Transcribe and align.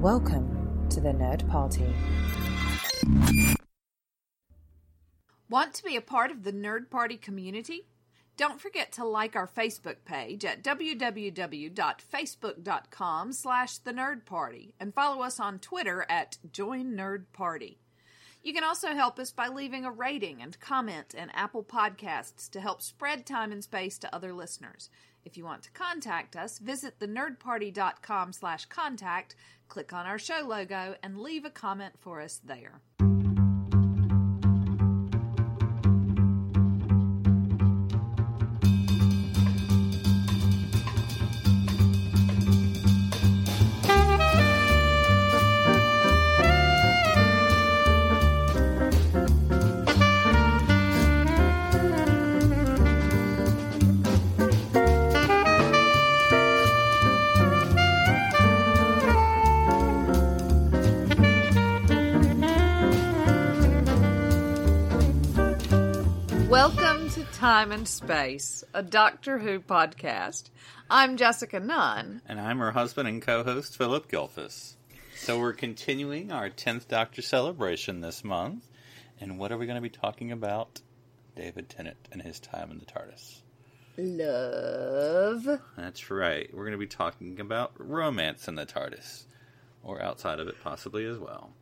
Welcome 0.00 0.88
to 0.88 0.98
the 0.98 1.10
Nerd 1.10 1.46
Party. 1.50 1.84
Want 5.50 5.74
to 5.74 5.84
be 5.84 5.94
a 5.94 6.00
part 6.00 6.30
of 6.30 6.42
the 6.42 6.54
Nerd 6.54 6.88
Party 6.88 7.18
community? 7.18 7.86
Don't 8.38 8.62
forget 8.62 8.92
to 8.92 9.04
like 9.04 9.36
our 9.36 9.46
Facebook 9.46 9.96
page 10.06 10.42
at 10.46 10.64
www.facebook.com 10.64 13.32
slash 13.34 13.76
the 13.76 13.92
Nerd 13.92 14.24
Party 14.24 14.74
and 14.80 14.94
follow 14.94 15.20
us 15.20 15.38
on 15.38 15.58
Twitter 15.58 16.06
at 16.08 16.38
Join 16.50 16.94
Nerd 16.94 17.24
Party. 17.34 17.78
You 18.42 18.54
can 18.54 18.64
also 18.64 18.94
help 18.94 19.18
us 19.18 19.32
by 19.32 19.48
leaving 19.48 19.84
a 19.84 19.92
rating 19.92 20.40
and 20.40 20.58
comment 20.60 21.12
in 21.12 21.28
Apple 21.34 21.62
Podcasts 21.62 22.48
to 22.52 22.60
help 22.62 22.80
spread 22.80 23.26
time 23.26 23.52
and 23.52 23.62
space 23.62 23.98
to 23.98 24.14
other 24.14 24.32
listeners. 24.32 24.88
If 25.24 25.36
you 25.36 25.44
want 25.44 25.62
to 25.64 25.70
contact 25.72 26.36
us, 26.36 26.58
visit 26.58 26.98
thenerdparty.com 26.98 28.32
slash 28.32 28.66
contact, 28.66 29.34
click 29.68 29.92
on 29.92 30.06
our 30.06 30.18
show 30.18 30.42
logo, 30.46 30.94
and 31.02 31.18
leave 31.18 31.44
a 31.44 31.50
comment 31.50 31.94
for 32.00 32.20
us 32.20 32.40
there. 32.44 32.80
Time 67.60 67.72
and 67.72 67.86
Space, 67.86 68.64
a 68.72 68.82
Doctor 68.82 69.36
Who 69.40 69.60
podcast. 69.60 70.48
I'm 70.88 71.18
Jessica 71.18 71.60
Nunn. 71.60 72.22
And 72.26 72.40
I'm 72.40 72.56
her 72.56 72.70
husband 72.70 73.06
and 73.06 73.20
co 73.20 73.44
host, 73.44 73.76
Phillip 73.76 74.10
Gilfus. 74.10 74.76
So 75.14 75.38
we're 75.38 75.52
continuing 75.52 76.32
our 76.32 76.48
10th 76.48 76.88
Doctor 76.88 77.20
celebration 77.20 78.00
this 78.00 78.24
month. 78.24 78.66
And 79.20 79.38
what 79.38 79.52
are 79.52 79.58
we 79.58 79.66
going 79.66 79.76
to 79.76 79.82
be 79.82 79.90
talking 79.90 80.32
about? 80.32 80.80
David 81.36 81.68
Tennant 81.68 82.08
and 82.10 82.22
his 82.22 82.40
time 82.40 82.70
in 82.70 82.78
the 82.78 82.86
TARDIS. 82.86 83.42
Love. 83.98 85.60
That's 85.76 86.10
right. 86.10 86.48
We're 86.54 86.64
going 86.64 86.72
to 86.72 86.78
be 86.78 86.86
talking 86.86 87.40
about 87.40 87.72
romance 87.76 88.48
in 88.48 88.54
the 88.54 88.64
TARDIS, 88.64 89.24
or 89.82 90.00
outside 90.00 90.40
of 90.40 90.48
it, 90.48 90.54
possibly 90.64 91.04
as 91.04 91.18
well. 91.18 91.52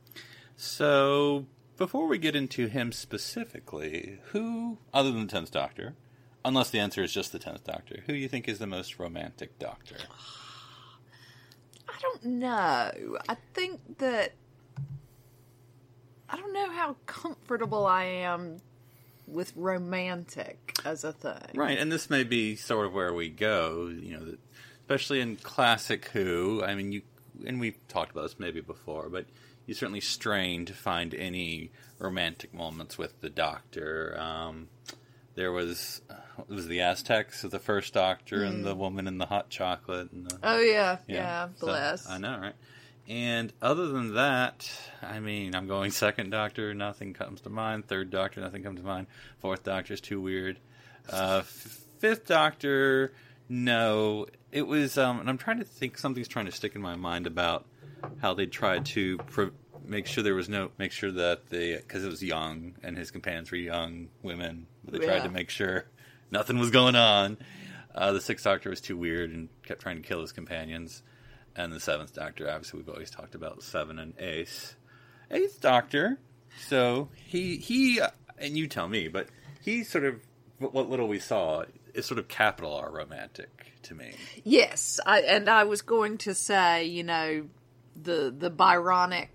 So, 0.56 1.46
before 1.78 2.06
we 2.06 2.18
get 2.18 2.36
into 2.36 2.66
him 2.66 2.92
specifically, 2.92 4.18
who, 4.32 4.78
other 4.92 5.10
than 5.10 5.26
the 5.26 5.32
10th 5.32 5.52
Doctor, 5.52 5.94
unless 6.44 6.70
the 6.70 6.80
answer 6.80 7.02
is 7.02 7.12
just 7.12 7.32
the 7.32 7.38
10th 7.38 7.64
Doctor, 7.64 8.02
who 8.04 8.12
do 8.12 8.18
you 8.18 8.28
think 8.28 8.48
is 8.48 8.58
the 8.58 8.66
most 8.66 8.98
romantic 8.98 9.58
Doctor? 9.58 9.96
I 11.88 11.94
don't 12.02 12.24
know. 12.24 13.18
I 13.28 13.36
think 13.54 13.80
that. 13.98 14.34
I 16.30 16.36
don't 16.36 16.52
know 16.52 16.70
how 16.70 16.96
comfortable 17.06 17.86
I 17.86 18.04
am 18.04 18.58
with 19.26 19.52
romantic 19.56 20.78
as 20.84 21.02
a 21.02 21.12
thing. 21.12 21.54
Right, 21.54 21.78
and 21.78 21.90
this 21.90 22.10
may 22.10 22.22
be 22.24 22.54
sort 22.54 22.86
of 22.86 22.92
where 22.92 23.14
we 23.14 23.30
go, 23.30 23.86
you 23.88 24.18
know, 24.18 24.36
especially 24.82 25.20
in 25.20 25.36
classic 25.36 26.06
Who. 26.08 26.62
I 26.62 26.74
mean, 26.74 26.92
you 26.92 27.02
and 27.46 27.58
we've 27.58 27.78
talked 27.88 28.10
about 28.10 28.22
this 28.22 28.38
maybe 28.38 28.60
before, 28.60 29.08
but 29.08 29.24
you 29.68 29.74
certainly 29.74 30.00
strain 30.00 30.64
to 30.64 30.72
find 30.72 31.14
any 31.14 31.70
romantic 32.00 32.52
moments 32.52 32.98
with 32.98 33.20
the 33.20 33.30
Doctor. 33.30 34.16
Um, 34.18 34.68
there 35.36 35.52
was 35.52 36.00
it 36.38 36.48
was 36.52 36.66
the 36.66 36.80
Aztecs 36.80 37.42
the 37.42 37.58
first 37.60 37.94
Doctor 37.94 38.42
and 38.42 38.64
the 38.64 38.74
woman 38.74 39.06
in 39.06 39.18
the 39.18 39.26
hot 39.26 39.50
chocolate. 39.50 40.10
And 40.10 40.28
the, 40.28 40.38
Oh, 40.42 40.58
yeah. 40.60 40.98
Yeah. 41.06 41.48
so- 41.56 41.66
bless. 41.66 42.08
I 42.08 42.18
know, 42.18 42.38
right? 42.40 42.54
And 43.08 43.52
other 43.62 43.88
than 43.88 44.14
that, 44.14 44.70
I 45.02 45.18
mean, 45.20 45.54
I'm 45.54 45.66
going 45.66 45.90
second 45.92 46.30
Doctor, 46.30 46.74
nothing 46.74 47.14
comes 47.14 47.40
to 47.42 47.48
mind. 47.50 47.86
Third 47.88 48.10
Doctor, 48.10 48.40
nothing 48.40 48.62
comes 48.62 48.80
to 48.80 48.86
mind. 48.86 49.06
Fourth 49.38 49.62
Doctor 49.64 49.94
is 49.94 50.00
too 50.00 50.20
weird. 50.20 50.58
Uh, 51.10 51.38
f- 51.40 51.80
fifth 52.00 52.26
Doctor, 52.26 53.12
no. 53.48 54.26
It 54.52 54.66
was, 54.66 54.98
um, 54.98 55.20
and 55.20 55.28
I'm 55.30 55.38
trying 55.38 55.58
to 55.58 55.64
think. 55.64 55.96
Something's 55.98 56.28
trying 56.28 56.46
to 56.46 56.52
stick 56.52 56.74
in 56.74 56.82
my 56.82 56.96
mind 56.96 57.26
about 57.26 57.64
how 58.20 58.34
they 58.34 58.46
tried 58.46 58.86
to 58.86 59.18
pro- 59.18 59.50
make 59.84 60.06
sure 60.06 60.22
there 60.22 60.34
was 60.34 60.48
no, 60.48 60.70
make 60.78 60.92
sure 60.92 61.10
that 61.10 61.48
the 61.48 61.76
because 61.76 62.04
it 62.04 62.10
was 62.10 62.22
young 62.22 62.74
and 62.82 62.96
his 62.96 63.10
companions 63.10 63.50
were 63.50 63.58
young 63.58 64.08
women. 64.22 64.66
They 64.84 64.98
tried 64.98 65.24
to 65.24 65.30
make 65.30 65.50
sure 65.50 65.86
nothing 66.30 66.58
was 66.58 66.70
going 66.70 66.96
on. 66.96 67.38
Uh, 67.94 68.12
the 68.12 68.20
Sixth 68.20 68.44
Doctor 68.44 68.70
was 68.70 68.80
too 68.80 68.96
weird 68.96 69.30
and 69.30 69.48
kept 69.64 69.80
trying 69.80 69.96
to 69.96 70.02
kill 70.02 70.20
his 70.20 70.32
companions. 70.32 71.02
And 71.56 71.72
the 71.72 71.80
Seventh 71.80 72.14
Doctor, 72.14 72.48
obviously, 72.48 72.78
we've 72.78 72.88
always 72.88 73.10
talked 73.10 73.34
about 73.34 73.62
Seven 73.62 73.98
and 73.98 74.14
Ace. 74.20 74.76
Eighth 75.30 75.60
Doctor, 75.60 76.18
so 76.66 77.08
he 77.26 77.56
he, 77.56 78.00
and 78.38 78.56
you 78.56 78.66
tell 78.68 78.88
me, 78.88 79.08
but 79.08 79.28
he 79.62 79.84
sort 79.84 80.04
of 80.04 80.22
what 80.58 80.72
what 80.72 80.88
little 80.88 81.08
we 81.08 81.18
saw 81.18 81.64
is 81.94 82.06
sort 82.06 82.18
of 82.18 82.28
capital 82.28 82.74
R 82.74 82.90
romantic 82.90 83.72
to 83.82 83.94
me. 83.94 84.12
Yes, 84.44 85.00
I, 85.04 85.20
and 85.22 85.48
I 85.48 85.64
was 85.64 85.82
going 85.82 86.18
to 86.18 86.34
say, 86.34 86.84
you 86.84 87.02
know, 87.02 87.46
the 88.02 88.34
the 88.36 88.50
Byronic 88.50 89.28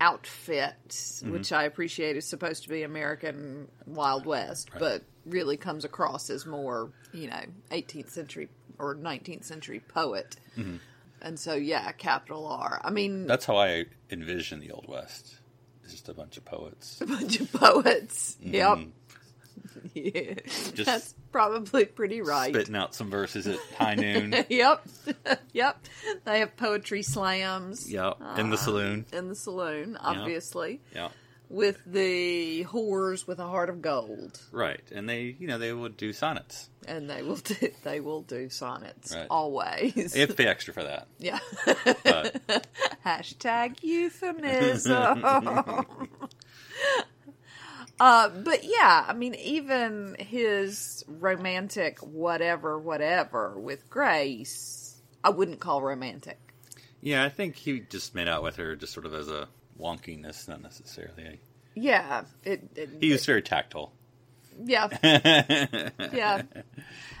outfit, 0.00 0.74
Mm-hmm. 0.88 1.32
which 1.32 1.52
I 1.52 1.64
appreciate 1.64 2.16
is 2.16 2.26
supposed 2.26 2.62
to 2.64 2.68
be 2.68 2.82
American 2.82 3.68
Wild 3.86 4.26
West, 4.26 4.68
but 4.78 5.02
really 5.24 5.56
comes 5.56 5.84
across 5.84 6.28
as 6.30 6.44
more, 6.46 6.90
you 7.12 7.28
know, 7.28 7.40
18th 7.70 8.10
century 8.10 8.48
or 8.78 8.94
19th 8.96 9.44
century 9.44 9.80
poet. 9.80 10.36
And 11.22 11.38
so, 11.40 11.54
yeah, 11.54 11.90
capital 11.92 12.46
R. 12.46 12.80
I 12.84 12.90
mean, 12.90 13.20
Mm-hmm. 13.20 13.26
That's 13.28 13.46
how 13.46 13.56
I 13.56 13.86
envision 14.10 14.60
the 14.60 14.72
Old 14.72 14.86
West. 14.88 15.38
It's 15.84 15.92
just 15.92 16.08
a 16.10 16.14
bunch 16.14 16.36
of 16.36 16.44
poets. 16.44 17.00
a 17.00 17.06
bunch 17.06 17.40
of 17.40 17.50
poets. 17.52 18.36
Yep. 18.42 18.78
Yeah. 19.94 20.34
Just 20.74 20.84
That's 20.84 21.14
probably 21.32 21.84
pretty 21.84 22.20
right. 22.20 22.52
Spitting 22.54 22.76
out 22.76 22.94
some 22.94 23.10
verses 23.10 23.46
at 23.46 23.58
high 23.78 23.94
noon. 23.94 24.34
yep. 24.48 24.86
yep. 25.52 25.78
They 26.24 26.40
have 26.40 26.56
poetry 26.56 27.02
slams. 27.02 27.90
yeah, 27.90 28.12
in 28.36 28.50
the 28.50 28.56
ah, 28.56 28.60
saloon. 28.60 29.06
in 29.12 29.28
the 29.28 29.34
saloon, 29.34 29.96
obviously, 30.00 30.80
Yeah. 30.94 31.08
with 31.48 31.78
the 31.86 32.64
whores 32.64 33.26
with 33.26 33.38
a 33.38 33.46
heart 33.46 33.70
of 33.70 33.80
gold, 33.82 34.40
Right, 34.52 34.80
and 34.92 35.08
they, 35.08 35.36
you 35.38 35.46
know, 35.46 35.58
they 35.58 35.72
would 35.72 35.96
do 35.96 36.12
sonnets. 36.12 36.68
and 36.86 37.08
they 37.08 37.22
will 37.22 37.36
do 37.36 37.54
they 37.82 38.00
will 38.00 38.22
do 38.22 38.48
sonnets 38.50 39.14
Right. 39.14 39.26
always. 39.30 40.12
They 40.12 40.20
have 40.20 40.30
to 40.30 40.34
pay 40.34 40.46
extra 40.46 40.74
for 40.74 40.82
that. 40.84 41.06
yeah. 41.18 41.38
But 42.04 42.66
Hashtag 43.06 43.82
euphemism. 43.82 45.22
Uh, 48.00 48.28
but 48.28 48.60
yeah, 48.64 49.04
I 49.08 49.12
mean, 49.12 49.34
even 49.36 50.16
his 50.18 51.04
romantic 51.06 51.98
whatever, 52.00 52.78
whatever 52.78 53.58
with 53.58 53.88
Grace, 53.90 55.00
I 55.22 55.30
wouldn't 55.30 55.60
call 55.60 55.82
romantic. 55.82 56.38
yeah, 57.00 57.24
I 57.24 57.28
think 57.28 57.56
he 57.56 57.80
just 57.80 58.14
made 58.14 58.28
out 58.28 58.42
with 58.42 58.56
her 58.56 58.76
just 58.76 58.92
sort 58.92 59.06
of 59.06 59.14
as 59.14 59.28
a 59.28 59.48
wonkiness, 59.80 60.48
not 60.48 60.62
necessarily. 60.62 61.40
Yeah, 61.74 62.24
it, 62.44 62.68
it 62.76 62.90
He 63.00 63.10
was 63.12 63.24
very 63.26 63.42
tactile. 63.42 63.92
yeah, 64.64 64.88
yeah. 66.12 66.42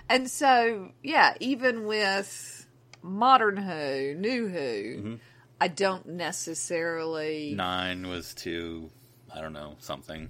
And 0.08 0.30
so, 0.30 0.90
yeah, 1.02 1.34
even 1.40 1.84
with 1.86 2.66
modern 3.02 3.56
Who, 3.56 4.14
new 4.14 4.48
Who, 4.48 4.58
Mm-hmm. 4.58 5.14
I 5.60 5.68
don't 5.68 6.06
necessarily 6.06 7.54
Nine 7.56 8.08
was 8.08 8.34
too, 8.34 8.90
I 9.34 9.40
don't 9.40 9.52
know, 9.52 9.76
something. 9.78 10.28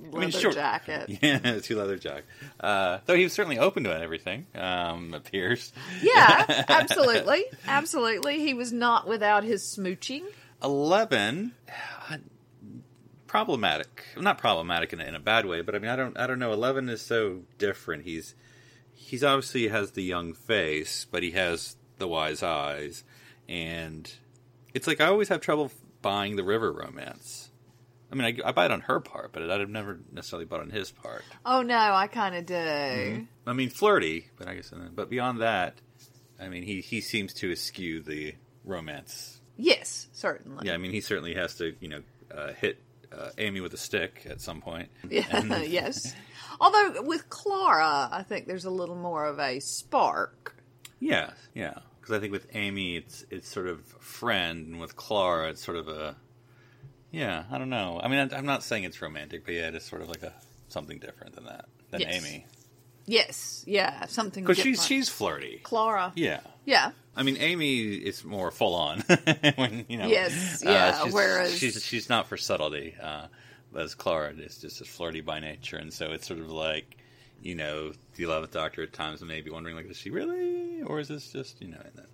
leather 0.12 0.30
sure. 0.30 0.52
jacket. 0.52 1.10
Yeah, 1.22 1.58
too 1.60 1.76
leather 1.76 1.96
jacket. 1.96 2.24
Uh, 2.58 2.98
though 3.06 3.14
he 3.14 3.24
was 3.24 3.32
certainly 3.32 3.58
open 3.58 3.84
to 3.84 3.96
everything, 3.96 4.46
um, 4.54 5.14
appears. 5.14 5.72
Yeah, 6.02 6.64
absolutely, 6.68 7.44
absolutely. 7.66 8.40
He 8.40 8.54
was 8.54 8.72
not 8.72 9.06
without 9.06 9.44
his 9.44 9.62
smooching. 9.62 10.22
11 10.62 11.52
problematic 13.26 14.06
not 14.16 14.38
problematic 14.38 14.92
in 14.92 15.00
a, 15.00 15.04
in 15.04 15.14
a 15.14 15.20
bad 15.20 15.46
way 15.46 15.60
but 15.60 15.74
i 15.76 15.78
mean 15.78 15.88
i 15.88 15.94
don't 15.94 16.18
i 16.18 16.26
don't 16.26 16.40
know 16.40 16.52
11 16.52 16.88
is 16.88 17.00
so 17.00 17.42
different 17.58 18.02
he's 18.02 18.34
he's 18.92 19.22
obviously 19.22 19.68
has 19.68 19.92
the 19.92 20.02
young 20.02 20.34
face 20.34 21.06
but 21.12 21.22
he 21.22 21.30
has 21.30 21.76
the 21.98 22.08
wise 22.08 22.42
eyes 22.42 23.04
and 23.48 24.12
it's 24.74 24.88
like 24.88 25.00
i 25.00 25.06
always 25.06 25.28
have 25.28 25.40
trouble 25.40 25.70
buying 26.02 26.34
the 26.34 26.42
river 26.42 26.72
romance 26.72 27.49
i 28.10 28.14
mean 28.14 28.24
i, 28.44 28.48
I 28.48 28.52
buy 28.52 28.64
it 28.66 28.70
on 28.70 28.80
her 28.82 29.00
part 29.00 29.32
but 29.32 29.48
I'd 29.48 29.60
have 29.60 29.70
never 29.70 30.00
necessarily 30.12 30.44
bought 30.46 30.60
on 30.60 30.70
his 30.70 30.90
part 30.90 31.24
Oh 31.44 31.62
no, 31.62 31.76
I 31.76 32.06
kind 32.06 32.34
of 32.34 32.46
do. 32.46 32.54
Mm-hmm. 32.54 33.24
i 33.48 33.52
mean 33.52 33.70
flirty 33.70 34.28
but 34.38 34.48
i 34.48 34.54
guess 34.54 34.72
but 34.94 35.10
beyond 35.10 35.40
that 35.40 35.74
i 36.40 36.48
mean 36.48 36.62
he 36.62 36.80
he 36.80 37.00
seems 37.00 37.34
to 37.34 37.50
eschew 37.52 38.02
the 38.02 38.34
romance 38.64 39.40
Yes, 39.60 40.08
certainly. 40.12 40.66
Yeah, 40.66 40.72
I 40.72 40.78
mean, 40.78 40.90
he 40.90 41.02
certainly 41.02 41.34
has 41.34 41.56
to, 41.56 41.74
you 41.80 41.88
know, 41.88 42.02
uh, 42.34 42.54
hit 42.54 42.78
uh, 43.12 43.28
Amy 43.36 43.60
with 43.60 43.74
a 43.74 43.76
stick 43.76 44.26
at 44.28 44.40
some 44.40 44.62
point. 44.62 44.88
Yeah, 45.10 45.58
yes. 45.62 46.14
Although 46.58 47.02
with 47.02 47.28
Clara, 47.28 48.08
I 48.10 48.24
think 48.26 48.46
there's 48.46 48.64
a 48.64 48.70
little 48.70 48.96
more 48.96 49.26
of 49.26 49.38
a 49.38 49.60
spark. 49.60 50.56
Yeah, 50.98 51.32
yeah. 51.54 51.74
Because 52.00 52.16
I 52.16 52.20
think 52.20 52.32
with 52.32 52.46
Amy, 52.54 52.96
it's 52.96 53.24
it's 53.30 53.50
sort 53.50 53.66
of 53.66 53.84
friend, 54.00 54.66
and 54.66 54.80
with 54.80 54.96
Clara, 54.96 55.50
it's 55.50 55.62
sort 55.62 55.76
of 55.76 55.88
a 55.88 56.16
yeah. 57.10 57.44
I 57.50 57.58
don't 57.58 57.70
know. 57.70 58.00
I 58.02 58.08
mean, 58.08 58.30
I'm 58.32 58.46
not 58.46 58.62
saying 58.62 58.84
it's 58.84 59.00
romantic, 59.02 59.44
but 59.44 59.54
yeah, 59.54 59.68
it 59.68 59.74
is 59.74 59.84
sort 59.84 60.02
of 60.02 60.08
like 60.08 60.22
a 60.22 60.32
something 60.68 60.98
different 60.98 61.34
than 61.34 61.44
that 61.44 61.66
than 61.90 62.00
Yes. 62.02 62.24
Amy. 62.24 62.46
Yes, 63.06 63.64
yeah, 63.66 64.06
something. 64.06 64.44
Because 64.44 64.58
different. 64.58 64.76
she's 64.78 64.86
she's 64.86 65.08
flirty. 65.08 65.60
Clara. 65.64 66.12
Yeah. 66.14 66.40
Yeah, 66.66 66.92
I 67.16 67.22
mean, 67.24 67.38
Amy 67.38 67.94
is 67.94 68.22
more 68.24 68.50
full 68.52 68.74
on. 68.74 69.00
when 69.56 69.84
you 69.88 69.96
know, 69.96 70.06
Yes, 70.06 70.62
uh, 70.64 70.70
yeah, 70.70 71.02
she's, 71.04 71.12
whereas- 71.12 71.58
she's 71.58 71.84
she's 71.84 72.08
not 72.08 72.28
for 72.28 72.36
subtlety. 72.36 72.94
Uh, 73.02 73.26
whereas 73.72 73.94
Clara 73.96 74.32
is 74.34 74.58
just 74.58 74.80
as 74.80 74.86
flirty 74.86 75.20
by 75.22 75.40
nature, 75.40 75.76
and 75.78 75.92
so 75.92 76.12
it's 76.12 76.28
sort 76.28 76.38
of 76.38 76.50
like, 76.52 76.98
you 77.42 77.56
know, 77.56 77.92
the 78.14 78.24
Eleventh 78.24 78.52
Doctor 78.52 78.82
at 78.82 78.92
times 78.92 79.22
may 79.22 79.40
be 79.40 79.50
wondering, 79.50 79.74
like, 79.74 79.90
is 79.90 79.96
she 79.96 80.10
really, 80.10 80.82
or 80.82 81.00
is 81.00 81.08
this 81.08 81.32
just, 81.32 81.60
you 81.60 81.68
know, 81.68 81.80
and 81.82 81.92
then, 81.96 82.06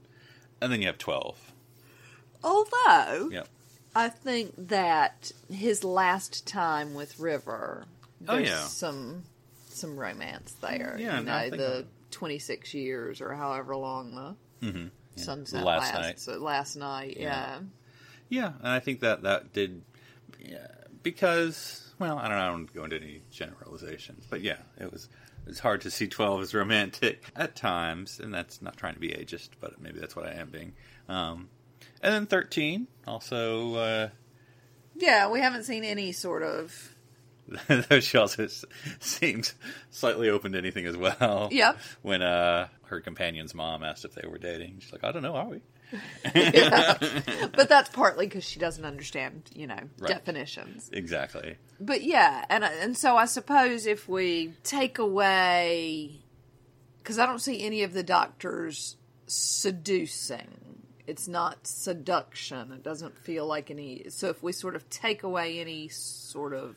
and 0.63 0.73
then 0.73 0.81
you 0.81 0.87
have 0.87 0.97
twelve. 0.99 1.37
although 2.43 3.29
Yeah. 3.31 3.43
I 3.97 4.09
think 4.11 4.53
that 4.69 5.33
his 5.51 5.83
last 5.85 6.47
time 6.47 6.95
with 6.95 7.19
River, 7.19 7.87
Oh, 8.29 8.37
there's 8.37 8.49
yeah. 8.49 8.65
some 8.67 9.25
some 9.69 9.99
romance 9.99 10.53
there. 10.61 10.97
Yeah, 10.99 11.21
you 11.21 11.29
I 11.29 11.49
know 11.51 11.57
the 11.57 11.87
26 12.11 12.73
years 12.75 13.21
or 13.21 13.35
however 13.35 13.77
long 13.77 14.15
the 14.15 14.37
Mm-hmm. 14.67 14.87
Yeah. 15.17 15.23
sunset 15.23 15.65
last 15.65 15.95
lasts. 15.95 16.27
night. 16.29 16.41
Last 16.41 16.77
night, 16.77 17.17
Yeah. 17.19 17.23
yeah. 17.25 17.59
Yeah, 18.29 18.53
and 18.59 18.69
I 18.69 18.81
think 18.81 19.01
that 19.01 19.23
that 19.23 19.53
did 19.53 19.83
yeah, 20.41 20.67
because 21.03 21.93
well, 21.99 22.19
I 22.19 22.29
don't, 22.29 22.37
know, 22.39 22.45
I 22.45 22.49
don't 22.49 22.75
go 22.75 22.85
into 22.85 22.97
any 22.97 23.23
generalizations, 23.31 24.25
but 24.29 24.41
yeah, 24.43 24.59
it 24.79 24.93
was 24.93 25.09
it's 25.47 25.61
hard 25.61 25.81
to 25.83 25.91
see 25.91 26.09
twelve 26.09 26.43
as 26.43 26.53
romantic 26.55 27.23
at 27.37 27.55
times, 27.57 28.19
and 28.21 28.35
that's 28.35 28.61
not 28.61 28.77
trying 28.77 28.95
to 28.95 29.01
be 29.01 29.11
ageist, 29.11 29.51
but 29.61 29.81
maybe 29.81 30.01
that's 30.01 30.17
what 30.17 30.27
I 30.27 30.33
am 30.33 30.51
being. 30.51 30.73
Um, 31.09 31.49
and 32.03 32.13
then 32.15 32.27
thirteen 32.27 32.87
also. 33.07 33.75
Uh, 33.75 34.09
Yeah, 34.97 35.29
we 35.31 35.41
haven't 35.41 35.65
seen 35.65 35.85
any 35.85 36.13
sort 36.13 36.43
of. 36.43 36.93
Though 37.69 38.01
she 38.01 38.19
also 38.19 38.49
seems 38.99 39.55
slightly 39.91 40.29
open 40.31 40.53
to 40.53 40.59
anything 40.59 40.85
as 40.87 40.97
well. 40.97 41.49
Yep. 41.53 41.79
When 42.03 42.21
uh, 42.23 42.67
her 42.87 43.01
companion's 43.01 43.55
mom 43.55 43.85
asked 43.85 44.05
if 44.05 44.15
they 44.15 44.27
were 44.27 44.39
dating, 44.39 44.79
she's 44.81 44.93
like, 44.93 45.05
"I 45.05 45.13
don't 45.13 45.23
know, 45.23 45.37
are 45.37 45.49
we?" 45.49 45.61
But 46.33 47.69
that's 47.69 47.89
partly 47.91 48.27
because 48.27 48.43
she 48.43 48.59
doesn't 48.59 48.85
understand, 48.85 49.51
you 49.55 49.67
know, 49.69 49.79
Right. 50.01 50.09
definitions. 50.09 50.91
Exactly. 50.93 51.57
But 51.81 52.03
yeah, 52.03 52.45
and 52.51 52.65
and 52.65 52.97
so 52.97 53.17
I 53.17 53.27
suppose 53.27 53.87
if 53.87 54.09
we 54.09 54.55
take 54.65 54.99
away, 54.99 56.21
because 56.99 57.19
I 57.21 57.27
don't 57.27 57.39
see 57.41 57.63
any 57.63 57.83
of 57.85 57.93
the 57.93 58.03
doctors 58.03 58.97
seducing. 59.29 60.83
It's 61.07 61.29
not 61.29 61.67
seduction. 61.67 62.73
It 62.73 62.83
doesn't 62.83 63.17
feel 63.19 63.47
like 63.47 63.71
any. 63.71 64.07
So 64.09 64.29
if 64.29 64.43
we 64.43 64.53
sort 64.53 64.75
of 64.77 64.89
take 64.91 65.23
away 65.23 65.61
any 65.61 65.89
sort 65.89 66.53
of 66.55 66.77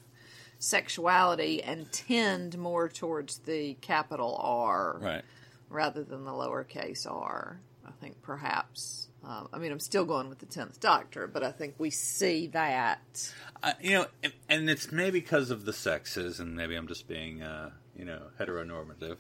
sexuality 0.60 1.64
and 1.64 1.92
tend 1.92 2.58
more 2.58 2.90
towards 2.90 3.40
the 3.40 3.76
capital 3.76 4.38
R 4.42 4.98
Right. 5.02 5.22
rather 5.70 6.04
than 6.04 6.26
the 6.26 6.32
lowercase 6.32 7.10
r, 7.10 7.60
I 7.88 7.92
think 8.02 8.22
perhaps. 8.22 9.08
Um, 9.24 9.50
I 9.52 9.58
mean, 9.58 9.72
I'm 9.72 9.80
still 9.80 10.06
going 10.06 10.30
with 10.30 10.40
the 10.40 10.46
tenth 10.46 10.80
Doctor, 10.80 11.28
but 11.28 11.44
I 11.44 11.52
think 11.52 11.76
we 11.78 11.90
see 11.90 12.48
that. 12.48 13.34
Uh, 13.62 13.74
you 13.82 13.92
know, 13.92 14.06
and, 14.24 14.32
and 14.48 14.70
it's 14.70 14.92
maybe 14.94 15.20
because 15.20 15.50
of 15.52 15.66
the 15.66 15.74
sexes, 15.74 16.40
and 16.40 16.56
maybe 16.56 16.76
I'm 16.76 16.88
just 16.88 17.06
being, 17.08 17.42
uh, 17.42 17.72
you 17.98 18.06
know, 18.06 18.22
heteronormative. 18.40 19.18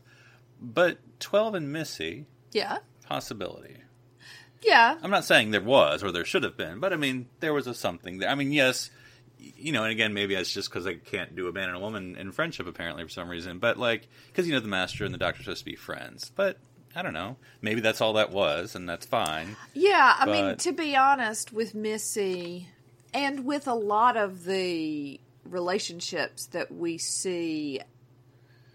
But 0.61 0.99
12 1.19 1.55
and 1.55 1.73
Missy, 1.73 2.25
Yeah, 2.53 2.77
possibility. 3.05 3.77
Yeah, 4.61 4.97
I'm 5.01 5.11
not 5.11 5.25
saying 5.25 5.51
there 5.51 5.61
was 5.61 6.03
or 6.03 6.11
there 6.11 6.25
should 6.25 6.43
have 6.43 6.57
been, 6.57 6.79
but 6.79 6.93
I 6.93 6.95
mean, 6.95 7.27
there 7.39 7.53
was 7.53 7.67
a 7.67 7.73
something 7.73 8.19
there. 8.19 8.29
I 8.29 8.35
mean, 8.35 8.51
yes, 8.51 8.89
you 9.39 9.71
know, 9.71 9.83
and 9.83 9.91
again, 9.91 10.13
maybe 10.13 10.35
it's 10.35 10.53
just 10.53 10.69
because 10.69 10.85
I 10.85 10.95
can't 10.95 11.35
do 11.35 11.47
a 11.47 11.51
man 11.51 11.69
and 11.69 11.77
a 11.77 11.79
woman 11.79 12.15
in 12.15 12.31
friendship, 12.31 12.67
apparently, 12.67 13.03
for 13.03 13.09
some 13.09 13.29
reason. 13.29 13.59
But, 13.59 13.77
like, 13.77 14.07
because, 14.27 14.47
you 14.47 14.53
know, 14.53 14.59
the 14.59 14.67
master 14.67 15.05
and 15.05 15.13
the 15.13 15.17
doctor 15.17 15.41
are 15.41 15.43
supposed 15.43 15.59
to 15.59 15.65
be 15.65 15.75
friends. 15.75 16.31
But, 16.35 16.57
I 16.95 17.01
don't 17.01 17.13
know. 17.13 17.37
Maybe 17.61 17.81
that's 17.81 18.01
all 18.01 18.13
that 18.13 18.31
was, 18.31 18.75
and 18.75 18.87
that's 18.87 19.05
fine. 19.05 19.55
yeah. 19.73 20.15
I 20.17 20.25
mean, 20.25 20.57
to 20.57 20.71
be 20.71 20.95
honest, 20.95 21.53
with 21.53 21.73
Missy 21.73 22.67
and 23.13 23.45
with 23.45 23.67
a 23.67 23.73
lot 23.73 24.17
of 24.17 24.43
the 24.45 25.19
relationships 25.45 26.47
that 26.47 26.71
we 26.71 26.97
see 26.97 27.81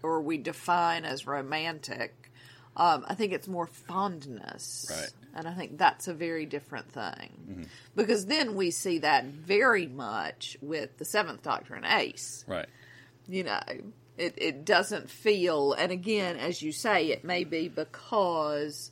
or 0.01 0.21
we 0.21 0.37
define 0.37 1.05
as 1.05 1.27
romantic, 1.27 2.31
um, 2.77 3.05
I 3.07 3.13
think 3.15 3.33
it's 3.33 3.47
more 3.47 3.67
fondness. 3.67 4.87
Right. 4.89 5.11
And 5.35 5.47
I 5.47 5.53
think 5.53 5.77
that's 5.77 6.07
a 6.07 6.13
very 6.13 6.45
different 6.45 6.89
thing. 6.91 7.67
Because 7.95 8.25
then 8.25 8.55
we 8.55 8.71
see 8.71 8.99
that 8.99 9.25
very 9.25 9.85
much 9.87 10.57
with 10.61 10.97
the 10.97 11.05
Seventh 11.05 11.43
Doctor 11.43 11.75
and 11.75 11.85
Ace. 11.85 12.45
Right. 12.47 12.67
you 13.27 13.43
know 13.43 13.59
it 14.17 14.33
it 14.37 14.65
doesn't 14.65 15.09
feel 15.09 15.73
and 15.73 15.91
again 15.91 16.37
as 16.37 16.61
you 16.61 16.71
say 16.71 17.07
it 17.07 17.23
may 17.23 17.43
be 17.43 17.67
because 17.67 18.91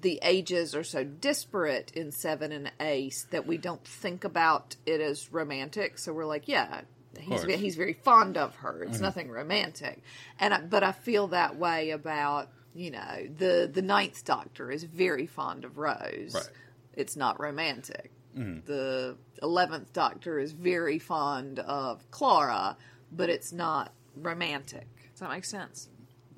the 0.00 0.18
ages 0.22 0.74
are 0.74 0.84
so 0.84 1.02
disparate 1.04 1.90
in 1.94 2.12
7 2.12 2.52
and 2.52 2.70
Ace 2.80 3.26
that 3.30 3.46
we 3.46 3.56
don't 3.56 3.84
think 3.84 4.24
about 4.24 4.76
it 4.86 5.00
as 5.00 5.32
romantic 5.32 5.98
so 5.98 6.12
we're 6.12 6.26
like 6.26 6.46
yeah 6.46 6.82
he's. 7.18 7.40
Mm-hmm. 7.40 7.60
he's 7.60 7.76
very 7.76 7.94
fond 7.94 8.36
of 8.36 8.54
her 8.56 8.84
it's 8.84 9.00
nothing 9.00 9.30
romantic 9.30 10.00
and 10.38 10.54
I, 10.54 10.60
but 10.60 10.82
I 10.82 10.92
feel 10.92 11.28
that 11.28 11.56
way 11.56 11.90
about 11.90 12.48
you 12.74 12.90
know 12.90 13.26
the 13.36 13.70
the 13.72 13.82
ninth 13.82 14.24
doctor 14.24 14.70
is 14.70 14.84
very 14.84 15.26
fond 15.26 15.64
of 15.64 15.78
Rose 15.78 16.32
Right. 16.34 16.48
it's 16.94 17.16
not 17.16 17.40
romantic 17.40 18.10
Mm-hmm. 18.36 18.66
the 18.66 19.16
11th 19.42 19.92
doctor 19.92 20.38
is 20.38 20.52
very 20.52 20.98
fond 21.00 21.58
of 21.58 22.08
Clara, 22.12 22.76
but 23.10 23.30
it's 23.30 23.52
not 23.52 23.92
romantic. 24.14 24.86
Does 25.10 25.20
that 25.20 25.30
make 25.30 25.44
sense? 25.44 25.88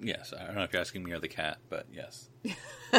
Yes, 0.01 0.33
I 0.39 0.47
don't 0.47 0.55
know 0.55 0.63
if 0.63 0.73
you're 0.73 0.81
asking 0.81 1.03
me 1.03 1.13
or 1.13 1.19
the 1.19 1.29
cat, 1.29 1.59
but 1.69 1.87
yes. 1.93 2.31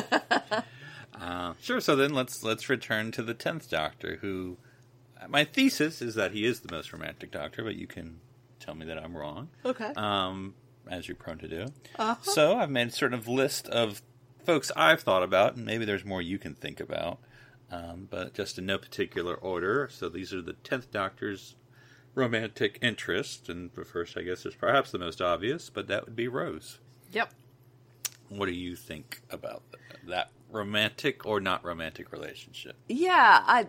uh, 1.20 1.54
sure. 1.62 1.80
So 1.82 1.96
then 1.96 2.14
let's 2.14 2.44
let's 2.44 2.70
return 2.70 3.12
to 3.14 3.24
the 3.24 3.34
tenth 3.34 3.70
Doctor. 3.70 4.18
Who 4.22 4.58
my 5.28 5.44
thesis 5.46 6.02
is 6.02 6.16
that 6.16 6.32
he 6.32 6.46
is 6.46 6.60
the 6.62 6.72
most 6.74 6.92
romantic 6.94 7.32
Doctor, 7.32 7.64
but 7.64 7.76
you 7.76 7.88
can 7.88 8.20
tell 8.60 8.76
me 8.76 8.86
that 8.86 8.98
I'm 8.98 9.16
wrong, 9.18 9.50
Okay. 9.66 9.92
um, 9.96 10.54
as 10.90 11.08
you're 11.08 11.16
prone 11.16 11.38
to 11.40 11.48
do. 11.48 11.66
Uh-huh. 11.98 12.16
So 12.22 12.58
I've 12.58 12.70
made 12.70 12.88
a 12.88 12.92
sort 12.92 13.14
of 13.14 13.28
list 13.28 13.68
of 13.68 14.02
folks 14.46 14.72
I've 14.76 15.02
thought 15.02 15.24
about, 15.24 15.56
and 15.56 15.66
maybe 15.66 15.86
there's 15.86 16.06
more 16.06 16.22
you 16.22 16.38
can 16.38 16.56
think 16.56 16.80
about, 16.80 17.20
um, 17.72 18.08
but 18.10 18.34
just 18.34 18.58
in 18.58 18.66
no 18.66 18.78
particular 18.78 19.36
order. 19.36 19.90
So 19.92 20.10
these 20.10 20.34
are 20.34 20.42
the 20.42 20.54
tenth 20.54 20.92
Doctor's 20.92 21.56
romantic 22.16 22.78
interest, 22.82 23.50
and 23.50 23.72
the 23.74 23.86
first, 23.86 24.18
I 24.18 24.24
guess, 24.24 24.46
is 24.46 24.56
perhaps 24.56 24.92
the 24.92 25.00
most 25.00 25.22
obvious, 25.22 25.70
but 25.70 25.88
that 25.88 26.06
would 26.06 26.16
be 26.16 26.28
Rose. 26.28 26.80
Yep. 27.12 27.34
What 28.30 28.46
do 28.46 28.54
you 28.54 28.76
think 28.76 29.22
about 29.30 29.64
th- 29.72 30.10
that 30.10 30.32
romantic 30.50 31.26
or 31.26 31.40
not 31.40 31.64
romantic 31.64 32.12
relationship? 32.12 32.76
Yeah, 32.88 33.44
I 33.46 33.68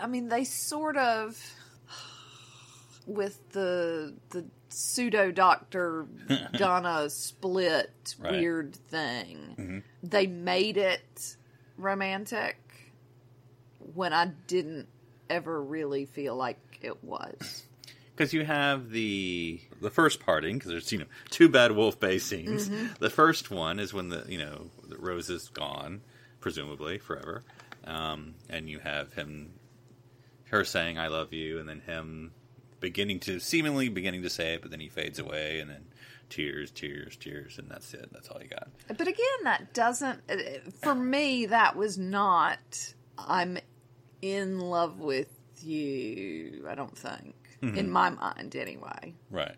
I 0.00 0.06
mean 0.06 0.28
they 0.28 0.44
sort 0.44 0.96
of 0.96 1.40
with 3.06 3.50
the 3.50 4.14
the 4.30 4.46
pseudo 4.74 5.30
doctor 5.30 6.06
Donna 6.56 7.08
split 7.10 8.14
Right. 8.18 8.32
weird 8.32 8.74
thing. 8.74 9.54
Mm-hmm. 9.58 9.78
They 10.02 10.26
made 10.26 10.76
it 10.76 11.36
romantic 11.76 12.56
when 13.94 14.12
I 14.12 14.26
didn't 14.46 14.88
ever 15.30 15.62
really 15.62 16.04
feel 16.06 16.36
like 16.36 16.58
it 16.82 17.02
was. 17.04 17.64
Because 18.16 18.32
you 18.32 18.44
have 18.44 18.90
the 18.90 19.60
the 19.80 19.90
first 19.90 20.20
parting, 20.20 20.54
because 20.56 20.70
there's 20.70 20.92
you 20.92 20.98
know 20.98 21.06
two 21.30 21.48
bad 21.48 21.72
Wolf 21.72 21.98
Bay 21.98 22.20
scenes. 22.20 22.70
The 23.00 23.10
first 23.10 23.50
one 23.50 23.80
is 23.80 23.92
when 23.92 24.08
the 24.08 24.24
you 24.28 24.38
know 24.38 24.70
the 24.88 24.96
Rose 24.98 25.28
is 25.28 25.48
gone, 25.48 26.00
presumably 26.40 26.98
forever, 26.98 27.42
um, 27.84 28.36
and 28.48 28.70
you 28.70 28.78
have 28.78 29.14
him, 29.14 29.54
her 30.50 30.62
saying 30.62 30.96
"I 30.96 31.08
love 31.08 31.32
you," 31.32 31.58
and 31.58 31.68
then 31.68 31.80
him 31.80 32.30
beginning 32.88 33.18
to 33.20 33.40
seemingly 33.40 33.88
beginning 33.88 34.22
to 34.22 34.30
say 34.30 34.54
it, 34.54 34.62
but 34.62 34.70
then 34.70 34.80
he 34.80 34.88
fades 34.88 35.18
away, 35.18 35.58
and 35.60 35.70
then 35.70 35.84
tears, 36.28 36.70
tears, 36.70 37.16
tears, 37.16 37.58
and 37.58 37.70
that's 37.70 37.94
it. 37.94 38.08
That's 38.12 38.28
all 38.28 38.40
you 38.42 38.48
got. 38.48 38.68
But 38.88 39.08
again, 39.08 39.40
that 39.44 39.72
doesn't. 39.72 40.20
uh, 40.30 40.36
For 40.82 40.94
me, 40.94 41.46
that 41.46 41.76
was 41.76 41.96
not. 41.96 42.94
I'm 43.16 43.58
in 44.20 44.58
love 44.60 44.98
with 45.00 45.32
you. 45.62 46.66
I 46.68 46.74
don't 46.74 46.96
think, 46.96 47.34
in 47.62 47.90
my 47.90 48.10
mind, 48.10 48.54
anyway. 48.56 49.14
Right. 49.30 49.56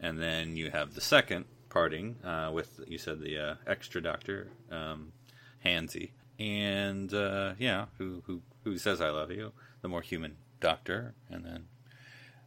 And 0.00 0.20
then 0.20 0.56
you 0.56 0.70
have 0.70 0.94
the 0.94 1.00
second 1.00 1.44
parting 1.68 2.16
uh, 2.24 2.50
with, 2.52 2.80
you 2.88 2.98
said, 2.98 3.20
the 3.20 3.38
uh, 3.38 3.54
extra 3.66 4.00
doctor, 4.02 4.48
um, 4.70 5.12
Handy. 5.60 6.12
and 6.40 7.12
uh, 7.14 7.52
yeah, 7.58 7.86
who 7.98 8.22
who 8.26 8.42
who 8.64 8.78
says 8.78 9.00
I 9.00 9.10
love 9.10 9.30
you, 9.30 9.52
the 9.82 9.88
more 9.88 10.02
human 10.02 10.36
doctor, 10.60 11.14
and 11.30 11.44
then. 11.44 11.66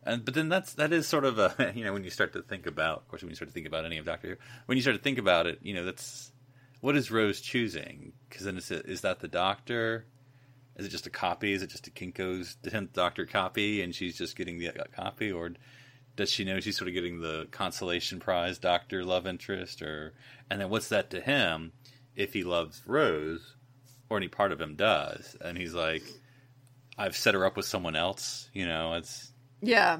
And, 0.05 0.24
but 0.24 0.35
then 0.35 0.50
that's 0.50 0.74
that 0.74 0.93
is 0.93 1.07
sort 1.07 1.25
of 1.25 1.39
a 1.39 1.74
you 1.75 1.83
know 1.83 1.93
when 1.93 2.03
you 2.03 2.12
start 2.12 2.33
to 2.33 2.41
think 2.41 2.67
about 2.67 3.00
of 3.00 3.07
course 3.07 3.24
when 3.24 3.29
you 3.29 3.35
start 3.35 3.50
to 3.50 3.53
think 3.53 3.67
about 3.67 3.85
any 3.85 3.97
of 3.97 4.05
Doctor 4.05 4.27
Who 4.29 4.35
when 4.67 4.77
you 4.77 4.81
start 4.83 4.95
to 4.97 5.01
think 5.01 5.17
about 5.17 5.47
it 5.47 5.59
you 5.63 5.74
know 5.74 5.83
that's 5.83 6.31
what 6.85 6.95
is 6.95 7.09
Rose 7.09 7.41
choosing? 7.41 8.13
Because 8.29 8.45
then 8.45 8.57
it's 8.57 8.69
is 8.69 9.01
that 9.01 9.19
the 9.19 9.27
Doctor? 9.27 10.05
Is 10.75 10.85
it 10.85 10.89
just 10.89 11.07
a 11.07 11.09
copy? 11.09 11.51
Is 11.51 11.63
it 11.63 11.71
just 11.71 11.88
a 11.88 11.89
Kinko's 11.89 12.57
tenth 12.62 12.93
Doctor 12.93 13.25
copy 13.25 13.81
and 13.81 13.95
she's 13.95 14.15
just 14.15 14.35
getting 14.35 14.59
the 14.59 14.69
uh, 14.69 14.83
copy? 14.95 15.31
Or 15.31 15.51
does 16.15 16.29
she 16.29 16.43
know 16.43 16.59
she's 16.59 16.77
sort 16.77 16.88
of 16.88 16.93
getting 16.93 17.21
the 17.21 17.47
consolation 17.50 18.19
prize 18.19 18.59
Doctor 18.59 19.03
love 19.03 19.25
interest? 19.25 19.81
Or 19.81 20.13
and 20.51 20.62
then 20.62 20.69
what's 20.69 20.89
that 20.89 21.09
to 21.09 21.21
him 21.21 21.71
if 22.15 22.33
he 22.33 22.43
loves 22.43 22.83
Rose 22.85 23.55
or 24.07 24.17
any 24.17 24.27
part 24.27 24.51
of 24.51 24.62
him 24.62 24.75
does? 24.75 25.35
And 25.41 25.57
he's 25.57 25.74
like 25.74 26.03
I've 27.00 27.15
set 27.15 27.33
her 27.33 27.47
up 27.47 27.57
with 27.57 27.65
someone 27.65 27.95
else 27.95 28.50
you 28.53 28.67
know 28.67 28.93
it's 28.93 29.31
Yeah. 29.62 30.00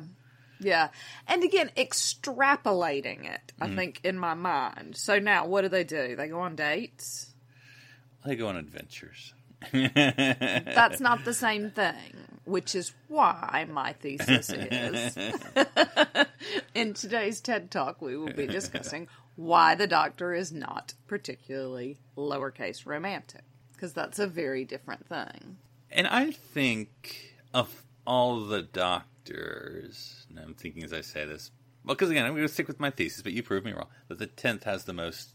Yeah. 0.60 0.90
And 1.28 1.44
again, 1.44 1.70
extrapolating 1.78 3.26
it, 3.26 3.52
I 3.60 3.68
Mm-hmm. 3.68 3.76
think, 3.76 4.02
in 4.04 4.18
my 4.18 4.34
mind. 4.34 4.96
So 4.98 5.20
now, 5.20 5.46
what 5.48 5.62
do 5.62 5.70
they 5.70 5.84
do? 5.84 6.16
They 6.16 6.28
go 6.28 6.40
on 6.40 6.56
dates? 6.56 7.34
They 8.26 8.36
go 8.36 8.48
on 8.48 8.56
adventures. 8.58 9.34
That's 9.72 11.00
not 11.00 11.26
the 11.26 11.34
same 11.48 11.72
thing, 11.72 12.14
which 12.46 12.76
is 12.76 12.94
why 13.08 13.66
my 13.70 13.94
thesis 13.94 14.50
is. 14.50 15.18
in 16.76 16.94
today's 16.94 17.42
TED 17.42 17.72
Talk, 17.72 18.02
we 18.02 18.16
will 18.18 18.34
be 18.34 18.48
discussing 18.48 19.08
why 19.36 19.76
the 19.76 19.88
Doctor 19.88 20.34
is 20.34 20.52
not 20.52 20.94
particularly 21.08 21.98
lowercase 22.18 22.86
romantic, 22.86 23.44
because 23.74 23.94
that's 23.94 24.20
a 24.20 24.28
very 24.28 24.66
different 24.66 25.08
thing. 25.08 25.58
And 25.92 26.08
I 26.08 26.32
think 26.32 27.36
of 27.54 27.84
all 28.08 28.42
the 28.46 28.62
doctors, 28.62 29.10
and 29.30 30.40
I'm 30.40 30.54
thinking 30.54 30.84
as 30.84 30.94
I 30.94 31.02
say 31.02 31.26
this, 31.26 31.52
well, 31.84 31.96
because 31.96 32.10
again, 32.10 32.26
I'm 32.26 32.34
going 32.34 32.48
to 32.48 32.54
stick 32.54 32.68
with 32.68 32.80
my 32.80 32.90
thesis, 32.90 33.22
but 33.22 33.34
you 33.34 33.44
prove 33.44 33.64
me 33.64 33.74
wrong, 33.74 33.88
that 34.08 34.20
the 34.20 34.28
10th 34.28 34.64
has 34.64 34.86
the 34.86 34.94
most, 34.94 35.30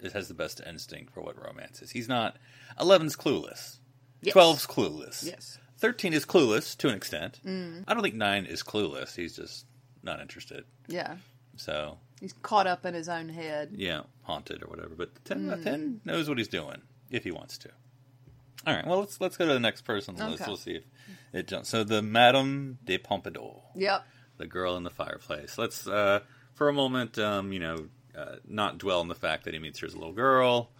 it 0.00 0.12
has 0.12 0.28
the 0.28 0.34
best 0.34 0.60
instinct 0.66 1.12
for 1.12 1.20
what 1.20 1.36
romance 1.42 1.82
is. 1.82 1.90
He's 1.90 2.08
not, 2.08 2.36
11's 2.78 3.16
clueless. 3.16 3.78
12's 4.24 4.66
clueless. 4.66 5.24
Yes. 5.24 5.58
13 5.78 6.12
is 6.12 6.24
clueless 6.24 6.76
to 6.78 6.88
an 6.88 6.94
extent. 6.94 7.40
Mm. 7.44 7.84
I 7.86 7.94
don't 7.94 8.02
think 8.02 8.14
9 8.14 8.46
is 8.46 8.62
clueless. 8.62 9.14
He's 9.14 9.36
just 9.36 9.66
not 10.02 10.20
interested. 10.20 10.64
Yeah. 10.88 11.16
So, 11.56 11.98
He's 12.20 12.32
caught 12.42 12.66
up 12.66 12.86
in 12.86 12.94
his 12.94 13.08
own 13.08 13.28
head. 13.28 13.70
yeah, 13.74 14.02
haunted 14.22 14.62
or 14.62 14.68
whatever. 14.68 14.94
But 14.96 15.24
10, 15.24 15.46
the 15.46 15.56
mm. 15.56 15.64
10 15.64 16.00
knows 16.04 16.28
what 16.28 16.38
he's 16.38 16.48
doing 16.48 16.80
if 17.10 17.24
he 17.24 17.30
wants 17.30 17.58
to. 17.58 17.70
All 18.66 18.74
right, 18.74 18.86
well, 18.86 18.98
let's 19.00 19.20
let's 19.20 19.36
go 19.36 19.46
to 19.46 19.52
the 19.52 19.60
next 19.60 19.82
person 19.82 20.14
on 20.14 20.18
the 20.20 20.28
list. 20.36 20.46
We'll 20.46 20.56
see 20.56 20.72
if 20.76 20.82
it 21.32 21.46
jumps. 21.46 21.68
So, 21.68 21.84
the 21.84 22.02
Madame 22.02 22.78
de 22.84 22.98
Pompadour. 22.98 23.62
Yep. 23.76 24.04
the 24.38 24.46
girl 24.46 24.76
in 24.76 24.82
the 24.82 24.90
fireplace. 24.90 25.56
Let's, 25.56 25.86
uh, 25.86 26.20
for 26.54 26.68
a 26.68 26.72
moment, 26.72 27.18
um, 27.18 27.52
you 27.52 27.60
know, 27.60 27.86
uh, 28.18 28.36
not 28.48 28.78
dwell 28.78 29.00
on 29.00 29.08
the 29.08 29.14
fact 29.14 29.44
that 29.44 29.54
he 29.54 29.60
meets 29.60 29.78
her 29.80 29.86
as 29.86 29.94
a 29.94 29.98
little 29.98 30.12
girl. 30.12 30.70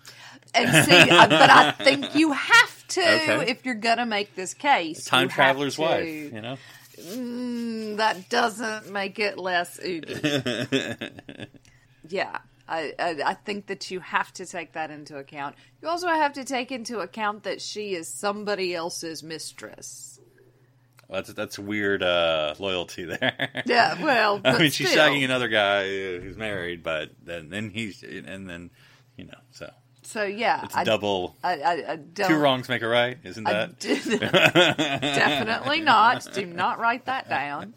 And 0.54 0.84
see, 0.86 0.92
I- 0.96 1.26
but 1.28 1.50
I 1.50 1.70
think 1.84 2.14
you 2.16 2.32
have 2.32 2.86
to 2.88 3.00
Okay. 3.00 3.50
if 3.50 3.64
you're 3.64 3.74
gonna 3.74 4.06
make 4.06 4.34
this 4.34 4.52
case. 4.54 5.04
Time 5.04 5.28
traveler's 5.28 5.78
wife, 5.78 6.04
you 6.06 6.40
know? 6.40 6.56
Mm, 6.98 7.96
that 7.98 8.28
doesn't 8.30 8.90
make 8.90 9.18
it 9.18 9.38
less 9.38 9.78
oogie. 9.84 10.14
yeah, 12.08 12.38
I, 12.68 12.92
I 12.98 13.22
I 13.24 13.34
think 13.34 13.66
that 13.66 13.90
you 13.90 14.00
have 14.00 14.32
to 14.34 14.46
take 14.46 14.72
that 14.72 14.90
into 14.90 15.16
account. 15.18 15.54
You 15.82 15.88
also 15.88 16.08
have 16.08 16.32
to 16.34 16.44
take 16.44 16.72
into 16.72 16.98
account 17.00 17.44
that 17.44 17.60
she 17.60 17.94
is 17.94 18.08
somebody 18.08 18.74
else's 18.74 19.22
mistress. 19.22 20.18
that's, 21.08 21.32
that's 21.34 21.58
weird 21.58 22.02
uh, 22.02 22.54
loyalty 22.58 23.04
there. 23.04 23.62
Yeah, 23.66 24.02
well, 24.02 24.40
I 24.44 24.58
mean, 24.58 24.70
she's 24.70 24.90
still. 24.90 25.06
shagging 25.08 25.24
another 25.24 25.48
guy 25.48 25.84
who's 25.86 26.36
married, 26.36 26.82
but 26.82 27.10
then, 27.22 27.48
then 27.50 27.70
he's, 27.70 28.02
and 28.02 28.48
then, 28.50 28.70
you 29.16 29.24
know, 29.26 29.38
so 29.52 29.70
So 30.02 30.24
yeah, 30.24 30.64
it's 30.64 30.76
I, 30.76 30.82
double. 30.84 31.36
I, 31.44 31.60
I, 31.60 31.92
I 31.92 31.96
don't. 31.96 32.28
Two 32.28 32.36
wrongs 32.38 32.68
make 32.68 32.82
a 32.82 32.88
right, 32.88 33.16
isn't 33.22 33.44
that? 33.44 33.78
did- 33.78 34.20
definitely 34.20 35.80
not. 35.80 36.26
Do 36.32 36.46
not 36.46 36.78
write 36.80 37.06
that 37.06 37.28
down. 37.28 37.74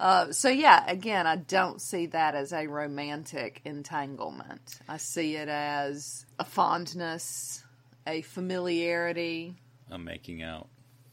Uh, 0.00 0.32
so 0.32 0.48
yeah, 0.48 0.82
again, 0.90 1.26
I 1.26 1.36
don't 1.36 1.80
see 1.80 2.06
that 2.06 2.34
as 2.34 2.54
a 2.54 2.66
romantic 2.66 3.60
entanglement. 3.66 4.78
I 4.88 4.96
see 4.96 5.36
it 5.36 5.48
as 5.48 6.24
a 6.38 6.44
fondness, 6.44 7.62
a 8.06 8.22
familiarity. 8.22 9.56
I'm 9.90 10.04
making 10.04 10.42
out. 10.42 10.68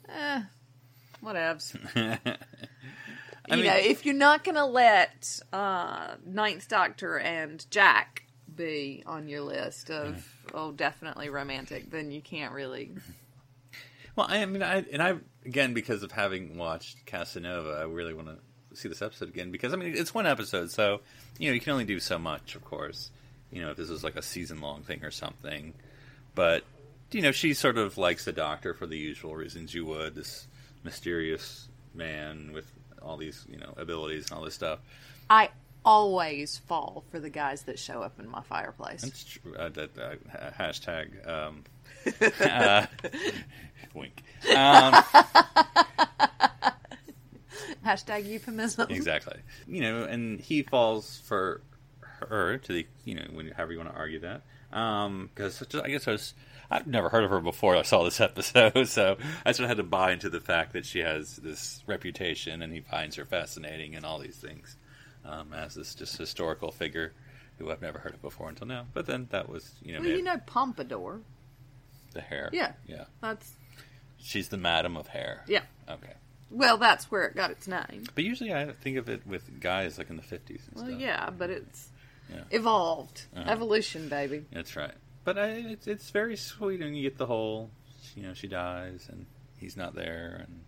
Eh, 0.08 0.42
whatevs. 1.24 1.76
You 3.50 3.56
mean- 3.56 3.66
know, 3.66 3.78
if 3.78 4.06
you're 4.06 4.14
not 4.14 4.44
going 4.44 4.56
to 4.56 4.66
let 4.66 5.40
uh, 5.54 6.16
Ninth 6.26 6.68
Doctor 6.68 7.18
and 7.18 7.66
Jack 7.72 8.24
be 8.54 9.04
on 9.06 9.30
your 9.30 9.40
list 9.42 9.90
of 9.90 10.30
oh, 10.54 10.74
definitely 10.74 11.30
romantic, 11.30 11.90
then 11.90 12.12
you 12.12 12.22
can't 12.22 12.54
really. 12.54 12.92
Well, 14.18 14.28
I 14.30 14.46
mean, 14.46 14.64
I 14.64 14.84
and 14.92 15.02
I 15.02 15.16
again 15.46 15.74
because 15.74 16.04
of 16.04 16.12
having 16.12 16.58
watched 16.58 17.06
Casanova, 17.06 17.78
I 17.80 17.84
really 17.84 18.14
want 18.14 18.28
to 18.28 18.38
see 18.78 18.90
this 18.90 19.02
episode 19.02 19.30
again 19.30 19.52
because 19.52 19.74
I 19.74 19.78
mean 19.78 19.94
it's 19.96 20.14
one 20.14 20.26
episode, 20.26 20.72
so 20.72 21.02
you 21.38 21.50
know 21.50 21.54
you 21.54 21.60
can 21.60 21.74
only 21.74 21.86
do 21.86 22.00
so 22.00 22.18
much, 22.18 22.56
of 22.56 22.64
course. 22.64 23.12
You 23.52 23.62
know, 23.62 23.72
if 23.72 23.78
this 23.78 23.90
was 23.90 24.04
like 24.04 24.16
a 24.16 24.22
season 24.22 24.60
long 24.60 24.82
thing 24.82 25.04
or 25.04 25.12
something, 25.12 25.74
but 26.36 26.64
you 27.12 27.22
know 27.22 27.32
she 27.32 27.54
sort 27.54 27.78
of 27.78 27.98
likes 27.98 28.26
the 28.26 28.34
Doctor 28.34 28.74
for 28.74 28.86
the 28.86 28.98
usual 28.98 29.36
reasons 29.36 29.74
you 29.74 29.86
would. 29.86 30.16
This 30.16 30.48
mysterious 30.84 31.68
man 31.94 32.52
with 32.54 32.72
all 33.02 33.18
these 33.18 33.46
you 33.50 33.58
know 33.58 33.74
abilities 33.78 34.30
and 34.30 34.38
all 34.38 34.44
this 34.44 34.56
stuff. 34.56 34.80
I 35.30 35.50
always 35.88 36.58
fall 36.58 37.06
for 37.10 37.20
the 37.20 37.30
guys 37.30 37.64
that 37.64 37.80
show 37.80 38.02
up 38.02 38.20
in 38.20 38.28
my 38.28 38.42
fireplace. 38.42 39.02
That's 39.02 39.24
true. 39.24 39.56
Uh, 39.56 39.70
that, 39.70 39.98
uh, 39.98 40.16
hashtag 40.60 41.28
um, 41.28 41.64
uh, 42.42 42.86
wink. 43.94 44.22
Um, 44.56 45.04
Hashtag 47.88 48.26
euphemism. 48.28 48.88
exactly. 48.90 49.38
You 49.68 49.82
know, 49.82 50.04
and 50.04 50.40
he 50.42 50.64
falls 50.64 51.22
for 51.26 51.62
her 52.02 52.58
to 52.58 52.74
the 52.74 52.88
you 53.06 53.16
know 53.16 53.26
when 53.32 53.48
however 53.52 53.72
you 53.74 53.78
want 53.80 53.92
to 53.92 53.96
argue 53.98 54.20
that. 54.20 54.42
Because 54.70 55.64
I 55.84 55.88
guess 55.90 56.08
I 56.08 56.12
was 56.12 56.34
I've 56.70 56.86
never 56.88 57.08
heard 57.10 57.24
of 57.24 57.30
her 57.30 57.40
before 57.40 57.76
I 57.78 57.84
saw 57.84 58.04
this 58.04 58.20
episode, 58.30 58.88
so 58.88 59.18
I 59.46 59.52
sort 59.54 59.64
of 59.66 59.70
had 59.70 59.78
to 59.78 59.84
buy 59.84 60.12
into 60.12 60.30
the 60.30 60.42
fact 60.42 60.74
that 60.74 60.86
she 60.86 61.00
has 61.00 61.38
this 61.38 61.82
reputation, 61.88 62.62
and 62.62 62.74
he 62.74 62.82
finds 62.82 63.16
her 63.16 63.24
fascinating 63.26 63.96
and 63.96 64.06
all 64.06 64.20
these 64.20 64.36
things 64.36 64.76
um, 65.24 65.54
as 65.54 65.76
this 65.76 65.96
just 65.96 66.18
historical 66.18 66.72
figure 66.72 67.14
who 67.58 67.72
I've 67.72 67.82
never 67.82 68.00
heard 68.00 68.14
of 68.14 68.22
before 68.22 68.50
until 68.50 68.68
now. 68.68 68.86
But 68.94 69.06
then 69.06 69.28
that 69.32 69.48
was 69.50 69.72
you 69.82 69.94
know, 69.94 70.00
Well, 70.02 70.10
you 70.10 70.22
know 70.24 70.38
Pompadour. 70.46 71.22
the 72.14 72.22
hair. 72.22 72.50
Yeah. 72.52 72.74
yeah. 72.86 73.06
That's 73.22 73.54
She's 74.20 74.50
the 74.50 74.58
madam 74.58 74.98
of 74.98 75.08
hair. 75.08 75.44
yeah. 75.48 75.62
Okay. 75.90 76.14
Well, 76.50 76.78
that's 76.78 77.12
where 77.12 77.24
it 77.26 77.36
got 77.36 77.52
its 77.52 77.68
name. 77.68 78.04
But 78.16 78.24
usually 78.24 78.54
I 78.54 78.72
think 78.72 78.98
of 78.98 79.10
it 79.10 79.26
with 79.28 79.60
guys 79.60 79.98
like 79.98 80.10
in 80.10 80.16
the 80.16 80.22
fifties. 80.24 80.62
Well, 80.74 80.90
yeah, 80.90 81.30
but 81.30 81.50
it's 81.50 81.90
Yeah. 82.32 82.44
evolved, 82.52 83.24
Uh-huh. 83.36 83.50
evolution, 83.50 84.08
baby. 84.10 84.46
That's 84.52 84.76
right. 84.76 84.94
But 85.24 85.38
I, 85.38 85.48
it's 85.50 85.88
it's 85.88 86.10
very 86.10 86.38
sweet, 86.38 86.82
and 86.82 86.96
you 86.96 87.04
get 87.04 87.18
the 87.18 87.26
whole, 87.26 87.70
you 88.16 88.24
know, 88.24 88.34
she 88.34 88.48
dies 88.48 89.08
and 89.10 89.26
he's 89.58 89.76
not 89.78 89.94
there, 89.96 90.46
and 90.48 90.62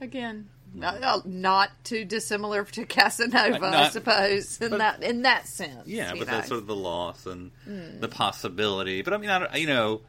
Again, 0.00 0.48
not, 0.74 1.00
uh, 1.00 1.20
not 1.24 1.70
too 1.84 2.04
dissimilar 2.04 2.64
to 2.64 2.84
Casanova, 2.86 3.64
Uh, 3.64 3.68
I 3.68 3.70
not- 3.70 3.92
suppose, 3.92 4.60
in 4.60 4.70
but- 4.70 4.78
that 4.78 5.02
in 5.02 5.22
that 5.22 5.46
sense. 5.46 5.86
yeah, 5.86 6.10
but 6.10 6.20
know. 6.20 6.24
that's 6.24 6.48
sort 6.48 6.58
of 6.58 6.66
the 6.66 6.74
loss 6.74 7.24
and 7.26 7.52
the 8.00 8.08
possibility. 8.08 9.02
But 9.02 9.14
I 9.14 9.18
mean, 9.18 9.30
I 9.30 9.38
don't, 9.38 9.54
you 9.54 9.66
know, 9.68 10.00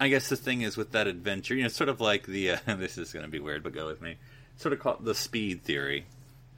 I 0.00 0.08
guess 0.08 0.28
the 0.28 0.36
thing 0.36 0.62
is 0.62 0.76
with 0.76 0.92
that 0.92 1.06
adventure, 1.06 1.54
you 1.54 1.62
know, 1.62 1.68
sort 1.68 1.88
of 1.88 2.00
like 2.00 2.26
the 2.26 2.50
uh, 2.52 2.58
this 2.76 2.98
is 2.98 3.12
going 3.12 3.24
to 3.24 3.30
be 3.30 3.38
weird, 3.38 3.62
but 3.62 3.72
go 3.72 3.86
with 3.86 4.00
me. 4.02 4.16
Sort 4.56 4.72
of 4.72 4.80
called 4.80 5.04
the 5.04 5.14
speed 5.14 5.62
theory, 5.64 6.06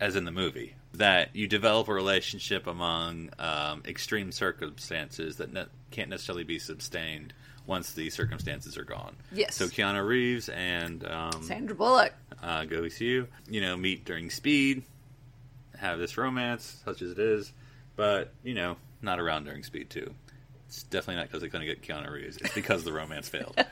as 0.01 0.15
in 0.17 0.25
the 0.25 0.31
movie, 0.31 0.75
that 0.95 1.35
you 1.35 1.47
develop 1.49 1.89
a 1.89 1.93
relationship 1.93 2.67
among 2.67 3.31
um, 3.39 3.83
extreme 3.87 4.31
circumstances 4.33 5.37
that 5.37 5.53
ne- 5.53 5.67
can't 5.91 6.09
necessarily 6.11 6.45
be 6.45 6.59
sustained 6.59 7.33
once 7.67 7.93
the 7.93 8.09
circumstances 8.11 8.79
are 8.79 8.85
gone. 8.85 9.15
Yes. 9.33 9.57
So 9.57 9.67
Keanu 9.67 10.07
Reeves 10.07 10.49
and 10.49 11.07
um, 11.07 11.43
Sandra 11.43 11.75
Bullock. 11.77 12.15
uh, 12.43 12.65
go 12.65 12.89
see 12.89 13.07
you, 13.07 13.29
you 13.51 13.61
know, 13.61 13.77
meet 13.77 14.05
during 14.05 14.31
speed, 14.31 14.83
have 15.77 15.99
this 15.99 16.17
romance, 16.17 16.81
such 16.85 17.03
as 17.03 17.11
it 17.11 17.19
is, 17.19 17.53
but, 17.97 18.33
you 18.43 18.55
know, 18.55 18.77
not 19.03 19.21
around 19.21 19.45
during 19.45 19.63
speed, 19.65 19.91
too. 19.91 20.15
It's 20.69 20.83
definitely 20.85 21.17
not 21.17 21.27
because 21.29 21.41
they're 21.41 21.51
going 21.51 21.67
to 21.67 21.75
get 21.75 21.83
Keanu 21.83 22.11
Reeves. 22.11 22.37
It's 22.39 22.55
because 22.55 22.85
the 22.85 22.93
romance 22.93 23.29
failed. 23.29 23.57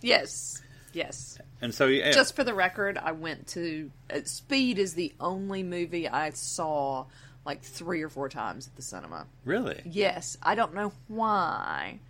Yes, 0.00 0.62
yes. 0.92 1.38
And 1.60 1.74
so, 1.74 1.86
yeah. 1.86 2.10
Just 2.12 2.36
for 2.36 2.44
the 2.44 2.52
record, 2.54 2.98
I 2.98 3.12
went 3.12 3.46
to 3.48 3.90
uh, 4.10 4.20
Speed 4.24 4.78
is 4.78 4.94
the 4.94 5.14
only 5.18 5.62
movie 5.62 6.08
I 6.08 6.30
saw 6.30 7.06
like 7.46 7.62
three 7.62 8.02
or 8.02 8.08
four 8.08 8.28
times 8.28 8.66
at 8.66 8.76
the 8.76 8.82
cinema. 8.82 9.26
really? 9.44 9.80
Yes, 9.84 10.36
I 10.42 10.54
don't 10.54 10.74
know 10.74 10.92
why. 11.08 12.00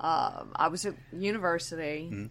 Um, 0.00 0.52
I 0.54 0.68
was 0.68 0.84
at 0.86 0.94
university, 1.12 2.08
Mm-hmm. 2.12 2.26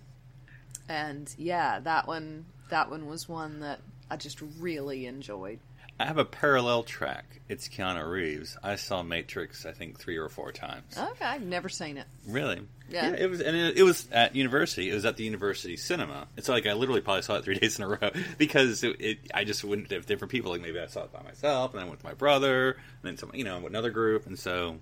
and 0.87 1.33
yeah, 1.37 1.79
that 1.81 2.07
one 2.07 2.45
that 2.69 2.89
one 2.89 3.07
was 3.07 3.27
one 3.27 3.59
that 3.61 3.79
I 4.09 4.15
just 4.17 4.41
really 4.59 5.05
enjoyed. 5.05 5.59
I 5.99 6.05
have 6.05 6.17
a 6.17 6.25
parallel 6.25 6.83
track. 6.83 7.41
It's 7.49 7.67
Keanu 7.67 8.07
Reeves. 8.07 8.55
I 8.61 8.75
saw 8.75 9.01
Matrix, 9.01 9.65
I 9.65 9.71
think, 9.71 9.97
three 9.99 10.17
or 10.17 10.29
four 10.29 10.51
times. 10.51 10.95
Okay, 10.97 11.25
I've 11.25 11.41
never 11.41 11.69
seen 11.69 11.97
it. 11.97 12.05
Really? 12.27 12.61
Yeah. 12.89 13.13
it 13.13 13.29
was, 13.29 13.41
and 13.41 13.55
it, 13.55 13.77
it 13.77 13.83
was 13.83 14.07
at 14.11 14.35
university. 14.35 14.89
It 14.89 14.93
was 14.93 15.05
at 15.05 15.17
the 15.17 15.23
university 15.23 15.75
cinema. 15.75 16.27
It's 16.37 16.49
like 16.49 16.67
I 16.67 16.73
literally 16.73 17.01
probably 17.01 17.23
saw 17.23 17.35
it 17.37 17.43
three 17.45 17.55
days 17.59 17.79
in 17.79 17.85
a 17.85 17.87
row 17.87 18.11
because 18.37 18.83
it, 18.83 18.95
it, 19.01 19.17
I 19.33 19.43
just 19.43 19.63
wouldn't 19.63 19.91
have 19.91 20.05
different 20.05 20.31
people. 20.31 20.51
Like 20.51 20.61
maybe 20.61 20.79
I 20.79 20.85
saw 20.87 21.03
it 21.03 21.11
by 21.11 21.23
myself, 21.23 21.71
and 21.71 21.79
then 21.79 21.87
I 21.87 21.89
went 21.89 21.99
with 21.99 22.03
my 22.03 22.13
brother, 22.13 22.71
and 22.73 22.79
then 23.03 23.17
some, 23.17 23.31
you 23.33 23.43
know, 23.43 23.57
with 23.59 23.71
another 23.71 23.89
group, 23.89 24.27
and 24.27 24.37
so 24.37 24.77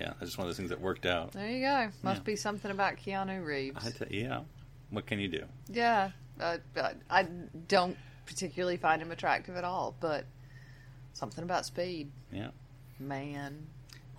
yeah, 0.00 0.10
it's 0.20 0.26
just 0.26 0.38
one 0.38 0.46
of 0.46 0.50
those 0.50 0.56
things 0.58 0.70
that 0.70 0.80
worked 0.80 1.06
out. 1.06 1.32
There 1.32 1.48
you 1.48 1.60
go. 1.62 1.88
Must 2.02 2.20
Yeah. 2.20 2.24
be 2.24 2.36
something 2.36 2.70
about 2.70 2.96
Keanu 2.98 3.44
Reeves. 3.44 3.84
I 3.86 3.90
tell 3.90 4.08
yeah, 4.10 4.40
what 4.90 5.06
can 5.06 5.18
you 5.20 5.28
do? 5.28 5.44
Yeah, 5.70 6.10
uh, 6.40 6.58
I 7.10 7.26
don't 7.66 7.96
particularly 8.28 8.76
find 8.76 9.00
him 9.02 9.10
attractive 9.10 9.56
at 9.56 9.64
all, 9.64 9.96
but 10.00 10.24
something 11.14 11.42
about 11.42 11.64
speed, 11.66 12.10
Yeah. 12.30 12.50
man. 13.00 13.66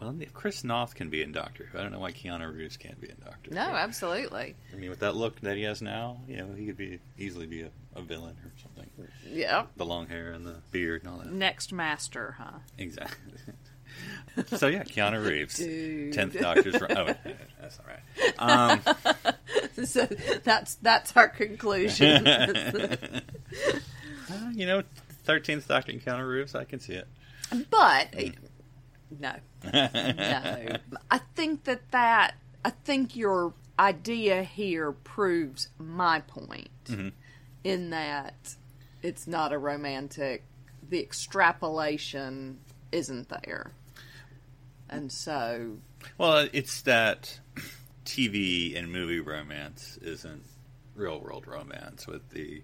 Well, 0.02 0.16
if 0.22 0.34
Chris 0.34 0.64
Noth 0.64 0.96
can 0.96 1.10
be 1.10 1.22
in 1.22 1.32
Doctor 1.34 1.66
Who, 1.66 1.78
I 1.78 1.82
don't 1.84 1.92
know 1.92 2.00
why 2.00 2.12
Keanu 2.14 2.56
Reeves 2.56 2.78
can't 2.78 3.00
be 3.02 3.10
in 3.10 3.18
Doctor 3.24 3.52
No, 3.54 3.66
Who. 3.66 3.76
absolutely. 3.76 4.56
I 4.74 4.76
mean, 4.78 4.90
with 4.90 5.00
that 5.00 5.16
look 5.16 5.40
that 5.42 5.58
he 5.58 5.64
has 5.64 5.82
now, 5.82 6.22
you 6.28 6.38
know, 6.38 6.54
he 6.56 6.66
could 6.66 6.78
be 6.78 7.00
easily 7.18 7.46
be 7.48 7.64
a, 7.64 7.70
a 7.96 8.02
villain 8.02 8.38
or 8.44 8.52
something. 8.62 8.90
Yeah. 9.28 9.66
The 9.76 9.86
long 9.86 10.08
hair 10.08 10.32
and 10.32 10.46
the 10.46 10.56
beard 10.72 11.04
and 11.04 11.12
all 11.12 11.20
that. 11.20 11.32
Next 11.32 11.74
master, 11.74 12.36
huh? 12.40 12.60
Exactly. 12.78 13.34
so 14.56 14.68
yeah, 14.68 14.84
Keanu 14.84 15.26
Reeves, 15.26 15.58
Dude. 15.58 16.14
tenth 16.14 16.40
Doctor's. 16.40 16.78
From, 16.78 16.92
oh, 16.92 17.14
that's 17.60 17.80
all 17.80 17.86
right. 17.88 18.34
Um, 18.40 19.84
so 19.86 20.06
that's 20.46 20.76
that's 20.76 21.16
our 21.18 21.28
conclusion. 21.28 22.24
uh, 24.32 24.50
you 24.54 24.66
know, 24.66 24.84
thirteenth 25.24 25.68
Doctor 25.68 25.92
and 25.92 26.04
Keanu 26.04 26.28
Reeves, 26.28 26.56
I 26.56 26.64
can 26.64 26.80
see 26.80 26.94
it. 26.94 27.08
but 27.70 28.14
no, 29.20 29.34
no. 29.74 30.78
I 31.12 31.18
think 31.36 31.64
that 31.66 31.90
that 31.92 32.36
I 32.64 32.70
think 32.70 33.16
your 33.16 33.54
idea 33.78 34.44
here 34.44 34.92
proves 34.92 35.70
my 35.78 36.20
point 36.22 36.70
in 37.64 37.90
that 37.92 38.56
it's 39.02 39.28
not 39.28 39.54
a 39.54 39.58
romantic. 39.58 40.44
The 40.90 41.00
extrapolation 41.00 42.60
isn't 42.92 43.30
there, 43.30 43.72
and 44.90 45.12
so 45.12 45.78
Well, 46.18 46.48
it's 46.52 46.82
that 46.84 47.40
TV 48.06 48.78
and 48.78 48.92
movie 48.92 49.20
romance 49.20 49.98
isn't 50.02 50.44
real 50.96 51.20
world 51.20 51.48
romance 51.48 52.08
with 52.08 52.30
the 52.32 52.64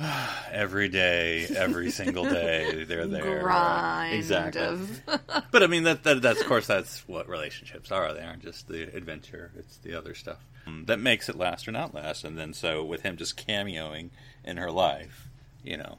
every 0.52 0.88
day, 0.88 1.46
every 1.46 1.90
single 1.90 2.24
day 2.24 2.84
they're 2.84 3.06
there. 3.06 3.40
grind 3.40 4.14
exactly. 4.14 4.62
of 4.62 5.00
But 5.50 5.62
I 5.62 5.66
mean 5.66 5.84
that, 5.84 6.04
that 6.04 6.22
that's 6.22 6.40
of 6.40 6.46
course 6.46 6.66
that's 6.66 7.06
what 7.08 7.28
relationships 7.28 7.90
are. 7.90 8.12
They 8.14 8.20
aren't 8.20 8.42
just 8.42 8.68
the 8.68 8.82
adventure; 8.94 9.50
it's 9.56 9.78
the 9.78 9.94
other 9.94 10.14
stuff 10.14 10.38
um, 10.66 10.84
that 10.86 11.00
makes 11.00 11.28
it 11.28 11.36
last 11.36 11.66
or 11.66 11.72
not 11.72 11.94
last. 11.94 12.24
And 12.24 12.38
then 12.38 12.52
so 12.52 12.84
with 12.84 13.02
him 13.02 13.16
just 13.16 13.36
cameoing 13.46 14.10
in 14.44 14.56
her 14.56 14.70
life, 14.70 15.28
you 15.64 15.76
know, 15.76 15.98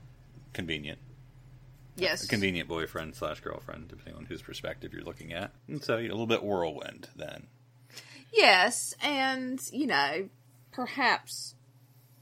convenient, 0.54 1.00
yes, 1.96 2.24
a 2.24 2.28
convenient 2.28 2.70
boyfriend 2.70 3.16
slash 3.16 3.42
girlfriend, 3.42 3.90
depending 3.90 4.16
on 4.16 4.26
whose 4.26 4.42
perspective 4.42 4.94
you're 4.94 5.04
looking 5.04 5.34
at. 5.34 5.52
And 5.68 5.84
so 5.84 5.98
you 5.98 6.08
know, 6.08 6.14
a 6.14 6.16
little 6.16 6.28
bit 6.28 6.44
whirlwind 6.44 7.10
then. 7.16 7.48
Yes, 8.32 8.94
and 9.02 9.60
you 9.72 9.88
know, 9.88 10.30
perhaps 10.72 11.56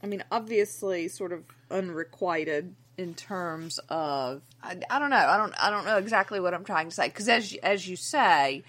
I 0.02 0.06
mean 0.06 0.22
obviously 0.30 1.08
sort 1.08 1.32
of 1.32 1.44
unrequited 1.70 2.74
in 2.96 3.14
terms 3.14 3.78
of 3.88 4.42
I, 4.62 4.76
I 4.90 4.98
don't 4.98 5.10
know. 5.10 5.16
I 5.16 5.36
don't 5.36 5.54
I 5.60 5.70
don't 5.70 5.84
know 5.84 5.98
exactly 5.98 6.40
what 6.40 6.54
I'm 6.54 6.64
trying 6.64 6.88
to 6.88 6.94
say 6.94 7.08
because 7.08 7.28
as 7.28 7.52
you- 7.52 7.60
as 7.62 7.86
you 7.88 7.96
say 7.96 8.62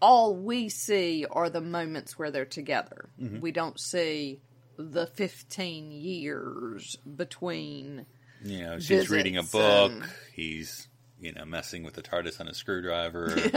all 0.00 0.34
we 0.36 0.68
see 0.68 1.26
are 1.30 1.50
the 1.50 1.60
moments 1.60 2.16
where 2.18 2.30
they're 2.30 2.44
together. 2.44 3.08
Mm-hmm. 3.20 3.40
We 3.40 3.50
don't 3.50 3.80
see 3.80 4.40
the 4.76 5.06
15 5.08 5.90
years 5.90 6.96
between 7.16 8.06
You 8.44 8.60
know, 8.62 8.78
she's 8.78 9.10
reading 9.10 9.36
a 9.36 9.42
book. 9.42 9.90
and- 9.90 10.04
He's 10.32 10.86
you 11.20 11.32
know 11.32 11.44
messing 11.44 11.82
with 11.82 11.94
the 11.94 12.02
TARDIS 12.02 12.38
on 12.40 12.46
a 12.46 12.54
screwdriver. 12.54 13.34
You 13.36 13.50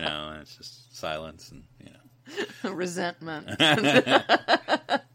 know, 0.00 0.28
and 0.32 0.42
it's 0.42 0.56
just 0.56 0.96
silence 0.96 1.50
and 1.50 1.64
you 1.80 1.90
know. 1.92 2.70
resentment. 2.72 3.48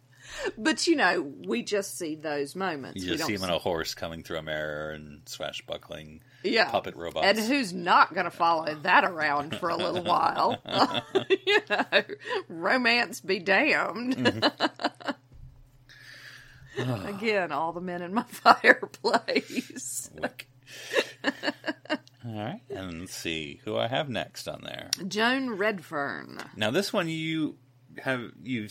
but 0.57 0.87
you 0.87 0.95
know, 0.95 1.33
we 1.47 1.63
just 1.63 1.97
see 1.97 2.15
those 2.15 2.55
moments. 2.55 3.03
You 3.03 3.11
just 3.11 3.25
see 3.25 3.33
him 3.33 3.43
on 3.43 3.49
a 3.49 3.59
horse 3.59 3.93
coming 3.93 4.23
through 4.23 4.37
a 4.37 4.41
mirror 4.41 4.91
and 4.91 5.21
swashbuckling 5.25 6.21
yeah. 6.43 6.69
puppet 6.69 6.95
robots. 6.95 7.25
And 7.25 7.37
who's 7.37 7.73
not 7.73 8.13
going 8.13 8.25
to 8.25 8.31
follow 8.31 8.73
that 8.83 9.03
around 9.03 9.57
for 9.57 9.69
a 9.69 9.77
little 9.77 10.03
while? 10.03 10.57
you 11.45 11.59
know, 11.69 12.03
romance 12.47 13.21
be 13.21 13.39
damned. 13.39 14.17
Mm-hmm. 14.17 14.45
Again, 17.07 17.51
all 17.51 17.71
the 17.71 17.81
men 17.81 18.01
in 18.01 18.13
my 18.13 18.23
fireplace. 18.23 20.09
All 22.25 22.33
right, 22.33 22.61
and 22.69 23.01
let's 23.01 23.15
see 23.15 23.61
who 23.63 23.77
I 23.77 23.87
have 23.87 24.09
next 24.09 24.47
on 24.47 24.61
there. 24.63 24.89
Joan 25.07 25.51
Redfern. 25.51 26.39
Now, 26.55 26.71
this 26.71 26.91
one 26.91 27.07
you 27.07 27.55
have 28.03 28.31
you 28.43 28.67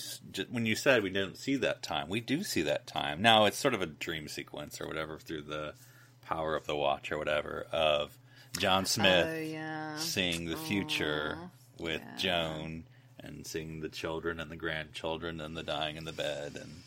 when 0.50 0.66
you 0.66 0.74
said 0.74 1.02
we 1.02 1.10
didn't 1.10 1.36
see 1.36 1.56
that 1.56 1.82
time, 1.82 2.08
we 2.08 2.20
do 2.20 2.42
see 2.42 2.62
that 2.62 2.86
time. 2.86 3.22
Now 3.22 3.44
it's 3.46 3.58
sort 3.58 3.74
of 3.74 3.82
a 3.82 3.86
dream 3.86 4.28
sequence 4.28 4.80
or 4.80 4.86
whatever 4.86 5.18
through 5.18 5.42
the 5.42 5.74
power 6.22 6.56
of 6.56 6.66
the 6.66 6.76
watch 6.76 7.12
or 7.12 7.18
whatever 7.18 7.66
of 7.72 8.16
John 8.58 8.86
Smith 8.86 9.26
Oh 9.30 9.38
yeah. 9.38 9.96
seeing 9.96 10.46
the 10.46 10.56
future 10.56 11.38
with 11.78 12.00
yeah. 12.02 12.16
Joan 12.16 12.84
and 13.20 13.46
seeing 13.46 13.80
the 13.80 13.88
children 13.88 14.40
and 14.40 14.50
the 14.50 14.56
grandchildren 14.56 15.40
and 15.40 15.56
the 15.56 15.62
dying 15.62 15.96
in 15.96 16.04
the 16.04 16.12
bed 16.12 16.56
and 16.56 16.82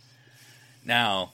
now 0.86 1.32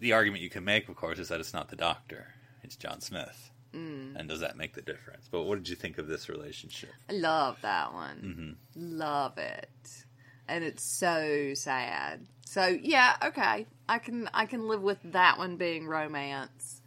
the 0.00 0.12
argument 0.12 0.42
you 0.42 0.50
can 0.50 0.64
make 0.64 0.88
of 0.88 0.96
course 0.96 1.18
is 1.18 1.28
that 1.28 1.40
it's 1.40 1.52
not 1.52 1.68
the 1.68 1.76
doctor 1.76 2.34
it's 2.62 2.76
John 2.76 3.00
Smith 3.00 3.50
Mm. 3.74 4.14
and 4.16 4.28
does 4.28 4.40
that 4.40 4.56
make 4.56 4.74
the 4.74 4.82
difference 4.82 5.28
but 5.30 5.42
what 5.42 5.56
did 5.56 5.68
you 5.68 5.74
think 5.74 5.98
of 5.98 6.06
this 6.06 6.28
relationship 6.28 6.90
I 7.10 7.14
love 7.14 7.58
that 7.62 7.92
one. 7.92 8.56
Love 8.76 9.38
it. 9.38 10.04
And 10.46 10.62
it's 10.62 10.82
so 10.82 11.54
sad. 11.54 12.26
So 12.44 12.66
yeah, 12.66 13.16
okay. 13.24 13.66
I 13.88 13.98
can 13.98 14.28
I 14.34 14.46
can 14.46 14.68
live 14.68 14.82
with 14.82 14.98
that 15.04 15.38
one 15.38 15.56
being 15.56 15.86
romance. 15.86 16.80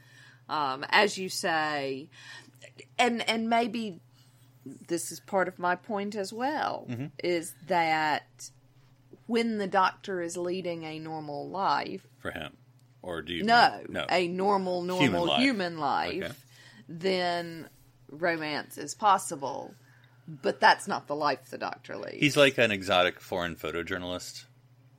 Um, 0.47 0.85
as 0.89 1.17
you 1.17 1.29
say. 1.29 2.09
And 2.97 3.27
and 3.27 3.49
maybe 3.49 3.99
this 4.87 5.11
is 5.11 5.19
part 5.19 5.47
of 5.47 5.59
my 5.59 5.75
point 5.75 6.15
as 6.15 6.31
well, 6.31 6.87
is 7.23 7.53
that 7.67 8.49
when 9.25 9.57
the 9.57 9.67
doctor 9.67 10.21
is 10.21 10.37
leading 10.37 10.83
a 10.83 10.99
normal 10.99 11.49
life, 11.49 12.05
for 12.19 12.31
him 12.31 12.53
or 13.01 13.21
do 13.21 13.33
you 13.33 13.43
no, 13.43 13.81
no 13.87 14.05
a 14.09 14.27
normal, 14.27 14.81
normal 14.81 15.25
life. 15.27 15.41
human 15.41 15.77
life, 15.79 16.23
Okay. 16.23 16.33
Then 16.87 17.69
romance 18.09 18.77
is 18.77 18.95
possible. 18.95 19.73
But 20.27 20.59
that's 20.59 20.89
not 20.89 21.07
the 21.07 21.15
life 21.15 21.49
the 21.49 21.57
doctor 21.57 21.95
leads. 21.95 22.17
he's 22.19 22.35
like 22.35 22.57
an 22.57 22.69
exotic 22.69 23.21
foreign 23.21 23.55
photojournalist 23.55 24.43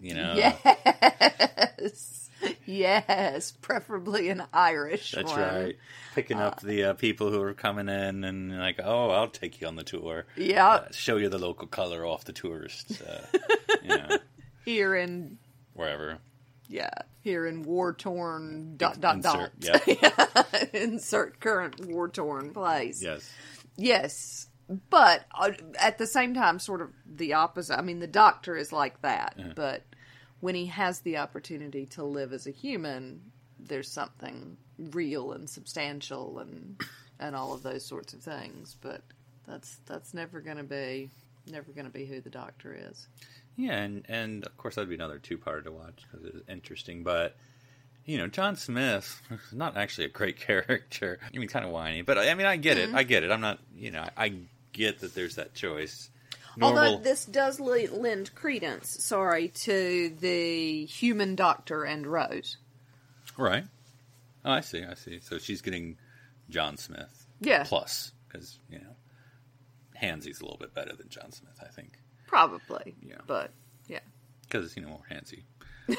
you 0.00 0.14
know 0.14 0.32
yes, 0.34 2.28
yes, 2.66 3.52
preferably 3.60 4.28
an 4.30 4.44
Irish. 4.52 5.12
That's 5.12 5.30
one. 5.30 5.40
right. 5.40 5.76
Picking 6.14 6.38
up 6.38 6.60
the 6.60 6.84
uh, 6.84 6.92
people 6.94 7.30
who 7.30 7.40
are 7.42 7.54
coming 7.54 7.88
in 7.88 8.24
and 8.24 8.58
like, 8.58 8.80
oh, 8.82 9.10
I'll 9.10 9.28
take 9.28 9.60
you 9.60 9.66
on 9.66 9.76
the 9.76 9.84
tour. 9.84 10.26
Yep. 10.36 10.58
Uh, 10.58 10.92
show 10.92 11.16
you 11.16 11.28
the 11.28 11.38
local 11.38 11.68
color 11.68 12.04
off 12.04 12.24
the 12.24 12.32
tourists. 12.32 13.00
Uh, 13.00 13.24
you 13.82 13.88
know, 13.88 14.18
Here 14.64 14.94
in 14.94 15.38
wherever. 15.74 16.18
Yeah, 16.68 16.90
here 17.20 17.46
in 17.46 17.62
war 17.62 17.92
torn 17.92 18.76
dot 18.76 19.00
dot 19.00 19.16
Insert, 19.16 19.60
dot. 19.60 20.48
Insert 20.74 21.40
current 21.40 21.86
war 21.86 22.08
torn 22.08 22.52
place. 22.52 23.02
Yes. 23.02 23.30
Yes, 23.76 24.46
but 24.90 25.24
uh, 25.34 25.52
at 25.78 25.98
the 25.98 26.06
same 26.06 26.34
time, 26.34 26.58
sort 26.58 26.80
of 26.82 26.90
the 27.06 27.34
opposite. 27.34 27.78
I 27.78 27.82
mean, 27.82 28.00
the 28.00 28.06
doctor 28.06 28.56
is 28.56 28.72
like 28.72 29.00
that, 29.02 29.34
Uh-huh. 29.38 29.52
but 29.54 29.84
when 30.40 30.54
he 30.54 30.66
has 30.66 31.00
the 31.00 31.16
opportunity 31.18 31.86
to 31.86 32.04
live 32.04 32.32
as 32.32 32.46
a 32.46 32.50
human, 32.50 33.20
there's 33.58 33.90
something 33.90 34.56
real 34.78 35.32
and 35.32 35.48
substantial 35.48 36.38
and 36.38 36.80
and 37.20 37.34
all 37.34 37.52
of 37.52 37.62
those 37.62 37.84
sorts 37.84 38.12
of 38.14 38.20
things. 38.20 38.76
But 38.80 39.02
that's 39.46 39.78
that's 39.86 40.12
never 40.14 40.40
going 40.40 40.58
to 40.58 40.64
be 40.64 41.10
never 41.50 41.72
going 41.72 41.86
to 41.86 41.92
be 41.92 42.04
who 42.04 42.20
the 42.20 42.30
doctor 42.30 42.76
is. 42.90 43.08
Yeah, 43.60 43.72
and 43.76 44.04
and 44.08 44.44
of 44.46 44.56
course 44.56 44.76
that'd 44.76 44.88
be 44.88 44.94
another 44.94 45.18
two 45.18 45.36
part 45.36 45.64
to 45.64 45.72
watch 45.72 46.04
because 46.10 46.24
it's 46.26 46.48
interesting. 46.48 47.02
But 47.02 47.36
you 48.06 48.16
know, 48.16 48.28
John 48.28 48.54
Smith 48.56 49.20
is 49.30 49.40
not 49.52 49.76
actually 49.76 50.04
a 50.06 50.10
great 50.10 50.36
character. 50.40 51.18
I 51.22 51.36
mean, 51.36 51.48
kind 51.48 51.64
of 51.64 51.72
whiny, 51.72 52.02
but 52.02 52.16
I 52.18 52.34
mean, 52.34 52.46
I 52.46 52.56
get 52.56 52.78
Mm-hmm. 52.78 52.94
it. 52.94 52.98
I 52.98 53.02
get 53.02 53.24
it. 53.24 53.30
I'm 53.32 53.40
not. 53.40 53.58
You 53.76 53.90
know, 53.90 54.08
I 54.16 54.34
get 54.72 55.00
that 55.00 55.14
there's 55.14 55.34
that 55.34 55.54
choice. 55.54 56.08
normal. 56.56 56.78
Although 56.78 57.02
this 57.02 57.24
does 57.24 57.58
lend 57.58 58.32
credence, 58.36 59.02
sorry, 59.04 59.48
to 59.48 60.14
the 60.20 60.84
human 60.86 61.34
doctor 61.34 61.82
and 61.84 62.06
Rose. 62.06 62.58
Right. 63.36 63.64
Oh, 64.44 64.52
I 64.52 64.60
see. 64.60 64.84
I 64.84 64.94
see. 64.94 65.18
So 65.20 65.38
she's 65.38 65.62
getting 65.62 65.96
John 66.48 66.76
Smith. 66.76 67.26
Yeah. 67.40 67.64
Plus, 67.64 68.12
because 68.28 68.58
you 68.70 68.78
know, 68.78 68.94
Handy's 69.94 70.40
a 70.40 70.44
little 70.44 70.58
bit 70.58 70.74
better 70.74 70.94
than 70.96 71.08
John 71.08 71.32
Smith, 71.32 71.58
I 71.60 71.66
think, 71.68 71.98
Probably. 72.28 72.94
Yeah. 73.02 73.16
But, 73.26 73.50
yeah. 73.88 73.98
because 74.42 74.66
it's, 74.66 74.76
you 74.76 74.82
know 74.82 74.88
more 74.90 75.02
Handy. 75.08 75.44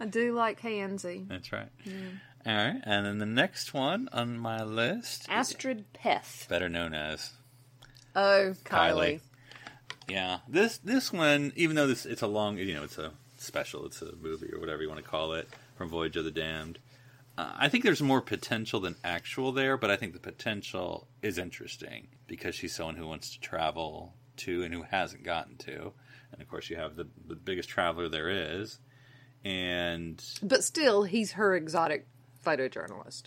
I 0.00 0.06
do 0.06 0.32
like 0.34 0.60
Handy. 0.60 1.24
That's 1.28 1.52
right. 1.52 1.68
All 2.46 2.52
right, 2.54 2.80
and 2.84 3.06
then 3.06 3.18
the 3.18 3.26
next 3.26 3.72
one 3.72 4.08
on 4.12 4.36
my 4.38 4.62
list, 4.62 5.26
Astrid 5.30 5.84
Peth. 5.94 6.46
better 6.48 6.68
known 6.68 6.92
as 6.92 7.30
Oh, 8.14 8.54
Kylie. 8.64 8.64
Kylie. 8.64 9.20
Yeah, 10.08 10.38
this 10.46 10.76
this 10.78 11.10
one, 11.12 11.52
even 11.56 11.74
though 11.76 11.86
this 11.86 12.04
it's 12.04 12.20
a 12.22 12.26
long, 12.26 12.58
you 12.58 12.74
know, 12.74 12.84
it's 12.84 12.98
a 12.98 13.12
special, 13.38 13.86
it's 13.86 14.02
a 14.02 14.14
movie 14.16 14.50
or 14.52 14.60
whatever 14.60 14.82
you 14.82 14.88
want 14.90 15.02
to 15.02 15.08
call 15.08 15.32
it 15.32 15.48
from 15.76 15.88
Voyage 15.88 16.16
of 16.16 16.24
the 16.24 16.30
Damned. 16.30 16.78
Uh, 17.36 17.52
I 17.56 17.68
think 17.68 17.82
there's 17.84 18.00
more 18.02 18.20
potential 18.20 18.80
than 18.80 18.94
actual 19.02 19.50
there, 19.52 19.76
but 19.76 19.90
I 19.90 19.96
think 19.96 20.12
the 20.12 20.20
potential 20.20 21.08
is 21.22 21.36
interesting 21.38 22.08
because 22.26 22.54
she's 22.54 22.74
someone 22.74 22.94
who 22.96 23.06
wants 23.08 23.30
to 23.34 23.40
travel 23.40 24.14
to 24.38 24.62
and 24.62 24.72
who 24.72 24.82
hasn't 24.82 25.24
gotten 25.24 25.56
to, 25.58 25.92
and 26.32 26.40
of 26.40 26.48
course 26.48 26.70
you 26.70 26.76
have 26.76 26.96
the 26.96 27.06
the 27.26 27.36
biggest 27.36 27.68
traveler 27.68 28.08
there 28.08 28.28
is, 28.28 28.78
and 29.44 30.22
But 30.42 30.64
still, 30.64 31.04
he's 31.04 31.32
her 31.32 31.54
exotic 31.56 32.06
photojournalist. 32.44 33.24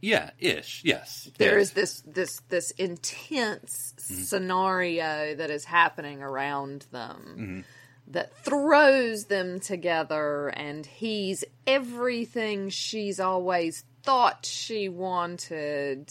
yeah, 0.00 0.30
ish, 0.38 0.82
yes, 0.84 1.30
There 1.38 1.58
is 1.58 1.72
this 1.72 2.02
this 2.06 2.40
this 2.48 2.70
intense 2.72 3.94
scenario 3.98 5.34
that 5.34 5.50
is 5.50 5.64
happening 5.64 6.22
around 6.22 6.86
them 6.92 7.64
that 8.08 8.34
throws 8.44 9.26
them 9.26 9.60
together 9.60 10.48
and 10.48 10.84
he's 10.86 11.44
everything 11.66 12.70
she's 12.70 13.20
always 13.20 13.84
thought 14.02 14.46
she 14.46 14.88
wanted 14.88 16.10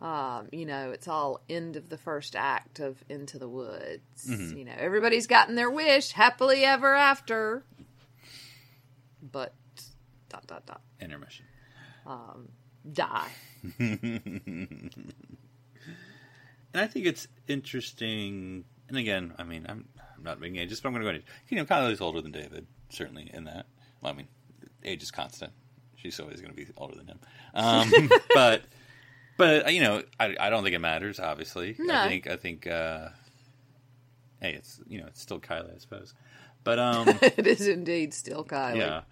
um, 0.00 0.48
you 0.50 0.64
know, 0.64 0.92
it's 0.92 1.08
all 1.08 1.42
end 1.46 1.76
of 1.76 1.90
the 1.90 1.98
first 1.98 2.34
act 2.34 2.80
of 2.80 2.96
Into 3.10 3.38
the 3.38 3.48
Woods. 3.48 4.00
You 4.56 4.64
know, 4.64 4.72
everybody's 4.74 5.26
gotten 5.26 5.56
their 5.56 5.70
wish, 5.70 6.12
happily 6.12 6.64
ever 6.64 6.94
after. 6.94 7.64
But 9.22 9.52
dot 10.30 10.46
dot 10.46 10.64
dot 10.64 10.80
intermission. 11.02 11.44
die. 12.90 13.28
And 16.72 16.80
I 16.80 16.86
think 16.86 17.06
it's 17.06 17.26
interesting. 17.48 18.64
And 18.88 18.96
again, 18.96 19.34
I 19.38 19.44
mean, 19.44 19.66
I'm 19.68 19.88
I'm 20.20 20.24
not 20.24 20.40
being 20.40 20.54
ageist, 20.54 20.82
but 20.82 20.88
I'm 20.90 20.94
going 20.94 21.04
to 21.04 21.10
go 21.12 21.14
into 21.16 21.26
you 21.48 21.56
know 21.56 21.64
Kylie's 21.64 22.00
older 22.00 22.20
than 22.20 22.32
David, 22.32 22.66
certainly 22.90 23.30
in 23.32 23.44
that. 23.44 23.66
Well, 24.00 24.12
I 24.12 24.16
mean, 24.16 24.28
age 24.84 25.02
is 25.02 25.10
constant. 25.10 25.52
She's 25.96 26.20
always 26.20 26.40
going 26.40 26.52
to 26.52 26.56
be 26.56 26.66
older 26.76 26.94
than 26.96 27.06
him. 27.08 27.18
Um, 27.54 27.90
but 28.34 28.62
but 29.36 29.72
you 29.72 29.80
know, 29.80 30.02
I 30.18 30.36
I 30.38 30.50
don't 30.50 30.62
think 30.62 30.74
it 30.74 30.80
matters. 30.80 31.18
Obviously, 31.18 31.74
No. 31.78 31.94
I 31.94 32.08
think 32.08 32.26
I 32.26 32.36
think. 32.36 32.66
Uh, 32.66 33.08
hey, 34.40 34.52
it's 34.54 34.80
you 34.86 35.00
know 35.00 35.06
it's 35.06 35.20
still 35.20 35.40
Kylie, 35.40 35.74
I 35.74 35.78
suppose. 35.78 36.14
But 36.62 36.78
um, 36.78 37.08
it 37.22 37.46
is 37.46 37.66
indeed 37.66 38.12
still 38.14 38.44
Kylie. 38.44 38.76
yeah. 38.76 39.02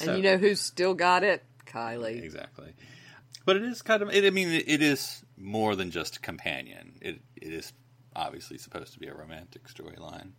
And 0.00 0.16
you 0.16 0.22
know 0.22 0.36
who's 0.36 0.60
still 0.60 0.94
got 0.94 1.24
it? 1.24 1.44
Kylie. 1.66 2.22
Exactly. 2.22 2.72
But 3.44 3.56
it 3.56 3.62
is 3.62 3.82
kind 3.82 4.02
of. 4.02 4.10
It, 4.10 4.24
I 4.24 4.30
mean, 4.30 4.48
it, 4.48 4.64
it 4.68 4.82
is 4.82 5.24
more 5.36 5.74
than 5.74 5.90
just 5.90 6.16
a 6.16 6.20
companion. 6.20 6.94
It 7.00 7.20
it 7.36 7.52
is 7.52 7.72
obviously 8.14 8.58
supposed 8.58 8.92
to 8.94 9.00
be 9.00 9.06
a 9.06 9.14
romantic 9.14 9.66
storyline. 9.68 10.32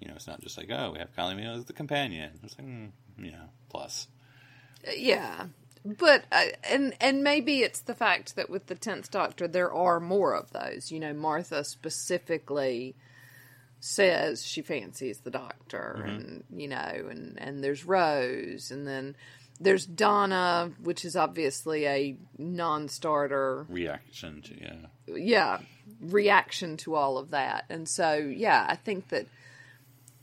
You 0.00 0.08
know, 0.08 0.14
it's 0.14 0.26
not 0.26 0.40
just 0.40 0.58
like 0.58 0.70
oh, 0.70 0.92
we 0.92 0.98
have 0.98 1.14
Minogue 1.16 1.58
as 1.58 1.64
the 1.64 1.72
companion. 1.72 2.40
It's 2.42 2.58
like 2.58 2.66
mm, 2.66 2.90
yeah, 3.18 3.46
plus. 3.68 4.08
Yeah. 4.96 5.46
But 5.84 6.24
uh, 6.32 6.46
and 6.70 6.94
and 7.00 7.22
maybe 7.22 7.60
it's 7.60 7.80
the 7.80 7.94
fact 7.94 8.36
that 8.36 8.48
with 8.48 8.66
the 8.66 8.74
tenth 8.74 9.10
Doctor 9.10 9.46
there 9.46 9.72
are 9.72 10.00
more 10.00 10.34
of 10.34 10.50
those. 10.50 10.90
You 10.90 10.98
know, 10.98 11.12
Martha 11.12 11.62
specifically 11.62 12.96
says 13.80 14.46
she 14.46 14.62
fancies 14.62 15.18
the 15.20 15.30
Doctor, 15.30 16.02
and 16.06 16.44
you 16.50 16.68
know, 16.68 16.76
and 17.10 17.38
and 17.38 17.62
there's 17.62 17.84
Rose, 17.84 18.70
and 18.70 18.86
then 18.86 19.14
there's 19.60 19.86
Donna, 19.86 20.72
which 20.82 21.04
is 21.04 21.14
obviously 21.16 21.86
a 21.86 22.16
non-starter. 22.38 23.66
Reaction 23.68 24.42
to 24.42 24.60
yeah, 24.60 24.76
yeah 25.16 25.58
reaction 26.00 26.76
to 26.78 26.94
all 26.94 27.18
of 27.18 27.30
that 27.30 27.64
and 27.68 27.86
so 27.86 28.14
yeah 28.14 28.64
i 28.68 28.74
think 28.74 29.08
that 29.08 29.26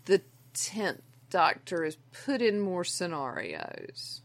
the 0.05 0.19
10th 0.55 1.01
doctor 1.29 1.85
is 1.85 1.97
put 2.25 2.41
in 2.41 2.59
more 2.59 2.83
scenarios 2.83 4.21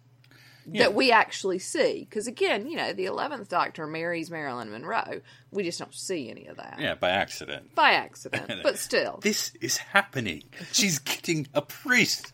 Yeah. 0.66 0.85
that 0.85 0.95
we 0.95 1.12
actually 1.12 1.59
see 1.59 2.07
because 2.09 2.27
again 2.27 2.66
you 2.66 2.77
know 2.77 2.95
the 2.95 3.05
11th 3.05 3.49
doctor 3.49 3.87
marries 3.87 4.31
marilyn 4.31 4.71
monroe 4.71 5.21
we 5.51 5.62
just 5.62 5.79
don't 5.79 5.95
see 5.95 6.31
any 6.31 6.47
of 6.47 6.57
that 6.57 6.79
yeah, 6.81 6.95
by 6.95 7.11
accident. 7.11 7.75
by 7.75 7.92
accident 7.92 8.51
but 8.62 8.79
still 8.79 9.19
This 9.23 9.53
is 9.61 9.77
happening. 9.77 10.45
She's 10.73 10.99
getting 10.99 11.49
a 11.53 11.61
priest. 11.61 12.33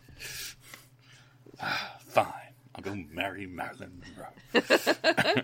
Fine, 2.07 2.33
I'll 2.75 2.81
go 2.83 2.95
marry 3.11 3.45
Marilyn 3.47 4.01
Monroe. 4.53 5.43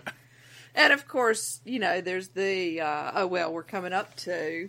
and 0.74 0.92
of 0.92 1.06
course 1.08 1.60
you 1.64 1.78
know 1.78 2.00
there's 2.00 2.28
the 2.28 2.80
uh, 2.80 3.12
oh 3.14 3.26
well 3.26 3.52
we're 3.52 3.62
coming 3.62 3.92
up 3.92 4.14
to 4.16 4.68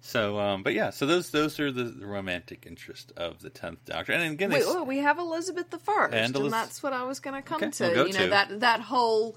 So, 0.00 0.38
um, 0.38 0.62
but 0.62 0.74
yeah, 0.74 0.90
so 0.90 1.06
those 1.06 1.30
those 1.30 1.58
are 1.58 1.72
the, 1.72 1.84
the 1.84 2.06
romantic 2.06 2.66
interest 2.66 3.10
of 3.16 3.40
the 3.40 3.48
tenth 3.48 3.78
Doctor, 3.86 4.12
and 4.12 4.32
again, 4.34 4.50
Wait, 4.50 4.66
well, 4.66 4.84
we 4.84 4.98
have 4.98 5.18
Elizabeth 5.18 5.70
the 5.70 5.78
First, 5.78 6.12
And 6.12 6.36
and, 6.36 6.52
that's 6.52 6.82
what 6.82 6.92
I 6.92 7.04
was 7.04 7.20
going 7.20 7.34
to 7.36 7.42
come 7.42 7.62
Okay, 7.62 7.70
to. 7.70 7.84
we'll 7.84 7.94
go 7.94 8.04
you 8.04 8.12
know 8.12 8.28
that 8.28 8.60
that 8.60 8.80
whole 8.80 9.34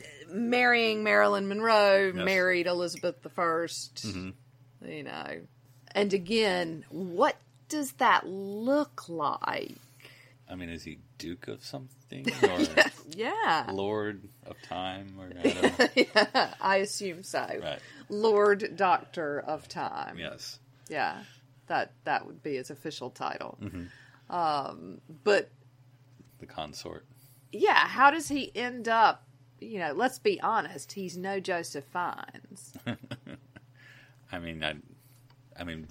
uh, 0.00 0.34
marrying 0.34 1.04
Marilyn 1.04 1.46
Monroe, 1.46 2.06
Yes. 2.06 2.14
Mm-hmm. 2.16 2.24
married 2.24 2.66
Elizabeth 2.66 3.22
the 3.22 3.30
1st 3.30 4.32
You 4.84 5.02
know, 5.04 5.40
and 5.92 6.12
again, 6.12 6.84
what 6.90 7.36
does 7.68 7.92
that 7.92 8.26
look 8.26 9.08
like? 9.08 9.76
I 10.48 10.54
mean, 10.54 10.68
is 10.68 10.84
he 10.84 10.98
Duke 11.18 11.48
of 11.48 11.64
something 11.64 12.26
or 12.42 12.58
Yeah, 13.10 13.68
Lord 13.72 14.28
of 14.46 14.60
Time 14.62 15.14
or 15.18 15.30
I 15.38 15.50
don't 15.50 16.34
know. 16.34 16.48
I 16.60 16.76
assume 16.76 17.22
so. 17.24 17.40
right? 17.62 17.78
Lord 18.08 18.76
Doctor 18.76 19.40
of 19.40 19.68
Time. 19.68 20.18
Yes. 20.18 20.58
Yeah, 20.88 21.22
that 21.66 21.92
that 22.04 22.26
would 22.26 22.42
be 22.42 22.54
his 22.56 22.70
official 22.70 23.10
title. 23.10 23.58
Mm-hmm. 23.60 24.34
Um, 24.34 25.00
but 25.24 25.50
The 26.38 26.46
consort. 26.46 27.04
yeah, 27.52 27.86
how 27.88 28.10
does 28.10 28.28
he 28.28 28.52
end 28.54 28.88
up? 28.88 29.24
You 29.60 29.78
know, 29.80 29.92
let's 29.94 30.18
be 30.18 30.40
honest. 30.40 30.92
He's 30.92 31.16
no 31.16 31.40
Joseph 31.40 31.84
Fiennes. 31.92 32.74
I 34.32 34.38
mean, 34.38 34.62
I, 34.62 34.74
I 35.58 35.64
mean, 35.64 35.86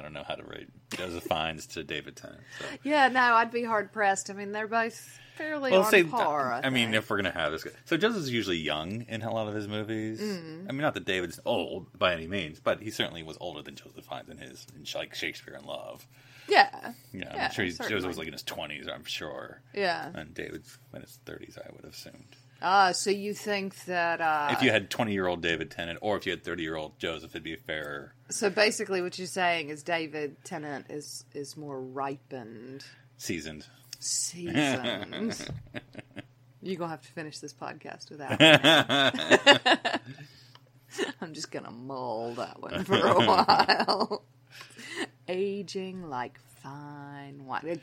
I 0.00 0.02
don't, 0.02 0.12
know 0.14 0.24
how 0.26 0.34
to 0.34 0.44
rate 0.44 0.68
Joseph 0.96 1.24
Fiennes 1.24 1.66
to 1.68 1.84
David 1.84 2.16
Tennant. 2.16 2.40
So. 2.58 2.64
Yeah, 2.82 3.08
no, 3.08 3.20
I'd 3.20 3.52
be 3.52 3.62
hard 3.64 3.92
pressed. 3.92 4.30
I 4.30 4.32
mean, 4.32 4.52
they're 4.52 4.66
both 4.66 5.20
fairly 5.36 5.70
Well, 5.70 5.82
on 5.82 5.90
say, 5.90 6.04
par. 6.04 6.52
I, 6.52 6.66
I 6.66 6.70
mean, 6.70 6.94
if 6.94 7.08
we're 7.08 7.16
gonna 7.16 7.30
have 7.30 7.52
this, 7.52 7.64
guy. 7.64 7.70
so 7.84 7.96
Joseph's 7.96 8.28
usually 8.30 8.56
young 8.56 9.02
in 9.08 9.22
a 9.22 9.32
lot 9.32 9.48
of 9.48 9.54
his 9.54 9.68
movies. 9.68 10.20
Mm. 10.20 10.66
I 10.68 10.72
mean, 10.72 10.80
not 10.80 10.94
that 10.94 11.04
David's 11.04 11.38
old 11.44 11.86
by 11.98 12.12
any 12.12 12.26
means, 12.26 12.60
but 12.60 12.80
he 12.80 12.90
certainly 12.90 13.22
was 13.22 13.36
older 13.40 13.62
than 13.62 13.74
Joseph 13.76 14.04
Fiennes 14.04 14.28
in 14.30 14.38
his, 14.38 14.66
in 14.74 14.84
like 14.98 15.14
Shakespeare 15.14 15.54
in 15.54 15.64
Love. 15.64 16.06
yeah, 16.48 16.92
Yeah, 17.12 17.32
Yeah, 17.34 17.44
I'm 17.44 17.50
sure 17.52 17.64
he's, 17.64 17.78
Joseph 17.78 18.06
was 18.06 18.18
like 18.18 18.26
in 18.26 18.32
his 18.32 18.42
twenties. 18.42 18.88
I'm 18.88 19.04
sure. 19.04 19.62
yeah. 19.74 20.10
And 20.14 20.34
David's 20.34 20.78
in 20.94 21.02
his 21.02 21.18
thirties, 21.24 21.56
I 21.56 21.70
would 21.72 21.84
have 21.84 21.92
assumed. 21.94 22.36
Ah, 22.62 22.92
so 22.92 23.10
you 23.10 23.32
think 23.34 23.74
that? 23.86 24.20
Uh, 24.20 24.48
if 24.52 24.62
you 24.62 24.70
had 24.70 24.90
20 24.90 25.12
year 25.12 25.26
old 25.26 25.40
David 25.42 25.70
Tennant 25.70 25.98
or 26.02 26.16
if 26.16 26.26
you 26.26 26.32
had 26.32 26.44
30 26.44 26.62
year 26.62 26.76
old 26.76 26.98
Joseph, 26.98 27.30
it'd 27.32 27.42
be 27.42 27.56
fairer. 27.56 28.14
so 28.28 28.50
basically, 28.50 29.00
what 29.02 29.18
you're 29.18 29.26
saying 29.26 29.70
is 29.70 29.82
David 29.82 30.36
Tennant 30.44 30.86
is 30.90 31.24
is 31.34 31.56
more 31.56 31.80
ripened, 31.80 32.84
Seasoned. 33.16 33.66
seasoned. 33.98 35.48
You're 36.62 36.76
gonna 36.76 36.90
have 36.90 37.00
to 37.00 37.12
finish 37.12 37.38
this 37.38 37.54
podcast 37.54 38.10
without. 38.10 38.38
I'm 41.22 41.32
just 41.32 41.50
gonna 41.50 41.70
mull 41.70 42.34
that 42.34 42.60
one 42.60 42.84
for 42.84 42.96
a 42.98 43.14
while. 43.26 44.22
Aging 45.28 46.08
like 46.10 46.38
fine 46.62 47.44
wine. 47.46 47.80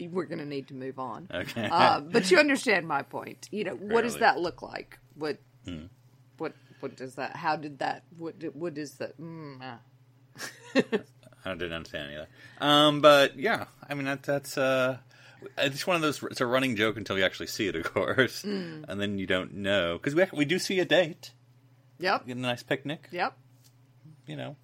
We're 0.00 0.24
gonna 0.24 0.44
need 0.44 0.68
to 0.68 0.74
move 0.74 0.98
on. 0.98 1.28
Okay. 1.32 1.68
Uh, 1.70 2.00
but 2.00 2.30
you 2.30 2.38
understand 2.38 2.86
my 2.86 3.02
point. 3.02 3.48
You 3.50 3.64
know, 3.64 3.74
what 3.74 4.02
does 4.02 4.18
that 4.18 4.38
look 4.40 4.62
like? 4.62 4.98
What, 5.14 5.38
what, 6.38 6.52
what 6.80 6.96
does 6.96 7.14
that? 7.16 7.36
How 7.36 7.56
did 7.56 7.78
that? 7.80 8.04
What, 8.18 8.34
what 8.54 8.76
is 8.78 8.94
that? 8.94 9.20
Mm, 9.20 9.58
ah. 9.62 9.78
I 11.44 11.52
didn't 11.54 11.72
understand 11.72 12.08
any 12.08 12.16
of 12.16 12.26
that. 12.58 12.64
Um, 12.66 13.00
but 13.00 13.38
yeah, 13.38 13.66
I 13.88 13.94
mean, 13.94 14.06
that, 14.06 14.22
that's, 14.24 14.58
uh, 14.58 14.98
it's 15.58 15.86
one 15.86 15.96
of 15.96 16.02
those. 16.02 16.22
It's 16.24 16.40
a 16.40 16.46
running 16.46 16.74
joke 16.76 16.96
until 16.96 17.16
you 17.18 17.24
actually 17.24 17.46
see 17.46 17.68
it, 17.68 17.76
of 17.76 17.84
course, 17.94 18.42
Mm. 18.42 18.84
and 18.88 19.00
then 19.00 19.18
you 19.18 19.26
don't 19.26 19.54
know 19.54 19.98
because 19.98 20.14
we 20.14 20.24
we 20.32 20.44
do 20.44 20.58
see 20.58 20.80
a 20.80 20.84
date, 20.84 21.32
Yep. 22.00 22.26
get 22.26 22.36
a 22.36 22.40
nice 22.40 22.62
picnic, 22.62 23.08
Yep. 23.12 23.36
you 24.26 24.36
know, 24.36 24.56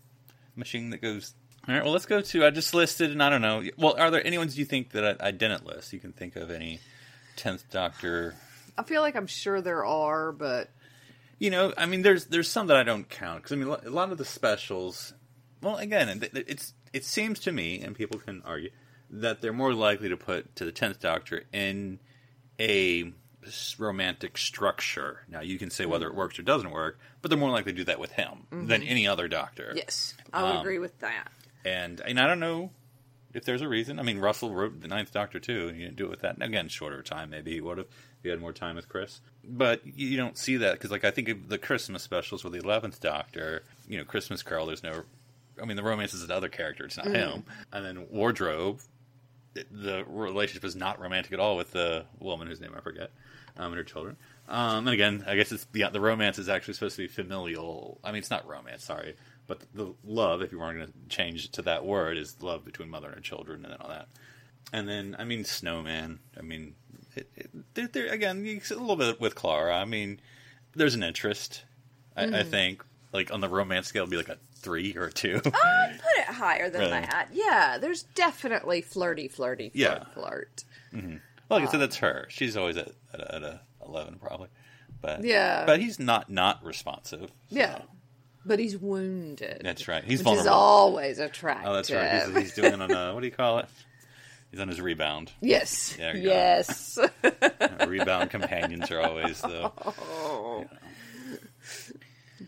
machine 0.56 0.90
that 0.90 1.00
goes. 1.02 1.34
All 1.68 1.74
right, 1.74 1.84
well, 1.84 1.92
let's 1.92 2.06
go 2.06 2.20
to. 2.20 2.44
I 2.44 2.50
just 2.50 2.74
listed, 2.74 3.12
and 3.12 3.22
I 3.22 3.30
don't 3.30 3.40
know. 3.42 3.62
Well, 3.78 3.94
are 3.98 4.10
there 4.10 4.26
any 4.26 4.36
ones 4.36 4.58
you 4.58 4.64
think 4.64 4.90
that 4.90 5.20
I, 5.22 5.28
I 5.28 5.30
didn't 5.30 5.64
list? 5.64 5.92
You 5.92 6.00
can 6.00 6.12
think 6.12 6.34
of 6.36 6.50
any 6.50 6.80
tenth 7.36 7.70
Doctor. 7.70 8.34
I 8.76 8.82
feel 8.82 9.00
like 9.02 9.14
I'm 9.14 9.26
sure 9.28 9.60
there 9.60 9.84
are, 9.84 10.32
but 10.32 10.70
You 11.38 11.50
know, 11.50 11.72
I 11.76 11.86
mean, 11.86 12.02
there's 12.02 12.26
there's 12.26 12.48
some 12.48 12.66
that 12.68 12.76
I 12.76 12.82
don't 12.82 13.08
count 13.08 13.42
because 13.42 13.52
I 13.52 13.56
mean, 13.56 13.68
a 13.68 13.90
lot 13.90 14.10
of 14.12 14.18
the 14.18 14.24
specials. 14.24 15.12
Well, 15.60 15.76
again, 15.76 16.08
it- 16.08 16.44
it's 16.48 16.72
it 16.92 17.04
seems 17.04 17.38
to 17.40 17.52
me, 17.52 17.80
and 17.80 17.94
people 17.96 18.18
can 18.18 18.42
argue 18.44 18.70
that 19.10 19.40
they're 19.40 19.52
more 19.52 19.72
likely 19.74 20.08
to 20.08 20.16
put 20.16 20.56
to 20.56 20.64
the 20.64 20.72
tenth 20.72 20.98
Doctor 21.00 21.44
in 21.52 22.00
a 22.58 23.12
romantic 23.78 24.36
structure. 24.38 25.22
Now, 25.28 25.40
you 25.40 25.58
can 25.58 25.70
say 25.70 25.84
whether 25.86 26.06
it 26.06 26.14
works 26.14 26.38
or 26.38 26.42
doesn't 26.42 26.70
work, 26.70 26.98
but 27.20 27.28
they're 27.28 27.38
more 27.38 27.50
likely 27.50 27.72
to 27.72 27.76
do 27.78 27.84
that 27.84 27.98
with 28.00 28.12
him 28.12 28.46
than 28.50 28.82
any 28.82 29.06
other 29.06 29.26
Doctor. 29.28 29.72
yes, 29.76 30.14
I 30.32 30.42
would 30.42 30.50
Um, 30.56 30.60
agree 30.60 30.78
with 30.78 30.98
that. 31.00 31.30
And 31.64 32.00
and 32.00 32.18
I 32.18 32.26
don't 32.26 32.40
know 32.40 32.70
if 33.34 33.44
there's 33.44 33.62
a 33.62 33.68
reason. 33.68 33.98
I 33.98 34.02
mean, 34.02 34.18
Russell 34.18 34.54
wrote 34.54 34.80
the 34.80 34.88
Ninth 34.88 35.12
Doctor 35.12 35.38
too, 35.40 35.68
and 35.68 35.78
you 35.78 35.84
didn't 35.84 35.96
do 35.96 36.06
it 36.06 36.10
with 36.10 36.20
that. 36.20 36.42
Again, 36.42 36.68
shorter 36.68 37.02
time. 37.02 37.30
Maybe 37.30 37.52
he 37.52 37.60
would 37.60 37.78
have 37.78 37.86
if 37.86 38.22
he 38.22 38.28
had 38.28 38.40
more 38.40 38.52
time 38.52 38.76
with 38.76 38.88
Chris. 38.88 39.20
But 39.44 39.80
you 39.84 40.16
don't 40.16 40.36
see 40.36 40.56
that 40.58 40.74
because, 40.74 40.90
like, 40.90 41.04
I 41.04 41.10
think 41.10 41.28
of 41.28 41.48
the 41.48 41.58
Christmas 41.58 42.02
specials 42.02 42.44
with 42.44 42.52
the 42.52 42.60
Eleventh 42.60 43.00
Doctor. 43.00 43.62
You 43.88 43.98
know, 43.98 44.04
Christmas 44.04 44.42
Carol. 44.42 44.66
There's 44.66 44.82
no. 44.82 45.04
I 45.60 45.64
mean, 45.66 45.76
the 45.76 45.82
romance 45.82 46.14
is 46.14 46.22
another 46.22 46.48
character. 46.48 46.84
It's 46.84 46.96
not 46.96 47.06
him. 47.06 47.44
And 47.72 47.84
then 47.84 48.06
Wardrobe. 48.10 48.80
The 49.54 50.04
relationship 50.08 50.64
is 50.64 50.74
not 50.74 50.98
romantic 50.98 51.32
at 51.32 51.38
all 51.38 51.58
with 51.58 51.72
the 51.72 52.06
woman 52.18 52.48
whose 52.48 52.58
name 52.58 52.72
I 52.74 52.80
forget, 52.80 53.10
um, 53.58 53.66
and 53.66 53.76
her 53.76 53.84
children. 53.84 54.16
Um, 54.48 54.86
and 54.86 54.94
again, 54.94 55.24
I 55.26 55.36
guess 55.36 55.52
it's 55.52 55.66
the 55.72 55.84
the 55.92 56.00
romance 56.00 56.38
is 56.38 56.48
actually 56.48 56.72
supposed 56.74 56.96
to 56.96 57.02
be 57.02 57.08
familial. 57.08 57.98
I 58.02 58.12
mean, 58.12 58.20
it's 58.20 58.30
not 58.30 58.48
romance. 58.48 58.82
Sorry, 58.84 59.14
but 59.52 59.66
the 59.74 59.94
love, 60.02 60.40
if 60.40 60.50
you 60.50 60.58
weren't 60.58 60.78
going 60.78 60.90
to 60.90 61.14
change 61.14 61.44
it 61.44 61.52
to 61.52 61.62
that 61.62 61.84
word, 61.84 62.16
is 62.16 62.42
love 62.42 62.64
between 62.64 62.88
mother 62.88 63.08
and 63.08 63.16
her 63.16 63.20
children, 63.20 63.66
and 63.66 63.74
all 63.74 63.88
that. 63.88 64.08
And 64.72 64.88
then, 64.88 65.14
I 65.18 65.24
mean, 65.24 65.44
Snowman. 65.44 66.20
I 66.38 66.40
mean, 66.40 66.74
it, 67.14 67.28
it, 67.36 67.50
there, 67.74 67.86
there, 67.88 68.06
again, 68.06 68.38
a 68.38 68.74
little 68.74 68.96
bit 68.96 69.20
with 69.20 69.34
Clara. 69.34 69.76
I 69.76 69.84
mean, 69.84 70.20
there's 70.74 70.94
an 70.94 71.02
interest. 71.02 71.64
I, 72.16 72.22
I 72.22 72.26
mm-hmm. 72.26 72.50
think, 72.50 72.84
like 73.12 73.30
on 73.30 73.42
the 73.42 73.48
romance 73.48 73.88
scale, 73.88 74.04
it'd 74.04 74.10
be 74.10 74.16
like 74.16 74.30
a 74.30 74.38
three 74.54 74.96
or 74.96 75.04
a 75.04 75.12
two. 75.12 75.42
I'd 75.44 76.00
put 76.00 76.20
it 76.20 76.34
higher 76.34 76.70
than 76.70 76.88
that. 76.88 77.28
Yeah, 77.32 77.76
there's 77.78 78.04
definitely 78.04 78.80
flirty, 78.80 79.28
flirty, 79.28 79.68
flirt, 79.68 79.74
Yeah. 79.74 80.04
flirt. 80.14 80.64
Mm-hmm. 80.94 81.16
well, 81.50 81.60
like 81.60 81.68
I 81.68 81.70
said, 81.70 81.76
uh, 81.76 81.80
that's 81.80 81.96
her. 81.96 82.24
She's 82.30 82.56
always 82.56 82.78
at, 82.78 82.92
at, 83.12 83.20
at 83.20 83.42
a 83.42 83.60
eleven, 83.84 84.18
probably. 84.18 84.48
But 85.02 85.24
Yeah. 85.24 85.66
but 85.66 85.78
he's 85.80 85.98
not 85.98 86.30
not 86.30 86.64
responsive. 86.64 87.28
so- 87.28 87.34
Yeah, 87.50 87.82
but 88.44 88.58
he's 88.58 88.76
wounded. 88.76 89.60
that's 89.64 89.88
right. 89.88 90.02
He's 90.04 90.20
which 90.20 90.24
vulnerable. 90.24 90.42
is 90.42 90.46
always 90.52 91.18
attractive. 91.18 91.68
Oh, 91.70 91.74
that's 91.74 91.90
right. 91.90 92.24
He's, 92.26 92.36
he's 92.36 92.54
doing 92.54 92.72
it 92.74 92.80
on 92.82 92.90
a 92.90 93.14
what 93.14 93.20
do 93.20 93.26
you 93.26 93.32
call 93.32 93.58
it? 93.60 93.66
He's 94.50 94.60
on 94.60 94.68
his 94.68 94.80
rebound. 94.80 95.32
yes, 95.40 95.96
you 95.98 96.20
yes. 96.20 96.98
Rebound 97.86 98.28
companions 98.30 98.90
are 98.90 99.00
always 99.00 99.40
the. 99.40 99.72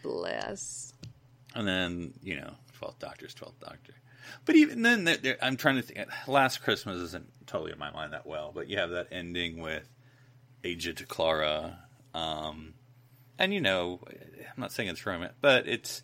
Bless. 0.03 0.93
And 1.55 1.67
then 1.67 2.15
you 2.23 2.37
know, 2.37 2.53
twelfth 2.79 2.99
Doctor's 2.99 3.35
twelfth 3.35 3.61
Doctor. 3.61 3.95
But 4.45 4.57
even 4.57 4.83
then, 4.83 5.05
there- 5.05 5.17
there- 5.17 5.39
I'm 5.43 5.57
trying 5.57 5.77
to 5.77 5.83
think. 5.83 5.99
Last 6.27 6.63
Christmas 6.63 6.97
isn't 6.99 7.27
totally 7.47 7.73
in 7.73 7.79
my 7.79 7.91
mind 7.91 8.13
that 8.13 8.27
well, 8.27 8.53
but 8.55 8.69
you 8.69 8.79
have 8.79 8.91
that 8.91 9.09
ending 9.13 9.61
with 9.61 9.89
aged 10.63 11.07
Clara, 11.09 11.79
um, 12.15 12.75
and 13.39 13.53
you 13.53 13.61
know, 13.61 14.01
I'm 14.09 14.61
not 14.61 14.73
saying 14.73 14.89
it's 14.89 15.05
romantic, 15.05 15.37
but 15.41 15.67
it's 15.67 16.03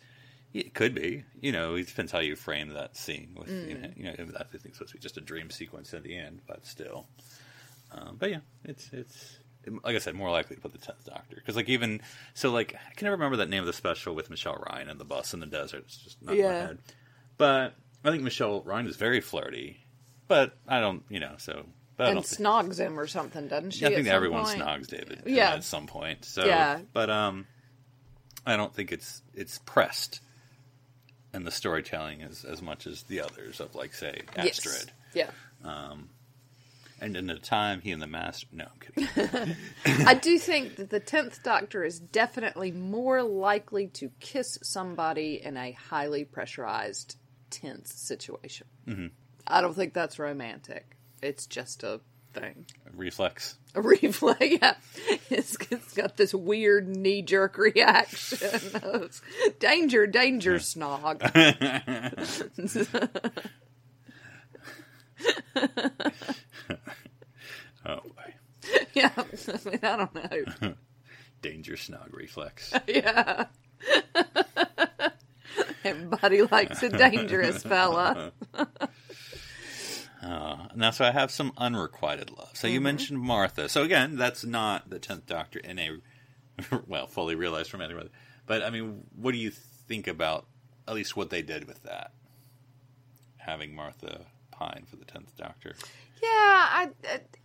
it 0.53 0.73
could 0.73 0.93
be. 0.93 1.23
You 1.39 1.51
know, 1.51 1.75
it 1.75 1.87
depends 1.87 2.11
how 2.11 2.19
you 2.19 2.35
frame 2.35 2.69
that 2.69 2.97
scene. 2.97 3.35
With 3.37 3.49
you 3.49 3.77
know, 3.77 3.89
you 3.95 4.03
know, 4.03 4.11
I 4.11 4.43
think 4.43 4.65
it's 4.65 4.77
supposed 4.77 4.91
to 4.91 4.97
be 4.97 4.99
just 4.99 5.17
a 5.17 5.21
dream 5.21 5.49
sequence 5.49 5.93
at 5.93 6.03
the 6.03 6.17
end, 6.17 6.41
but 6.47 6.65
still. 6.65 7.07
Um, 7.91 8.17
but 8.19 8.29
yeah, 8.29 8.39
it's 8.63 8.89
it's 8.91 9.39
like 9.83 9.95
I 9.95 9.99
said, 9.99 10.15
more 10.15 10.31
likely 10.31 10.55
to 10.55 10.61
put 10.61 10.71
the 10.71 10.77
tenth 10.77 11.05
Doctor 11.05 11.35
because 11.35 11.55
like 11.55 11.69
even 11.69 12.01
so, 12.33 12.51
like 12.51 12.75
I 12.75 12.93
can 12.95 13.05
never 13.05 13.15
remember 13.15 13.37
that 13.37 13.49
name 13.49 13.61
of 13.61 13.67
the 13.67 13.73
special 13.73 14.15
with 14.15 14.29
Michelle 14.29 14.63
Ryan 14.69 14.89
and 14.89 14.99
the 14.99 15.05
bus 15.05 15.33
in 15.33 15.39
the 15.39 15.45
desert. 15.45 15.83
It's 15.85 15.97
just 15.97 16.21
not 16.21 16.35
in 16.35 16.41
my 16.41 16.47
head. 16.67 16.77
But 17.37 17.75
I 18.03 18.11
think 18.11 18.23
Michelle 18.23 18.61
Ryan 18.61 18.87
is 18.87 18.95
very 18.97 19.21
flirty, 19.21 19.85
but 20.27 20.57
I 20.67 20.79
don't, 20.79 21.03
you 21.09 21.19
know, 21.19 21.35
so. 21.37 21.65
But 21.97 22.09
And 22.09 22.19
snogs 22.21 22.79
him 22.79 22.99
or 22.99 23.05
something, 23.07 23.47
doesn't 23.47 23.71
she? 23.71 23.85
I 23.85 23.93
think 23.93 24.07
everyone 24.07 24.45
point? 24.45 24.59
snogs 24.61 24.87
David 24.87 25.23
Yeah. 25.25 25.53
at 25.53 25.63
some 25.63 25.87
point. 25.87 26.25
So, 26.25 26.45
Yeah. 26.45 26.79
but 26.93 27.09
um, 27.09 27.45
I 28.45 28.55
don't 28.57 28.73
think 28.73 28.91
it's 28.91 29.21
it's 29.33 29.59
pressed 29.59 30.21
and 31.33 31.45
the 31.45 31.51
storytelling 31.51 32.21
is 32.21 32.43
as 32.43 32.61
much 32.61 32.87
as 32.87 33.03
the 33.03 33.21
others 33.21 33.59
of 33.59 33.75
like 33.75 33.93
say 33.93 34.21
Yes. 34.35 34.59
Astrid. 34.65 34.91
Yeah. 35.13 35.29
And 37.03 37.17
in 37.17 37.25
the 37.25 37.35
time 37.39 37.81
he 37.81 37.91
and 37.91 38.01
the 38.01 38.05
master. 38.07 38.45
No, 38.51 38.65
I'm 38.65 39.05
kidding. 39.07 39.55
I 40.05 40.13
do 40.13 40.37
think 40.37 40.75
that 40.75 40.91
the 40.91 40.99
tenth 40.99 41.41
Doctor 41.43 41.83
is 41.83 41.99
definitely 41.99 42.71
more 42.71 43.23
likely 43.23 43.87
to 43.87 44.11
kiss 44.19 44.59
somebody 44.61 45.41
in 45.43 45.57
a 45.57 45.71
highly 45.71 46.25
pressurized, 46.25 47.17
tense 47.49 47.91
situation. 47.93 48.67
Mm-hmm. 48.87 49.07
I 49.47 49.61
don't 49.61 49.73
think 49.73 49.95
that's 49.95 50.19
romantic. 50.19 50.95
It's 51.21 51.45
just 51.45 51.83
a 51.83 51.99
thing, 52.33 52.65
A 52.87 52.95
Reflex. 52.95 53.57
a 53.75 53.81
reflex. 53.81 54.39
Yeah, 54.61 54.75
it's, 55.29 55.55
it's 55.69 55.93
got 55.93 56.17
this 56.17 56.33
weird 56.33 56.87
knee 56.87 57.21
jerk 57.21 57.57
reaction. 57.57 58.75
of, 58.83 59.21
danger, 59.59 60.07
danger, 60.07 60.55
snog. 60.55 61.21
Oh 67.83 67.95
boy. 67.95 68.33
yeah, 68.93 69.09
I 69.17 69.23
mean, 69.65 69.79
I 69.81 69.97
don't 69.97 70.61
know. 70.61 70.73
Danger 71.41 71.73
snog 71.73 72.13
reflex. 72.13 72.71
Yeah. 72.87 73.45
Everybody 75.83 76.43
likes 76.43 76.83
a 76.83 76.89
dangerous 76.89 77.63
fella. 77.63 78.33
Uh, 80.21 80.67
now, 80.75 80.91
so 80.91 81.03
I 81.05 81.11
have 81.11 81.31
some 81.31 81.51
unrequited 81.57 82.29
love. 82.29 82.51
So 82.53 82.67
you 82.67 82.75
mm-hmm. 82.75 82.83
mentioned 82.83 83.19
Martha. 83.19 83.67
So 83.69 83.83
again, 83.83 84.17
that's 84.17 84.45
not 84.45 84.89
the 84.89 84.99
tenth 84.99 85.25
Doctor 85.25 85.59
in 85.59 85.79
a 85.79 85.97
well 86.87 87.07
fully 87.07 87.35
realized 87.35 87.73
romantic. 87.73 87.95
relationship. 87.95 88.19
But 88.45 88.63
I 88.63 88.69
mean, 88.69 89.03
what 89.15 89.31
do 89.31 89.37
you 89.37 89.49
think 89.51 90.07
about 90.07 90.45
at 90.87 90.93
least 90.93 91.15
what 91.15 91.29
they 91.29 91.41
did 91.41 91.65
with 91.67 91.83
that? 91.83 92.11
Having 93.37 93.75
Martha 93.75 94.25
pine 94.51 94.85
for 94.87 94.95
the 94.95 95.05
tenth 95.05 95.35
Doctor. 95.37 95.75
Yeah, 96.21 96.27
I, 96.27 96.89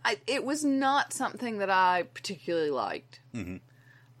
I, 0.05 0.17
it 0.27 0.43
was 0.43 0.63
not 0.63 1.11
something 1.11 1.57
that 1.57 1.69
I 1.71 2.03
particularly 2.13 2.69
liked 2.69 3.19
mm-hmm. 3.33 3.57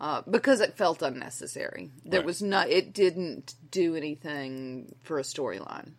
uh, 0.01 0.23
because 0.27 0.61
it 0.61 0.75
felt 0.75 1.03
unnecessary. 1.03 1.91
There 2.03 2.21
Right. 2.21 2.25
was 2.25 2.41
not. 2.41 2.69
It 2.69 2.91
didn't 2.91 3.53
do 3.69 3.95
anything 3.95 4.95
for 5.03 5.19
a 5.19 5.21
storyline. 5.21 5.91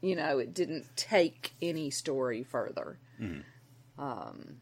You 0.00 0.16
know, 0.16 0.38
it 0.38 0.54
didn't 0.54 0.86
take 0.96 1.52
any 1.60 1.90
story 1.90 2.42
further. 2.44 2.98
um 3.98 4.56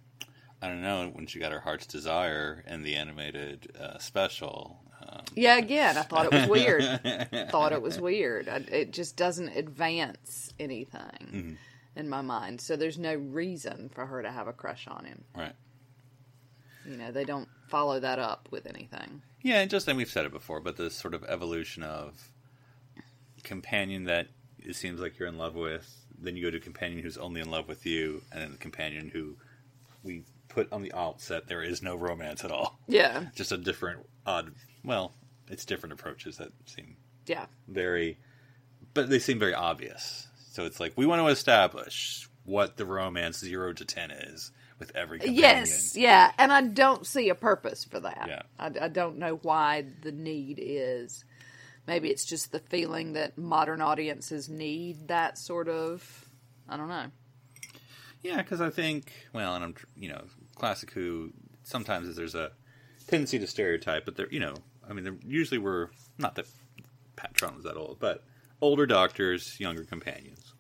I 0.63 0.69
don't 0.69 0.81
know 0.81 1.11
when 1.13 1.27
she 1.27 1.39
got 1.39 1.53
her 1.53 1.61
heart's 1.61 1.87
desire 1.87 2.65
in 2.67 2.83
the 2.83 2.97
animated 2.97 3.71
uh, 3.79 3.99
special. 3.99 4.81
Um, 5.07 5.21
Yeah, 5.35 5.59
again, 5.59 5.99
I 5.99 6.03
thought 6.03 6.25
it 6.27 6.33
was 6.33 6.49
weird. 6.49 6.83
thought 7.51 7.73
it 7.73 7.83
was 7.83 8.01
weird. 8.01 8.49
I, 8.49 8.57
it 8.73 8.91
just 8.91 9.17
doesn't 9.17 9.51
advance 9.51 10.55
anything 10.59 11.59
in 11.95 12.09
my 12.09 12.23
mind. 12.23 12.63
So 12.63 12.75
there's 12.75 12.97
no 12.99 13.15
reason 13.15 13.91
for 13.95 14.07
her 14.07 14.23
to 14.23 14.31
have 14.33 14.49
a 14.49 14.53
crush 14.55 14.89
on 14.89 15.05
him. 15.05 15.25
right. 15.37 15.53
You 16.89 16.97
know, 16.97 17.13
they 17.13 17.25
don't 17.25 17.49
follow 17.69 18.01
that 18.01 18.19
up 18.19 18.49
with 18.51 18.67
anything. 18.67 19.21
Yeah, 19.43 19.61
and 19.61 19.71
just 19.71 19.87
and 19.89 19.97
we've 19.99 20.11
said 20.11 20.25
it 20.25 20.33
before, 20.33 20.61
but 20.61 20.77
this 20.79 20.95
sort 20.95 21.15
of 21.15 21.23
evolution 21.25 21.83
of 21.83 22.31
companion 23.43 24.05
that 24.05 24.29
it 24.67 24.77
seems 24.77 25.01
like 25.01 25.19
you're 25.19 25.29
in 25.29 25.39
love 25.39 25.55
with, 25.55 25.89
then 26.19 26.37
you 26.37 26.43
go 26.43 26.51
to 26.51 26.57
a 26.57 26.61
companion 26.61 27.03
who's 27.03 27.17
only 27.17 27.41
in 27.41 27.51
love 27.51 27.69
with 27.69 27.87
you, 27.87 28.23
and 28.33 28.43
then 28.43 28.53
the 28.53 28.59
companion 28.59 29.09
who 29.09 29.37
we 30.03 30.25
put 30.49 30.73
on 30.73 30.83
the 30.83 30.93
outset 30.93 31.47
there 31.49 31.63
is 31.63 31.83
no 31.83 31.97
romance 31.97 32.45
at 32.45 32.51
all. 32.51 32.79
Yeah, 32.89 33.27
Just 33.35 33.53
a 33.53 33.57
different 33.57 34.07
odd 34.27 34.53
well, 34.85 35.13
it's 35.49 35.65
different 35.65 35.93
approaches 35.93 36.39
that 36.39 36.51
seem 36.67 36.97
yeah, 37.27 37.47
very 37.69 38.19
but 38.95 39.09
they 39.09 39.19
seem 39.19 39.39
very 39.39 39.55
obvious. 39.55 40.27
So 40.53 40.65
it's 40.65 40.81
like 40.81 40.93
we 40.97 41.07
want 41.07 41.21
to 41.23 41.29
establish 41.29 42.29
what 42.45 42.77
the 42.77 42.87
romance 42.87 43.39
zero 43.39 43.73
to 43.73 43.85
ten 43.85 44.11
is 44.11 44.51
with 44.79 44.95
every 44.95 45.19
companion. 45.19 45.43
yes, 45.43 45.97
yeah. 45.97 46.33
And 46.39 46.53
I 46.53 46.63
don't 46.63 47.07
see 47.07 47.29
a 47.29 47.35
purpose 47.35 47.85
for 47.85 48.01
that. 48.01 48.27
Yeah. 48.29 48.43
I, 48.59 48.73
I 48.83 48.89
don't 48.89 49.19
know 49.19 49.39
why 49.43 49.85
the 50.03 50.13
need 50.13 50.59
is. 50.61 51.25
Maybe 51.87 52.09
it's 52.09 52.25
just 52.25 52.53
the 52.53 52.59
feeling 52.59 53.13
that 53.13 53.39
modern 53.39 53.81
audiences 53.81 54.49
need 54.49 55.09
that 55.09 55.39
sort 55.39 55.69
of. 55.69 56.25
I 56.69 56.77
don't 56.77 56.89
know. 56.89 57.07
Yeah, 58.23 58.39
because 58.39 58.61
I 58.61 58.71
think, 58.71 59.13
well, 59.33 59.55
and 59.55 59.65
I'm, 59.65 59.75
you 59.97 60.09
know, 60.09 60.25
classic 60.57 60.91
Who. 60.93 61.33
Sometimes 61.63 62.15
there's 62.17 62.35
a 62.35 62.53
tendency 63.07 63.39
to 63.39 63.47
stereotype, 63.47 64.05
but 64.05 64.17
they're, 64.17 64.29
you 64.31 64.41
know, 64.41 64.55
I 64.89 64.93
mean, 64.93 65.19
usually 65.27 65.59
were 65.59 65.91
not 66.19 66.35
that 66.37 66.47
Patron 67.17 67.55
was 67.57 67.65
that 67.65 67.77
old, 67.77 67.99
but 67.99 68.25
older 68.61 68.87
doctors, 68.87 69.59
younger 69.59 69.85
companions, 69.85 70.55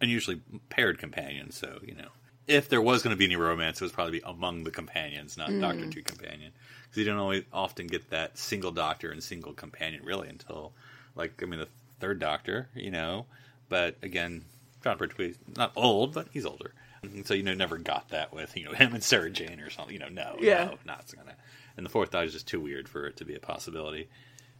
and 0.00 0.10
usually 0.10 0.40
paired 0.68 0.98
companions. 0.98 1.56
So 1.56 1.78
you 1.82 1.94
know, 1.94 2.08
if 2.50 2.68
there 2.68 2.82
was 2.82 3.02
going 3.02 3.14
to 3.14 3.18
be 3.18 3.24
any 3.24 3.36
romance, 3.36 3.80
it 3.80 3.84
was 3.84 3.92
probably 3.92 4.20
among 4.24 4.64
the 4.64 4.70
companions, 4.70 5.36
not 5.36 5.50
mm. 5.50 5.60
Doctor 5.60 5.88
Two 5.88 6.02
companion, 6.02 6.52
because 6.84 6.98
you 6.98 7.04
don't 7.04 7.18
always 7.18 7.44
often 7.52 7.86
get 7.86 8.10
that 8.10 8.36
single 8.36 8.70
doctor 8.72 9.10
and 9.10 9.22
single 9.22 9.52
companion 9.52 10.02
really 10.04 10.28
until, 10.28 10.72
like, 11.14 11.42
I 11.42 11.46
mean, 11.46 11.60
the 11.60 11.68
third 12.00 12.18
Doctor, 12.18 12.68
you 12.74 12.90
know. 12.90 13.26
But 13.68 13.96
again, 14.02 14.44
Jon 14.82 14.98
Pertwee, 14.98 15.34
not 15.56 15.72
old, 15.76 16.14
but 16.14 16.28
he's 16.32 16.44
older. 16.46 16.72
And 17.02 17.26
so 17.26 17.34
you 17.34 17.42
know, 17.42 17.54
never 17.54 17.78
got 17.78 18.08
that 18.10 18.32
with 18.34 18.56
you 18.56 18.64
know 18.64 18.72
him 18.74 18.94
and 18.94 19.02
Sarah 19.02 19.30
Jane 19.30 19.60
or 19.60 19.70
something. 19.70 19.94
You 19.94 20.00
know, 20.00 20.08
no, 20.08 20.36
Yeah. 20.40 20.64
no, 20.64 20.78
not 20.84 21.04
gonna. 21.14 21.36
And 21.76 21.86
the 21.86 21.90
fourth 21.90 22.10
Doctor 22.10 22.26
is 22.26 22.32
just 22.32 22.48
too 22.48 22.60
weird 22.60 22.88
for 22.88 23.06
it 23.06 23.16
to 23.18 23.24
be 23.24 23.34
a 23.34 23.40
possibility. 23.40 24.08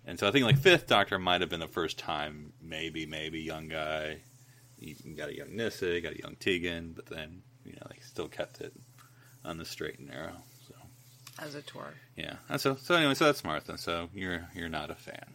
And 0.06 0.18
so 0.18 0.26
I 0.26 0.30
think 0.30 0.44
like 0.46 0.58
fifth 0.58 0.86
Doctor 0.86 1.18
might 1.18 1.40
have 1.42 1.50
been 1.50 1.60
the 1.60 1.68
first 1.68 1.98
time, 1.98 2.52
maybe, 2.62 3.04
maybe 3.04 3.40
young 3.40 3.68
guy. 3.68 4.18
You 4.78 4.94
you 5.04 5.14
got 5.14 5.28
a 5.28 5.36
young 5.36 5.54
Nyssa, 5.56 5.86
you 5.86 6.00
got 6.00 6.14
a 6.14 6.18
young 6.18 6.36
Tegan, 6.36 6.92
but 6.94 7.06
then 7.06 7.42
you 7.70 7.76
know 7.80 7.86
they 7.90 8.00
still 8.02 8.28
kept 8.28 8.60
it 8.60 8.72
on 9.44 9.56
the 9.58 9.64
straight 9.64 9.98
and 9.98 10.08
narrow. 10.08 10.36
So 10.68 10.74
As 11.38 11.54
a 11.54 11.62
tour. 11.62 11.94
yeah, 12.16 12.34
so 12.56 12.76
so 12.76 12.94
anyway, 12.94 13.14
so 13.14 13.24
that's 13.26 13.44
Martha. 13.44 13.78
So 13.78 14.08
you're 14.14 14.48
you're 14.54 14.68
not 14.68 14.90
a 14.90 14.94
fan. 14.94 15.34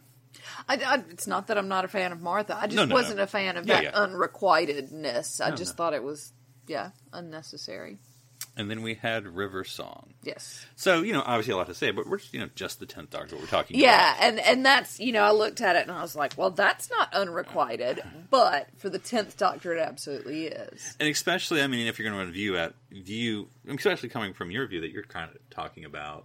I, 0.68 0.74
I- 0.76 1.04
it's 1.10 1.26
not 1.26 1.46
that 1.48 1.58
I'm 1.58 1.68
not 1.68 1.84
a 1.84 1.88
fan 1.88 2.12
of 2.12 2.20
Martha. 2.20 2.56
I 2.56 2.66
just 2.66 2.76
No, 2.76 2.84
no, 2.84 2.94
wasn't 2.94 3.16
no. 3.16 3.22
a 3.24 3.26
fan 3.26 3.56
of 3.56 3.66
Yeah, 3.66 3.74
that 3.76 3.84
yeah. 3.84 3.90
unrequitedness. 4.06 5.40
I 5.40 5.50
just 5.50 5.76
thought 5.76 5.94
it 5.94 6.02
was, 6.02 6.32
yeah, 6.68 6.90
unnecessary. 7.12 7.98
And 8.58 8.70
then 8.70 8.80
we 8.80 8.94
had 8.94 9.26
River 9.26 9.64
Song. 9.64 10.14
Yes. 10.22 10.64
So 10.76 11.02
you 11.02 11.12
know, 11.12 11.22
obviously 11.26 11.52
a 11.52 11.56
lot 11.58 11.66
to 11.66 11.74
say, 11.74 11.90
but 11.90 12.06
we're 12.06 12.16
just, 12.16 12.32
you 12.32 12.40
know 12.40 12.48
just 12.54 12.80
the 12.80 12.86
tenth 12.86 13.10
Doctor. 13.10 13.34
What 13.34 13.42
we're 13.42 13.48
talking 13.48 13.78
Yeah, 13.78 14.14
about. 14.14 14.24
and 14.24 14.40
and 14.40 14.64
that's 14.66 14.98
you 14.98 15.12
know 15.12 15.22
I 15.22 15.32
looked 15.32 15.60
at 15.60 15.76
it 15.76 15.82
and 15.82 15.90
I 15.92 16.00
was 16.00 16.16
like, 16.16 16.32
well, 16.38 16.50
that's 16.50 16.88
not 16.90 17.12
unrequited, 17.12 18.02
but 18.30 18.68
for 18.78 18.88
the 18.88 18.98
tenth 18.98 19.36
Doctor, 19.36 19.74
it 19.76 19.80
absolutely 19.80 20.46
is. 20.46 20.96
and 20.98 21.08
especially 21.08 21.60
I 21.60 21.66
mean, 21.66 21.86
if 21.86 21.98
you're 21.98 22.10
going 22.10 22.26
to 22.26 22.32
view 22.32 22.56
at 22.56 22.72
view, 22.90 23.48
especially 23.68 24.08
coming 24.08 24.32
from 24.32 24.50
your 24.50 24.66
view 24.66 24.80
that 24.80 24.90
you're 24.90 25.02
kind 25.02 25.30
of 25.30 25.36
talking 25.50 25.84
about 25.84 26.24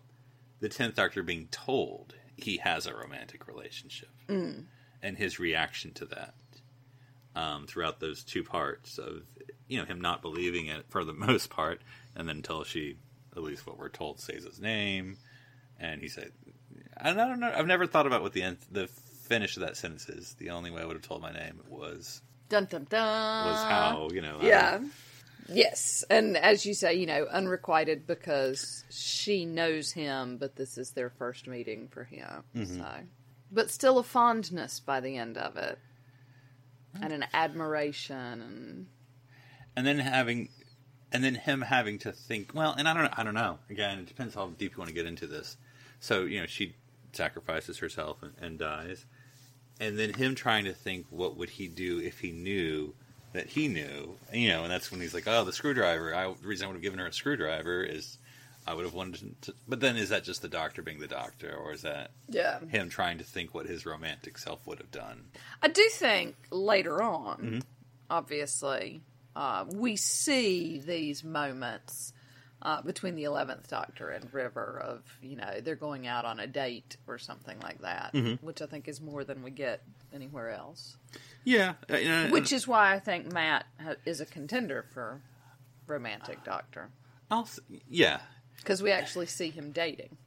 the 0.61 0.69
tenth 0.69 0.95
Doctor 0.95 1.23
being 1.23 1.47
told 1.51 2.13
he 2.37 2.57
has 2.57 2.85
a 2.87 2.95
romantic 2.95 3.45
relationship 3.47 4.09
and 4.27 5.17
his 5.17 5.37
reaction 5.39 5.91
to 5.93 6.05
that 6.05 6.33
um, 7.35 7.67
throughout 7.67 7.99
those 7.99 8.23
two 8.23 8.43
parts 8.43 8.97
of 8.97 9.23
you 9.71 9.77
know 9.79 9.85
him 9.85 10.01
not 10.01 10.21
believing 10.21 10.67
it 10.67 10.85
for 10.89 11.05
the 11.05 11.13
most 11.27 11.49
part, 11.49 11.81
and 12.15 12.27
then 12.27 12.37
until 12.37 12.63
she, 12.63 12.97
at 13.35 13.41
least 13.41 13.65
what 13.65 13.77
we're 13.79 13.89
told, 13.89 14.19
says 14.19 14.43
his 14.43 14.59
name, 14.59 15.17
and 15.79 16.01
he 16.01 16.09
said, 16.09 16.31
I 16.97 17.13
don't 17.13 17.39
know, 17.39 17.51
I've 17.55 17.67
never 17.67 17.87
thought 17.87 18.05
about 18.05 18.21
what 18.21 18.33
the 18.33 18.43
end, 18.43 18.57
the 18.69 18.87
finish 18.87 19.55
of 19.55 19.61
that 19.61 19.77
sentence 19.77 20.09
is. 20.09 20.35
The 20.37 20.49
only 20.49 20.71
way 20.71 20.81
I 20.81 20.85
would 20.85 20.97
have 20.97 21.07
told 21.07 21.21
my 21.21 21.31
name 21.31 21.61
was 21.69 22.21
Dun 22.49 22.65
dun 22.65 22.85
dun. 22.89 23.47
was 23.47 23.63
how 23.63 24.09
you 24.13 24.21
know 24.21 24.39
Yeah. 24.41 24.79
Yes, 25.47 26.03
and 26.09 26.37
as 26.37 26.65
you 26.65 26.73
say, 26.73 26.93
you 26.93 27.05
know, 27.05 27.25
unrequited 27.29 28.05
because 28.07 28.85
she 28.89 29.45
knows 29.45 29.91
him, 29.91 30.37
but 30.37 30.55
this 30.55 30.77
is 30.77 30.91
their 30.91 31.09
first 31.09 31.47
meeting 31.47 31.89
for 31.89 32.03
him. 32.03 32.43
Mm-hmm. 32.55 32.77
So, 32.77 32.87
but 33.51 33.69
still 33.69 33.97
a 33.97 34.03
fondness 34.03 34.79
by 34.79 34.99
the 35.01 35.17
end 35.17 35.37
of 35.37 35.57
it, 35.57 35.79
and 37.01 37.11
an 37.11 37.25
admiration, 37.33 38.15
and 38.15 38.87
and 39.75 39.85
then 39.85 39.99
having 39.99 40.49
and 41.11 41.23
then 41.23 41.35
him 41.35 41.61
having 41.61 41.99
to 41.99 42.11
think 42.11 42.51
well 42.53 42.73
and 42.77 42.87
i 42.87 42.93
don't 42.93 43.19
i 43.19 43.23
don't 43.23 43.33
know. 43.33 43.59
Again 43.69 43.99
it 43.99 44.05
depends 44.07 44.35
how 44.35 44.47
deep 44.57 44.71
you 44.73 44.77
want 44.77 44.89
to 44.89 44.95
get 44.95 45.05
into 45.05 45.27
this. 45.27 45.57
So 45.99 46.23
you 46.23 46.39
know 46.39 46.45
she 46.47 46.75
sacrifices 47.13 47.79
herself 47.79 48.21
and, 48.23 48.33
and 48.41 48.57
dies. 48.59 49.05
And 49.79 49.97
then 49.97 50.13
him 50.13 50.35
trying 50.35 50.65
to 50.65 50.73
think 50.73 51.07
what 51.09 51.35
would 51.37 51.49
he 51.49 51.67
do 51.67 51.99
if 51.99 52.19
he 52.19 52.31
knew 52.31 52.93
that 53.33 53.47
he 53.47 53.67
knew 53.67 54.15
you 54.33 54.49
know 54.49 54.63
and 54.63 54.71
that's 54.71 54.91
when 54.91 55.01
he's 55.01 55.13
like 55.13 55.27
oh 55.27 55.43
the 55.43 55.53
screwdriver. 55.53 56.13
I, 56.15 56.27
the 56.27 56.47
reason 56.47 56.65
i 56.65 56.67
would 56.67 56.75
have 56.75 56.83
given 56.83 56.99
her 56.99 57.07
a 57.07 57.13
screwdriver 57.13 57.83
is 57.83 58.17
i 58.67 58.73
would 58.73 58.85
have 58.85 58.93
wanted 58.93 59.41
to 59.41 59.53
but 59.67 59.79
then 59.79 59.95
is 59.97 60.09
that 60.09 60.23
just 60.23 60.41
the 60.43 60.47
doctor 60.47 60.81
being 60.83 60.99
the 60.99 61.07
doctor 61.07 61.53
or 61.55 61.71
is 61.73 61.81
that 61.81 62.11
yeah, 62.29 62.59
him 62.67 62.89
trying 62.89 63.17
to 63.17 63.23
think 63.23 63.53
what 63.53 63.65
his 63.65 63.85
romantic 63.85 64.37
self 64.37 64.65
would 64.67 64.77
have 64.77 64.91
done? 64.91 65.23
I 65.63 65.67
do 65.69 65.83
think 65.91 66.35
later 66.51 67.01
on, 67.01 67.37
Mm-hmm. 67.39 67.59
obviously, 68.09 69.01
uh, 69.35 69.65
we 69.73 69.95
see 69.95 70.79
these 70.85 71.23
moments 71.23 72.13
uh, 72.61 72.81
between 72.81 73.15
the 73.15 73.23
Eleventh 73.23 73.67
Doctor 73.69 74.09
and 74.09 74.31
River 74.33 74.79
of 74.83 75.03
you 75.21 75.35
know 75.35 75.59
they're 75.63 75.75
going 75.75 76.05
out 76.07 76.25
on 76.25 76.39
a 76.39 76.47
date 76.47 76.97
or 77.07 77.17
something 77.17 77.59
like 77.61 77.81
that, 77.81 78.11
Mm-hmm. 78.13 78.45
which 78.45 78.61
I 78.61 78.65
think 78.67 78.87
is 78.87 79.01
more 79.01 79.23
than 79.23 79.41
we 79.43 79.51
get 79.51 79.81
anywhere 80.13 80.51
else. 80.51 80.97
yeah 81.43 81.73
uh, 81.89 82.27
Which 82.29 82.51
is 82.51 82.67
why 82.67 82.93
I 82.93 82.99
think 82.99 83.31
Matt 83.33 83.65
ha- 83.81 83.95
is 84.05 84.21
a 84.21 84.25
contender 84.25 84.85
for 84.93 85.21
romantic 85.87 86.43
Doctor 86.43 86.89
I'll 87.31 87.41
s- 87.43 87.59
yeah 87.89 88.19
because 88.57 88.83
we 88.83 88.91
actually 88.91 89.25
see 89.25 89.49
him 89.49 89.71
dating. 89.71 90.17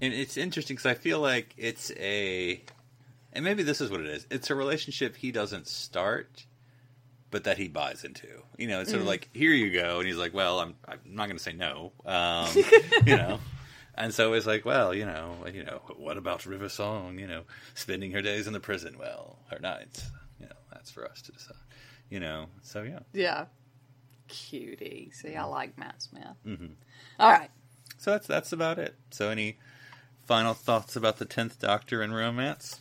And 0.00 0.14
it's 0.14 0.36
interesting 0.38 0.76
because 0.76 0.86
I 0.90 0.94
feel 0.94 1.20
like 1.20 1.52
it's 1.58 1.90
a, 1.98 2.62
and 3.32 3.44
maybe 3.44 3.62
this 3.64 3.80
is 3.82 3.90
what 3.90 4.00
it 4.00 4.06
is. 4.06 4.26
It's 4.30 4.48
a 4.48 4.54
relationship 4.54 5.16
he 5.16 5.32
doesn't 5.32 5.66
start, 5.66 6.46
but 7.30 7.44
that 7.44 7.58
he 7.58 7.68
buys 7.68 8.04
into. 8.04 8.26
You 8.56 8.68
know, 8.68 8.80
it's 8.80 8.90
sort 8.90 9.00
of 9.02 9.06
like 9.08 9.28
here 9.32 9.52
you 9.52 9.70
go, 9.72 9.98
and 9.98 10.06
he's 10.06 10.16
like, 10.16 10.34
well, 10.34 10.60
I'm 10.60 10.74
I'm 10.86 11.00
not 11.04 11.26
going 11.26 11.36
to 11.36 11.42
say 11.42 11.52
no, 11.52 11.92
um, 12.06 12.48
you 13.06 13.16
know. 13.16 13.38
And 13.94 14.14
so 14.14 14.32
it's 14.34 14.46
like, 14.46 14.64
well, 14.64 14.94
you 14.94 15.04
know, 15.04 15.34
you 15.52 15.64
know, 15.64 15.80
what 15.96 16.16
about 16.16 16.46
River 16.46 16.68
Song? 16.68 17.18
You 17.18 17.26
know, 17.26 17.42
spending 17.74 18.12
her 18.12 18.22
days 18.22 18.46
in 18.46 18.52
the 18.52 18.60
prison, 18.60 18.96
well, 18.98 19.38
her 19.50 19.58
nights. 19.58 20.10
You 20.40 20.46
know, 20.46 20.54
that's 20.72 20.90
for 20.90 21.04
us 21.04 21.20
to 21.22 21.32
decide. 21.32 21.56
You 22.08 22.20
know, 22.20 22.46
so 22.62 22.82
yeah. 22.82 23.00
Yeah, 23.12 23.46
cutie. 24.28 25.10
See, 25.12 25.34
I 25.34 25.44
like 25.44 25.76
Matt 25.78 26.02
Smith. 26.02 26.36
Mhm. 26.46 26.70
All 27.18 27.30
right. 27.30 27.50
So 27.98 28.12
that's 28.12 28.26
that's 28.26 28.52
about 28.52 28.78
it. 28.78 28.94
So 29.10 29.30
any 29.30 29.58
final 30.26 30.54
thoughts 30.54 30.94
about 30.94 31.18
the 31.18 31.24
tenth 31.24 31.58
Doctor 31.58 32.00
and 32.02 32.14
romance? 32.14 32.80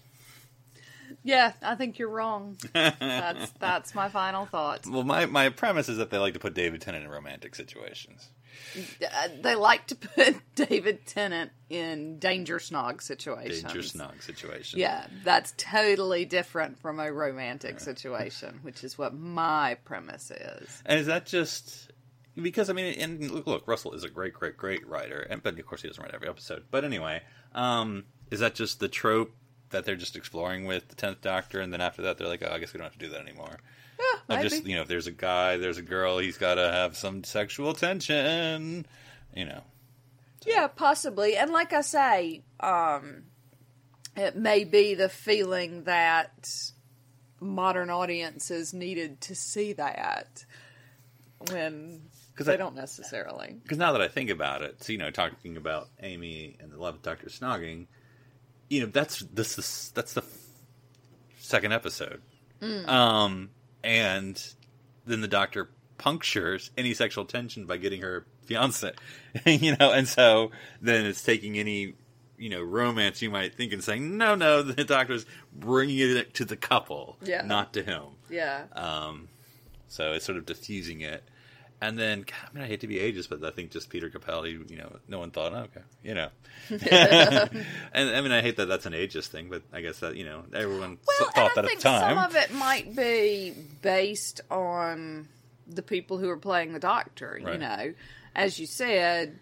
Yeah, 1.27 1.51
I 1.61 1.75
think 1.75 1.99
you're 1.99 2.09
wrong. 2.09 2.55
That's 2.71 3.49
that's 3.59 3.93
my 3.93 4.07
final 4.07 4.45
thought. 4.45 4.87
Well, 4.87 5.03
my, 5.03 5.25
my 5.25 5.49
premise 5.49 5.89
is 5.89 5.97
that 5.97 6.09
they 6.09 6.17
like 6.17 6.33
to 6.35 6.39
put 6.39 6.53
David 6.53 6.79
Tennant 6.79 7.03
in 7.03 7.11
romantic 7.11 7.53
situations. 7.53 8.29
Uh, 9.03 9.27
They 9.41 9.55
like 9.55 9.87
to 9.87 9.95
put 9.95 10.37
David 10.55 11.05
Tennant 11.05 11.51
in 11.69 12.17
danger 12.17 12.59
snog 12.59 13.01
situations. 13.01 13.61
Danger 13.63 13.81
snog 13.81 14.23
situations. 14.23 14.75
Yeah, 14.79 15.05
that's 15.25 15.53
totally 15.57 16.23
different 16.23 16.79
from 16.79 16.97
a 17.01 17.11
romantic 17.11 17.81
situation, 17.81 18.59
which 18.61 18.85
is 18.85 18.97
what 18.97 19.13
my 19.13 19.75
premise 19.83 20.31
is. 20.31 20.81
And 20.85 20.97
is 20.97 21.07
that 21.07 21.25
just 21.25 21.91
because 22.41 22.69
I 22.69 22.73
mean, 22.73 22.97
and 23.01 23.29
look, 23.29 23.47
look, 23.47 23.67
Russell 23.67 23.91
is 23.91 24.05
a 24.05 24.09
great, 24.09 24.33
great, 24.33 24.55
great 24.55 24.87
writer, 24.87 25.19
and 25.29 25.43
but 25.43 25.59
of 25.59 25.65
course 25.65 25.81
he 25.81 25.89
doesn't 25.89 26.01
write 26.01 26.15
every 26.15 26.29
episode. 26.29 26.63
But 26.71 26.85
anyway, 26.85 27.21
um, 27.53 28.05
is 28.31 28.39
that 28.39 28.55
just 28.55 28.79
the 28.79 28.87
trope 28.87 29.33
that 29.71 29.85
they're 29.85 29.95
just 29.95 30.15
exploring 30.15 30.65
with 30.65 30.87
the 30.87 30.95
Tenth 30.95 31.21
Doctor, 31.21 31.59
and 31.61 31.71
then 31.73 31.81
after 31.81 32.03
that 32.03 32.17
they're 32.17 32.27
like, 32.27 32.43
oh, 32.43 32.51
I 32.51 32.59
guess 32.59 32.73
we 32.73 32.77
don't 32.77 32.85
have 32.85 32.93
to 32.93 32.99
do 32.99 33.09
that 33.09 33.21
anymore. 33.21 33.57
Yeah, 33.99 34.19
maybe. 34.29 34.49
just 34.49 34.65
you 34.65 34.75
know, 34.75 34.81
if 34.83 34.87
there's 34.87 35.07
a 35.07 35.11
guy, 35.11 35.57
there's 35.57 35.77
a 35.77 35.81
girl, 35.81 36.19
he's 36.19 36.37
got 36.37 36.55
to 36.55 36.71
have 36.71 36.95
some 36.95 37.23
sexual 37.23 37.73
tension, 37.73 38.85
you 39.35 39.45
know. 39.45 39.61
Yeah, 40.45 40.67
possibly. 40.67 41.35
And 41.35 41.51
like 41.51 41.73
I 41.73 41.81
say, 41.81 42.43
um, 42.59 43.23
it 44.15 44.35
may 44.37 44.63
be 44.63 44.93
the 44.93 45.09
feeling 45.09 45.83
that 45.85 46.47
modern 47.39 47.89
audiences 47.89 48.73
needed 48.73 49.19
to 49.21 49.35
see 49.35 49.73
that 49.73 50.45
when 51.49 52.09
'Cause 52.35 52.45
they 52.47 52.53
I- 52.53 52.57
don't 52.57 52.75
necessarily. 52.75 53.59
because 53.63 53.77
now 53.77 53.91
that 53.93 54.01
I 54.01 54.07
think 54.07 54.29
about 54.29 54.61
it, 54.61 54.83
so, 54.83 54.91
you 54.91 54.97
know, 54.99 55.09
talking 55.11 55.57
about 55.57 55.89
Amy 56.01 56.55
and 56.59 56.71
the 56.71 56.75
Eleventh 56.77 57.03
Doctor 57.03 57.27
snogging, 57.29 57.87
you 58.69 58.81
know, 58.81 58.87
that's 58.87 59.19
this 59.33 59.57
is 59.57 59.91
that's 59.95 60.13
the 60.13 60.21
f- 60.21 60.37
second 61.39 61.73
episode, 61.73 62.21
um, 62.85 63.49
and 63.83 64.53
then 65.05 65.21
the 65.21 65.27
Doctor 65.27 65.69
punctures 65.97 66.69
any 66.77 66.93
sexual 66.93 67.25
tension 67.25 67.65
by 67.65 67.77
getting 67.77 68.01
her 68.01 68.25
fiance, 68.45 68.91
you 69.45 69.75
know, 69.77 69.91
and 69.91 70.07
so 70.07 70.51
then 70.81 71.05
it's 71.05 71.23
taking 71.23 71.57
any 71.57 71.93
you 72.37 72.49
know 72.49 72.61
romance 72.61 73.21
you 73.21 73.31
might 73.31 73.55
think 73.55 73.73
and 73.73 73.83
saying 73.83 74.17
no, 74.17 74.35
no, 74.35 74.61
the 74.63 74.83
Doctor's 74.83 75.25
bringing 75.53 75.97
it 75.99 76.33
to 76.35 76.45
the 76.45 76.55
couple, 76.57 77.17
Yeah. 77.23 77.41
not 77.43 77.73
to 77.73 77.83
him. 77.83 78.03
Yeah. 78.29 78.63
Um, 78.73 79.27
so 79.87 80.13
it's 80.13 80.25
sort 80.25 80.37
of 80.37 80.45
diffusing 80.45 81.01
it. 81.01 81.23
And 81.79 81.97
then, 81.97 82.21
God, 82.21 82.35
I 82.49 82.53
mean, 82.55 82.63
I 82.63 82.67
hate 82.67 82.79
to 82.81 82.87
be 82.87 82.95
ageist, 82.95 83.29
but 83.29 83.43
I 83.43 83.51
think 83.51 83.69
just 83.69 83.89
Peter 83.89 84.09
Capaldi, 84.09 84.69
you 84.69 84.77
know, 84.77 84.95
no 85.07 85.19
one 85.19 85.29
thought, 85.29 85.53
oh, 85.53 85.57
okay, 85.57 85.81
you 86.03 86.15
know. 86.15 86.29
and 86.69 88.09
I 88.09 88.21
mean, 88.21 88.31
I 88.31 88.41
hate 88.41 88.57
that 88.57 88.67
that's 88.67 88.85
an 88.87 88.93
ageist 88.93 89.27
thing, 89.27 89.49
but 89.49 89.61
I 89.71 89.81
guess 89.81 89.99
that, 89.99 90.15
you 90.15 90.25
know, 90.25 90.43
everyone 90.53 90.97
Well, 91.07 91.29
thought 91.31 91.53
that 91.55 91.65
think 91.65 91.77
at 91.77 91.77
the 91.77 91.83
time. 91.83 92.15
some 92.15 92.25
of 92.25 92.35
it 92.35 92.51
might 92.53 92.95
be 92.95 93.53
based 93.83 94.41
on 94.49 95.27
the 95.67 95.83
people 95.83 96.17
who 96.17 96.29
are 96.29 96.37
playing 96.37 96.73
the 96.73 96.79
Doctor. 96.79 97.39
You 97.39 97.57
know, 97.57 97.93
as 98.35 98.57
you 98.57 98.65
said, 98.65 99.37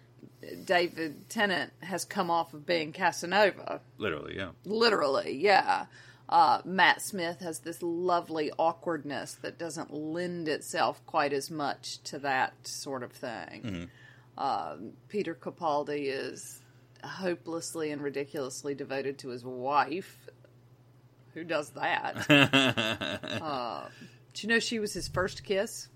David 0.66 1.30
Tennant 1.30 1.72
has 1.82 2.04
come 2.04 2.30
off 2.30 2.54
of 2.54 2.66
being 2.66 2.92
Casanova. 2.92 3.80
Literally, 3.98 4.36
yeah. 4.36 4.50
Literally, 4.66 5.38
yeah. 5.38 5.86
Uh, 6.28 6.62
Matt 6.66 7.02
Smith 7.02 7.40
has 7.42 7.60
this 7.60 7.82
lovely 7.82 8.52
awkwardness 8.58 9.34
that 9.42 9.58
doesn't 9.60 9.94
lend 9.94 10.48
itself 10.48 11.06
quite 11.06 11.34
as 11.34 11.52
much 11.52 12.00
to 12.04 12.20
that 12.20 12.68
sort 12.68 13.04
of 13.04 13.12
thing. 13.12 13.90
Um, 14.38 14.94
Peter 15.08 15.36
Capaldi 15.36 16.08
is 16.08 16.62
hopelessly 17.04 17.92
and 17.92 18.02
ridiculously 18.02 18.74
devoted 18.74 19.20
to 19.20 19.30
his 19.30 19.46
wife. 19.46 20.28
Who 21.36 21.44
does 21.44 21.70
that? 21.72 22.26
Do 24.34 24.48
you 24.48 24.54
know 24.54 24.60
she 24.60 24.80
was 24.80 24.94
his 24.94 25.08
first 25.08 25.44
kiss? 25.44 25.90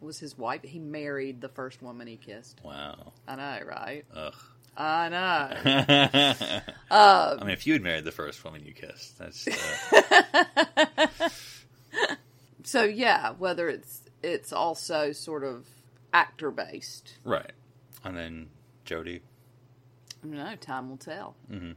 Was 0.00 0.18
his 0.18 0.36
wife? 0.36 0.62
He 0.62 0.78
married 0.78 1.40
the 1.40 1.48
first 1.48 1.80
woman 1.82 2.06
he 2.06 2.16
kissed. 2.16 2.60
wow. 2.64 3.12
I 3.26 3.36
know, 3.36 3.60
right? 3.66 4.04
Ugh. 4.14 4.34
I 4.76 5.08
know. 5.08 6.62
I 6.90 7.36
mean, 7.40 7.50
if 7.50 7.66
you 7.66 7.74
had 7.74 7.82
married 7.82 8.04
the 8.04 8.12
first 8.12 8.42
woman 8.44 8.64
you 8.64 8.72
kissed, 8.72 9.18
that's 9.18 9.46
uh, 9.46 11.28
so 12.64 12.84
yeah, 12.84 13.32
whether 13.38 13.68
it's 13.68 14.02
it's 14.22 14.52
also 14.52 15.12
sort 15.12 15.44
of 15.44 15.66
actor 16.12 16.50
based. 16.50 17.14
right. 17.24 17.52
And 18.04 18.16
then 18.16 18.48
Jodie. 18.84 19.20
I 20.24 20.26
don't 20.26 20.32
know. 20.32 20.56
Time 20.56 20.90
will 20.90 20.96
tell. 20.96 21.36
Mm-hmm. 21.50 21.72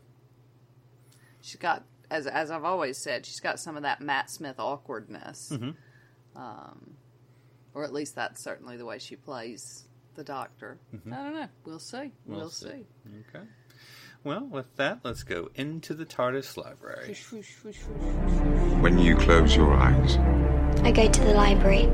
She's 1.42 1.58
got, 1.58 1.84
as 2.10 2.26
as 2.26 2.50
I've 2.50 2.64
always 2.64 2.98
said, 2.98 3.26
she's 3.26 3.40
got 3.40 3.60
some 3.60 3.76
of 3.78 3.84
that 3.84 4.02
Matt 4.02 4.30
Smith 4.30 4.60
awkwardness. 4.60 5.52
Um, 6.36 6.96
or 7.74 7.84
at 7.84 7.94
least 7.94 8.16
that's 8.16 8.42
certainly 8.42 8.78
the 8.78 8.86
way 8.86 8.98
she 9.00 9.16
plays 9.16 9.84
the 10.16 10.24
Doctor. 10.24 10.78
I 10.94 11.10
don't 11.10 11.34
know. 11.34 11.48
We'll 11.66 11.80
see. 11.80 12.12
We'll, 12.26 12.40
We'll 12.40 12.50
see. 12.50 12.68
see. 12.70 12.86
Okay. 13.30 13.46
Well, 14.24 14.46
with 14.46 14.76
that, 14.78 15.02
let's 15.04 15.22
go 15.24 15.50
into 15.56 15.94
the 15.94 16.06
TARDIS 16.06 16.58
library. 16.58 17.14
When 18.82 18.98
you 18.98 19.16
close 19.16 19.56
your 19.56 19.74
eyes, 19.74 20.18
I 20.84 20.92
go 20.92 21.08
to 21.10 21.20
the 21.22 21.34
library. 21.34 21.86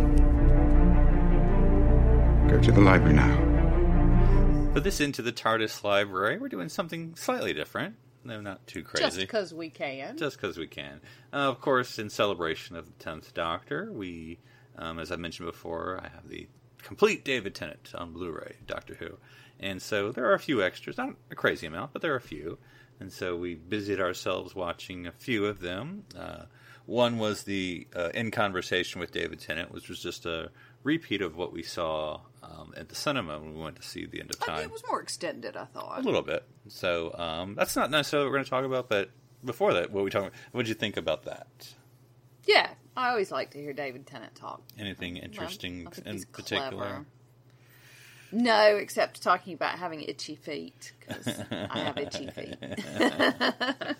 go 2.49 2.59
to 2.61 2.71
the 2.71 2.81
library 2.81 3.13
now. 3.15 4.71
For 4.73 4.79
this 4.79 5.01
into 5.01 5.21
the 5.21 5.31
TARDIS 5.33 5.83
library, 5.83 6.37
we're 6.37 6.47
doing 6.49 6.69
something 6.69 7.15
slightly 7.15 7.53
different. 7.53 7.95
No, 8.23 8.39
not 8.39 8.65
too 8.67 8.83
crazy. 8.83 9.03
Just 9.03 9.17
because 9.19 9.53
we 9.53 9.69
can. 9.69 10.15
just 10.17 10.37
because 10.37 10.57
we 10.57 10.67
can. 10.67 11.01
Uh, 11.33 11.37
of 11.37 11.59
course, 11.59 11.97
in 11.99 12.09
celebration 12.09 12.75
of 12.75 12.85
the 12.85 12.93
tenth 13.03 13.33
Doctor, 13.33 13.91
we, 13.91 14.39
um, 14.77 14.99
as 14.99 15.11
I 15.11 15.15
mentioned 15.15 15.47
before, 15.47 15.99
I 16.01 16.07
have 16.09 16.29
the 16.29 16.47
complete 16.83 17.23
David 17.25 17.55
Tennant 17.55 17.91
on 17.95 18.11
Blu-ray, 18.13 18.57
Doctor 18.67 18.95
Who, 18.95 19.17
and 19.59 19.81
so 19.81 20.11
there 20.11 20.25
are 20.25 20.33
a 20.33 20.39
few 20.39 20.63
extras, 20.63 20.97
not 20.97 21.15
a 21.29 21.35
crazy 21.35 21.67
amount, 21.67 21.93
but 21.93 22.01
there 22.01 22.13
are 22.13 22.17
a 22.17 22.21
few, 22.21 22.57
and 22.99 23.11
so 23.11 23.35
we 23.35 23.55
busied 23.55 23.99
ourselves 23.99 24.55
watching 24.55 25.07
a 25.07 25.11
few 25.11 25.45
of 25.45 25.59
them. 25.59 26.03
Uh, 26.17 26.43
one 26.85 27.19
was 27.19 27.43
the 27.43 27.87
uh, 27.95 28.09
In 28.13 28.31
Conversation 28.31 28.99
with 28.99 29.11
David 29.11 29.39
Tennant, 29.39 29.71
which 29.71 29.87
was 29.87 30.01
just 30.01 30.25
a 30.25 30.49
repeat 30.83 31.21
of 31.21 31.35
what 31.37 31.53
we 31.53 31.61
saw 31.63 32.21
um, 32.43 32.73
at 32.75 32.89
the 32.89 32.95
cinema 32.95 33.39
when 33.39 33.53
we 33.55 33.61
went 33.61 33.75
to 33.75 33.83
see 33.83 34.05
the 34.07 34.19
end 34.19 34.31
of 34.31 34.41
I 34.41 34.45
time 34.45 34.55
mean, 34.57 34.65
it 34.65 34.71
was 34.71 34.83
more 34.89 34.99
extended, 34.99 35.55
I 35.55 35.65
thought. 35.65 35.99
a 35.99 36.01
little 36.01 36.23
bit. 36.23 36.43
So 36.67 37.13
um, 37.17 37.53
that's 37.55 37.75
not 37.75 37.91
necessarily 37.91 38.25
what 38.25 38.31
we're 38.31 38.37
going 38.37 38.45
to 38.45 38.49
talk 38.49 38.65
about, 38.65 38.89
but 38.89 39.11
before 39.45 39.73
that, 39.73 39.91
what 39.91 40.03
we 40.03 40.09
talking? 40.09 40.31
What 40.51 40.63
did 40.63 40.69
you 40.69 40.75
think 40.75 40.97
about 40.97 41.23
that? 41.25 41.47
Yeah, 42.45 42.71
I 42.95 43.09
always 43.09 43.31
like 43.31 43.51
to 43.51 43.61
hear 43.61 43.73
David 43.73 44.05
Tennant 44.05 44.35
talk. 44.35 44.61
Anything 44.77 45.17
interesting 45.17 45.89
think 45.89 46.07
in 46.07 46.23
particular? 46.31 46.69
clever. 46.69 47.05
No, 48.33 48.77
except 48.77 49.21
talking 49.21 49.53
about 49.53 49.77
having 49.77 50.01
itchy 50.01 50.35
feet 50.35 50.93
because 50.99 51.27
I 51.51 51.79
have 51.79 51.97
itchy 51.97 52.27
feet. 52.27 52.55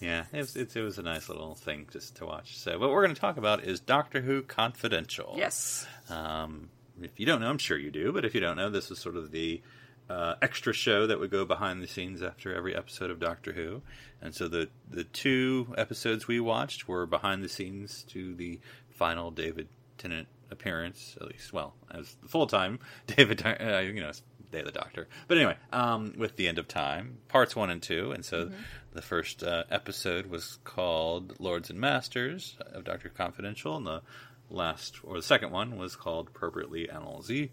Yeah, 0.00 0.24
it 0.32 0.38
was, 0.38 0.56
it, 0.56 0.76
it 0.76 0.82
was 0.82 0.98
a 0.98 1.02
nice 1.02 1.28
little 1.28 1.54
thing 1.54 1.88
just 1.90 2.16
to 2.16 2.26
watch. 2.26 2.56
So, 2.58 2.78
what 2.78 2.90
we're 2.90 3.02
going 3.02 3.14
to 3.14 3.20
talk 3.20 3.36
about 3.36 3.64
is 3.64 3.80
Doctor 3.80 4.20
Who 4.20 4.42
Confidential. 4.42 5.34
Yes. 5.36 5.86
Um, 6.08 6.68
if 7.02 7.18
you 7.18 7.26
don't 7.26 7.40
know, 7.40 7.50
I'm 7.50 7.58
sure 7.58 7.76
you 7.76 7.90
do, 7.90 8.12
but 8.12 8.24
if 8.24 8.34
you 8.34 8.40
don't 8.40 8.56
know, 8.56 8.70
this 8.70 8.90
is 8.90 8.98
sort 8.98 9.16
of 9.16 9.32
the 9.32 9.60
uh, 10.08 10.34
extra 10.40 10.72
show 10.72 11.06
that 11.06 11.20
would 11.20 11.30
go 11.30 11.44
behind 11.44 11.82
the 11.82 11.88
scenes 11.88 12.22
after 12.22 12.54
every 12.54 12.74
episode 12.74 13.10
of 13.10 13.20
Doctor 13.20 13.52
Who. 13.52 13.82
And 14.20 14.34
so 14.34 14.48
the 14.48 14.68
the 14.90 15.04
two 15.04 15.74
episodes 15.76 16.26
we 16.26 16.40
watched 16.40 16.88
were 16.88 17.06
behind 17.06 17.42
the 17.42 17.48
scenes 17.48 18.04
to 18.08 18.34
the 18.34 18.58
final 18.90 19.30
David 19.30 19.68
Tennant 19.96 20.28
appearance, 20.50 21.16
at 21.20 21.28
least, 21.28 21.52
well, 21.52 21.74
as 21.90 22.16
the 22.22 22.28
full 22.28 22.46
time 22.46 22.78
David, 23.06 23.44
uh, 23.44 23.78
you 23.78 24.00
know, 24.00 24.12
Day 24.50 24.60
of 24.60 24.66
the 24.66 24.72
Doctor. 24.72 25.08
But 25.26 25.36
anyway, 25.36 25.56
um, 25.72 26.14
with 26.16 26.36
the 26.36 26.48
end 26.48 26.58
of 26.58 26.68
time, 26.68 27.18
parts 27.28 27.54
one 27.54 27.70
and 27.70 27.82
two, 27.82 28.12
and 28.12 28.24
so 28.24 28.50
the 28.92 29.02
first 29.02 29.42
uh, 29.42 29.64
episode 29.70 30.26
was 30.26 30.58
called 30.64 31.38
Lords 31.38 31.68
and 31.68 31.78
Masters 31.78 32.56
of 32.72 32.84
Doctor 32.84 33.10
Confidential, 33.10 33.76
and 33.76 33.86
the 33.86 34.02
last 34.48 35.00
or 35.04 35.16
the 35.16 35.22
second 35.22 35.50
one 35.50 35.76
was 35.76 35.96
called 35.96 36.28
appropriately 36.28 36.88
Allons-y, 36.88 37.50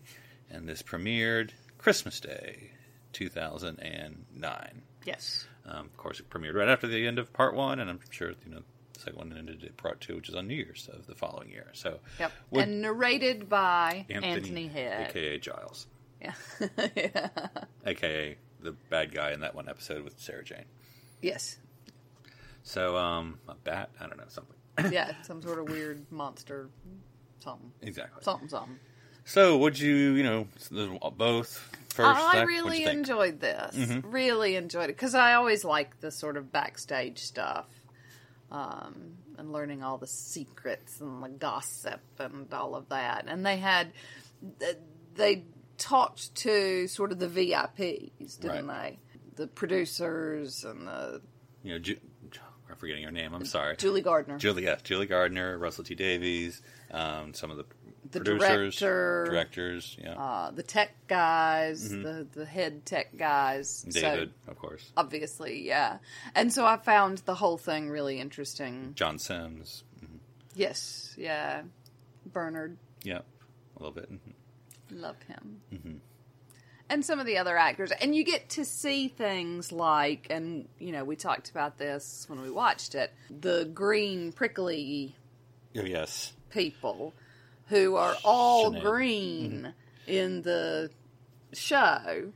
and 0.50 0.70
this 0.70 0.82
premiered 0.82 1.52
Christmas 1.86 2.20
Day, 2.20 2.72
two 3.14 3.30
thousand 3.30 3.80
and 3.80 4.26
nine. 4.36 4.82
Yes. 5.06 5.46
Um, 5.68 5.86
of 5.86 5.96
course, 5.98 6.20
it 6.20 6.28
premiered 6.32 6.56
right 6.56 6.68
after 6.68 6.88
the 6.88 7.06
end 7.06 7.20
of 7.20 7.32
part 7.32 7.54
one, 7.54 7.80
and 7.80 7.92
I'm 7.92 8.00
sure 8.10 8.30
you 8.30 8.52
know 8.56 8.62
the 8.94 9.00
second 9.02 9.20
one 9.20 9.36
ended 9.38 9.64
at 9.64 9.78
part 9.78 10.02
two, 10.02 10.16
which 10.16 10.28
is 10.28 10.34
on 10.34 10.48
New 10.48 10.56
Year's 10.56 10.90
of 10.92 11.06
the 11.06 11.14
following 11.14 11.52
year. 11.52 11.68
So, 11.74 12.00
Yep. 12.20 12.32
and 12.54 12.82
narrated 12.82 13.48
by 13.48 14.08
Anthony, 14.10 14.66
Head. 14.66 15.12
aka 15.12 15.38
Giles, 15.38 15.86
Yeah. 16.20 16.34
aka 17.86 18.36
the 18.62 18.72
bad 18.90 19.14
guy 19.14 19.32
in 19.34 19.42
that 19.42 19.54
one 19.54 19.70
episode 19.70 20.04
with 20.04 20.20
Sarah 20.20 20.44
Jane. 20.44 20.66
yes. 21.22 21.60
So, 22.64 22.98
um, 22.98 23.38
a 23.48 23.54
bat, 23.54 23.92
I 24.00 24.08
don't 24.08 24.18
know 24.18 24.24
something 24.28 24.92
Yeah. 24.92 25.14
Some 25.22 25.40
sort 25.44 25.60
of 25.60 25.70
weird 25.70 26.04
monster. 26.12 26.68
Something. 27.38 27.72
exactly. 27.84 28.24
Something. 28.24 28.50
Something. 28.50 28.80
So, 29.26 29.58
would 29.58 29.78
you, 29.80 29.96
you 30.14 30.24
know, 30.24 30.48
both 31.18 31.58
first? 31.90 32.20
I 32.20 32.44
really 32.44 32.84
enjoyed 32.84 33.40
this. 33.40 33.76
Mm-hmm. 33.76 34.10
Really 34.12 34.56
enjoyed 34.56 34.86
it 34.86 34.96
because 34.96 35.16
I 35.16 35.34
always 35.34 35.66
like 35.66 36.00
the 36.00 36.12
sort 36.12 36.38
of 36.38 36.52
backstage 36.52 37.20
stuff, 37.20 37.66
um, 38.52 39.18
and 39.38 39.52
learning 39.52 39.84
all 39.84 39.98
the 39.98 40.08
secrets 40.08 41.02
and 41.02 41.24
the 41.24 41.30
gossip 41.30 42.02
and 42.20 42.54
all 42.54 42.76
of 42.76 42.90
that. 42.90 43.26
And 43.28 43.46
they 43.46 43.58
had 43.58 43.92
they 45.16 45.44
talked 45.78 46.36
to 46.36 46.88
sort 46.88 47.12
of 47.12 47.20
the 47.20 47.28
VIPs, 47.28 48.40
didn't 48.40 48.68
they? 48.68 49.00
The 49.36 49.48
producers 49.48 50.64
and 50.64 50.88
the 50.88 51.22
You 51.64 51.74
know, 51.74 51.80
Ju- 51.80 52.00
I'm 52.70 52.76
forgetting 52.76 53.04
her 53.04 53.12
name. 53.12 53.34
I'm 53.34 53.46
sorry. 53.46 53.76
Julie 53.78 54.02
Gardner. 54.02 54.38
Julia, 54.38 54.78
Julie 54.84 55.06
Gardner, 55.06 55.58
Russell 55.58 55.84
T 55.84 55.96
Davies, 55.96 56.62
um, 56.92 57.34
some 57.34 57.52
of 57.52 57.58
the, 57.58 57.66
The 58.12 58.20
producers, 58.22 58.78
director. 58.78 59.26
directors, 59.30 59.98
yeah, 60.02 60.14
uh, 60.14 60.52
the 60.52 60.64
tech 60.64 60.96
guys, 61.08 61.90
the 61.90 62.28
the 62.34 62.46
head 62.46 62.86
tech 62.86 63.18
guys, 63.18 63.70
So, 63.70 63.88
Mm-hmm. 63.90 64.00
David, 64.00 64.32
of 64.48 64.58
course, 64.58 64.92
obviously, 64.96 65.66
yeah. 65.68 65.98
And 66.36 66.54
so 66.54 66.66
I 66.66 66.78
found 66.78 67.20
the 67.20 67.36
whole 67.36 67.58
thing 67.58 67.90
really 67.90 68.20
interesting. 68.20 68.92
John 68.96 69.18
Sims, 69.18 69.84
mhm. 70.04 70.20
Yes, 70.54 71.14
yeah. 71.18 71.64
Bernard, 72.32 72.78
yeah, 73.04 73.20
a 73.76 73.80
little 73.80 73.94
bit. 73.94 74.12
mhm. 74.12 74.34
love 74.92 75.18
him. 75.24 76.02
And 76.88 77.04
some 77.04 77.20
of 77.20 77.26
the 77.26 77.40
other 77.40 77.58
actors. 77.58 77.92
And 78.00 78.16
you 78.16 78.24
get 78.24 78.50
to 78.50 78.64
see 78.66 79.08
things 79.08 79.72
like, 79.72 80.28
and, 80.30 80.68
you 80.78 80.92
know, 80.92 81.04
we 81.04 81.16
talked 81.16 81.50
about 81.50 81.80
this 81.80 82.26
when 82.30 82.42
we 82.44 82.52
watched 82.52 82.94
it 82.94 83.12
the 83.42 83.66
green, 83.74 84.32
prickly 84.32 85.16
Oh, 85.76 85.82
yes, 85.84 86.34
people 86.52 87.16
who 87.68 87.96
are 87.96 88.16
all 88.24 88.72
Sinead. 88.72 88.76
Mm-hmm. 88.78 88.88
green 88.88 89.74
in 90.08 90.42
the 90.44 90.92
show 91.54 92.32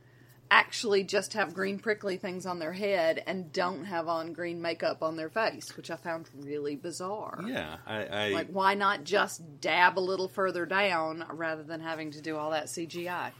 actually 0.50 1.04
just 1.04 1.34
have 1.34 1.54
green 1.54 1.78
prickly 1.78 2.16
things 2.16 2.44
on 2.44 2.58
their 2.58 2.72
head 2.72 3.22
and 3.26 3.52
don't 3.52 3.84
have 3.84 4.08
on 4.08 4.32
green 4.32 4.60
makeup 4.60 5.02
on 5.02 5.16
their 5.16 5.28
face, 5.28 5.76
which 5.76 5.90
I 5.90 5.96
found 5.96 6.28
really 6.36 6.74
bizarre. 6.74 7.40
yeah. 7.46 7.76
I, 7.86 8.04
I 8.04 8.28
Like, 8.30 8.48
why 8.48 8.74
not 8.74 9.04
just 9.04 9.60
dab 9.60 9.96
a 9.96 10.00
little 10.00 10.26
further 10.26 10.66
down 10.66 11.24
rather 11.30 11.62
than 11.62 11.80
having 11.80 12.10
to 12.12 12.20
do 12.20 12.36
all 12.36 12.50
that 12.50 12.66
CGI? 12.66 13.30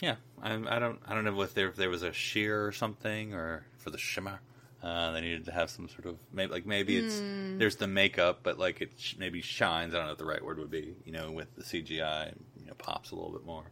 yeah. 0.00 0.16
I, 0.42 0.54
I 0.54 0.78
don't, 0.78 1.00
I 1.06 1.14
don't 1.14 1.24
know 1.24 1.40
if 1.42 1.54
there, 1.54 1.68
if 1.68 1.76
there 1.76 1.90
was 1.90 2.02
a 2.02 2.12
sheer 2.12 2.66
or 2.66 2.72
something, 2.72 3.34
or 3.34 3.64
for 3.78 3.90
the 3.90 3.98
shimmer. 3.98 4.40
Uh, 4.84 5.12
they 5.12 5.22
needed 5.22 5.46
to 5.46 5.50
have 5.52 5.70
some 5.70 5.88
sort 5.88 6.04
of 6.04 6.18
maybe 6.30 6.52
like 6.52 6.66
maybe 6.66 6.98
it's 6.98 7.20
Hmm. 7.20 7.58
there's 7.58 7.76
the 7.76 7.86
makeup, 7.86 8.40
but 8.42 8.58
like 8.58 8.82
it 8.82 8.92
sh- 8.98 9.14
maybe 9.18 9.40
shines. 9.40 9.94
I 9.94 9.96
don't 9.96 10.06
know 10.06 10.12
what 10.12 10.18
the 10.18 10.26
right 10.26 10.44
word 10.44 10.58
would 10.58 10.70
be. 10.70 10.94
You 11.06 11.12
know, 11.12 11.30
with 11.30 11.54
the 11.56 11.62
CGI, 11.62 12.34
you 12.60 12.66
know, 12.66 12.74
pops 12.74 13.10
a 13.10 13.14
little 13.14 13.32
bit 13.32 13.46
more. 13.46 13.64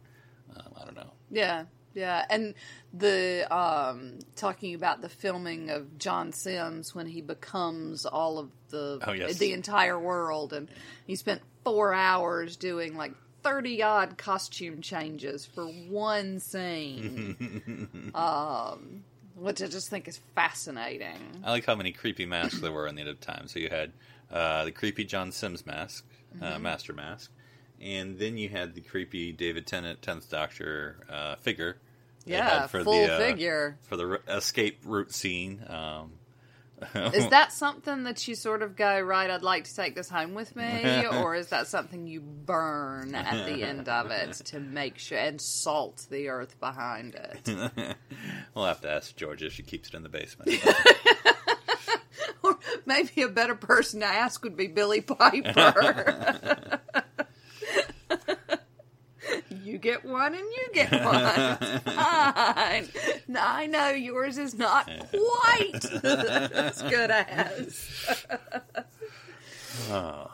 Um, 0.55 0.73
I 0.81 0.85
don't 0.85 0.95
know. 0.95 1.11
Yeah, 1.29 1.65
yeah, 1.93 2.25
and 2.31 2.55
the 2.93 3.45
um, 3.55 4.19
talking 4.35 4.73
about 4.73 5.01
the 5.01 5.09
filming 5.09 5.69
of 5.69 5.99
John 5.99 6.31
Sims 6.31 6.95
when 6.95 7.05
he 7.05 7.21
becomes 7.21 8.05
all 8.07 8.39
of 8.39 8.49
the 8.69 8.99
Oh, 9.05 9.11
yes. 9.11 9.37
the 9.37 9.53
entire 9.53 9.99
world, 9.99 10.51
and 10.53 10.67
he 11.05 11.15
spent 11.15 11.41
four 11.63 11.93
hours 11.93 12.55
doing 12.55 12.95
like 12.97 13.13
30 13.43 13.83
odd 13.83 14.17
costume 14.17 14.81
changes 14.81 15.45
for 15.45 15.65
one 15.67 16.39
scene. 16.39 18.11
um, 18.15 19.03
which 19.35 19.61
I 19.61 19.67
just 19.67 19.89
think 19.89 20.07
is 20.07 20.19
fascinating. 20.35 21.17
I 21.43 21.51
like 21.51 21.65
how 21.65 21.75
many 21.75 21.91
creepy 21.91 22.25
masks 22.25 22.59
there 22.59 22.71
were 22.71 22.87
in 22.87 22.95
the 22.95 23.01
end 23.01 23.09
of 23.09 23.19
time. 23.19 23.47
So 23.47 23.59
you 23.59 23.69
had 23.69 23.91
uh, 24.31 24.65
the 24.65 24.71
creepy 24.71 25.03
John 25.03 25.31
Sims 25.31 25.65
mask, 25.65 26.05
uh, 26.41 26.59
Master 26.59 26.93
Mask, 26.93 27.31
and 27.81 28.17
then 28.17 28.37
you 28.37 28.49
had 28.49 28.73
the 28.73 28.81
creepy 28.81 29.31
David 29.31 29.67
Tennant, 29.67 30.01
Tenth 30.01 30.29
Doctor 30.29 31.05
uh, 31.09 31.35
figure. 31.37 31.77
Yeah, 32.25 32.67
for 32.67 32.83
full 32.83 32.93
the, 32.93 33.13
uh, 33.13 33.17
figure. 33.17 33.77
for 33.81 33.97
the 33.97 34.21
escape 34.29 34.79
route 34.85 35.13
scene. 35.13 35.61
Um, 35.67 36.13
Is 37.13 37.27
that 37.29 37.51
something 37.51 38.03
that 38.03 38.27
you 38.27 38.35
sort 38.35 38.61
of 38.61 38.75
go, 38.75 38.99
right, 38.99 39.29
I'd 39.29 39.41
like 39.41 39.65
to 39.65 39.75
take 39.75 39.95
this 39.95 40.09
home 40.09 40.33
with 40.33 40.55
me? 40.55 41.05
or 41.11 41.35
is 41.35 41.47
that 41.47 41.67
something 41.67 42.07
you 42.07 42.21
burn 42.21 43.15
at 43.15 43.45
the 43.45 43.63
end 43.63 43.89
of 43.89 44.11
it 44.11 44.33
to 44.45 44.59
make 44.59 44.97
sure 44.97 45.17
and 45.17 45.39
salt 45.39 46.05
the 46.09 46.29
earth 46.29 46.59
behind 46.59 47.15
it? 47.15 47.47
we'll 48.55 48.65
have 48.65 48.81
to 48.81 48.89
ask 48.89 49.15
Georgia 49.15 49.47
if 49.47 49.53
she 49.53 49.63
keeps 49.63 49.89
it 49.89 49.95
in 49.95 50.03
the 50.03 50.09
basement. 50.09 50.51
or 52.43 52.57
maybe 52.85 53.21
a 53.21 53.29
better 53.29 53.55
person 53.55 54.01
to 54.01 54.05
ask 54.05 54.43
would 54.43 54.57
be 54.57 54.67
Billie 54.67 55.01
Piper. 55.01 56.79
you 59.63 59.72
get 59.83 60.03
one 60.05 60.33
and 60.33 60.43
you 60.43 60.67
get 60.73 60.91
one. 61.05 61.81
Fine. 61.81 62.87
No, 63.27 63.41
I 63.43 63.67
know 63.67 63.89
yours 63.89 64.37
is 64.39 64.55
not 64.55 64.89
quite 65.11 65.85
as 66.03 66.81
good 66.81 67.11
as. 67.11 68.25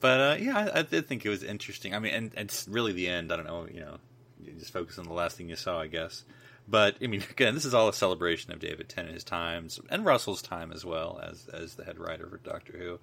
But 0.00 0.20
uh, 0.20 0.36
yeah, 0.40 0.56
I, 0.56 0.78
I 0.78 0.82
did 0.82 1.06
think 1.08 1.26
it 1.26 1.28
was 1.28 1.42
interesting. 1.42 1.94
I 1.94 1.98
mean, 1.98 2.14
and, 2.14 2.32
and 2.34 2.48
it's 2.48 2.66
really 2.66 2.92
the 2.92 3.08
end. 3.08 3.30
I 3.30 3.36
don't 3.36 3.46
know, 3.46 3.66
you 3.70 3.80
know, 3.80 3.98
you 4.42 4.52
just 4.52 4.72
focus 4.72 4.98
on 4.98 5.04
the 5.04 5.12
last 5.12 5.36
thing 5.36 5.50
you 5.50 5.56
saw, 5.56 5.78
I 5.78 5.88
guess. 5.88 6.24
But 6.66 6.96
I 7.02 7.06
mean, 7.06 7.22
again, 7.30 7.54
this 7.54 7.66
is 7.66 7.74
all 7.74 7.88
a 7.88 7.92
celebration 7.92 8.50
of 8.50 8.60
David 8.60 8.88
Tennant, 8.88 9.12
his 9.12 9.24
times, 9.24 9.78
and 9.90 10.06
Russell's 10.06 10.40
time 10.40 10.72
as 10.72 10.86
well 10.86 11.20
as 11.22 11.46
as 11.52 11.74
the 11.74 11.84
head 11.84 11.98
writer 11.98 12.26
for 12.28 12.38
Doctor 12.38 12.72
Who. 12.78 12.98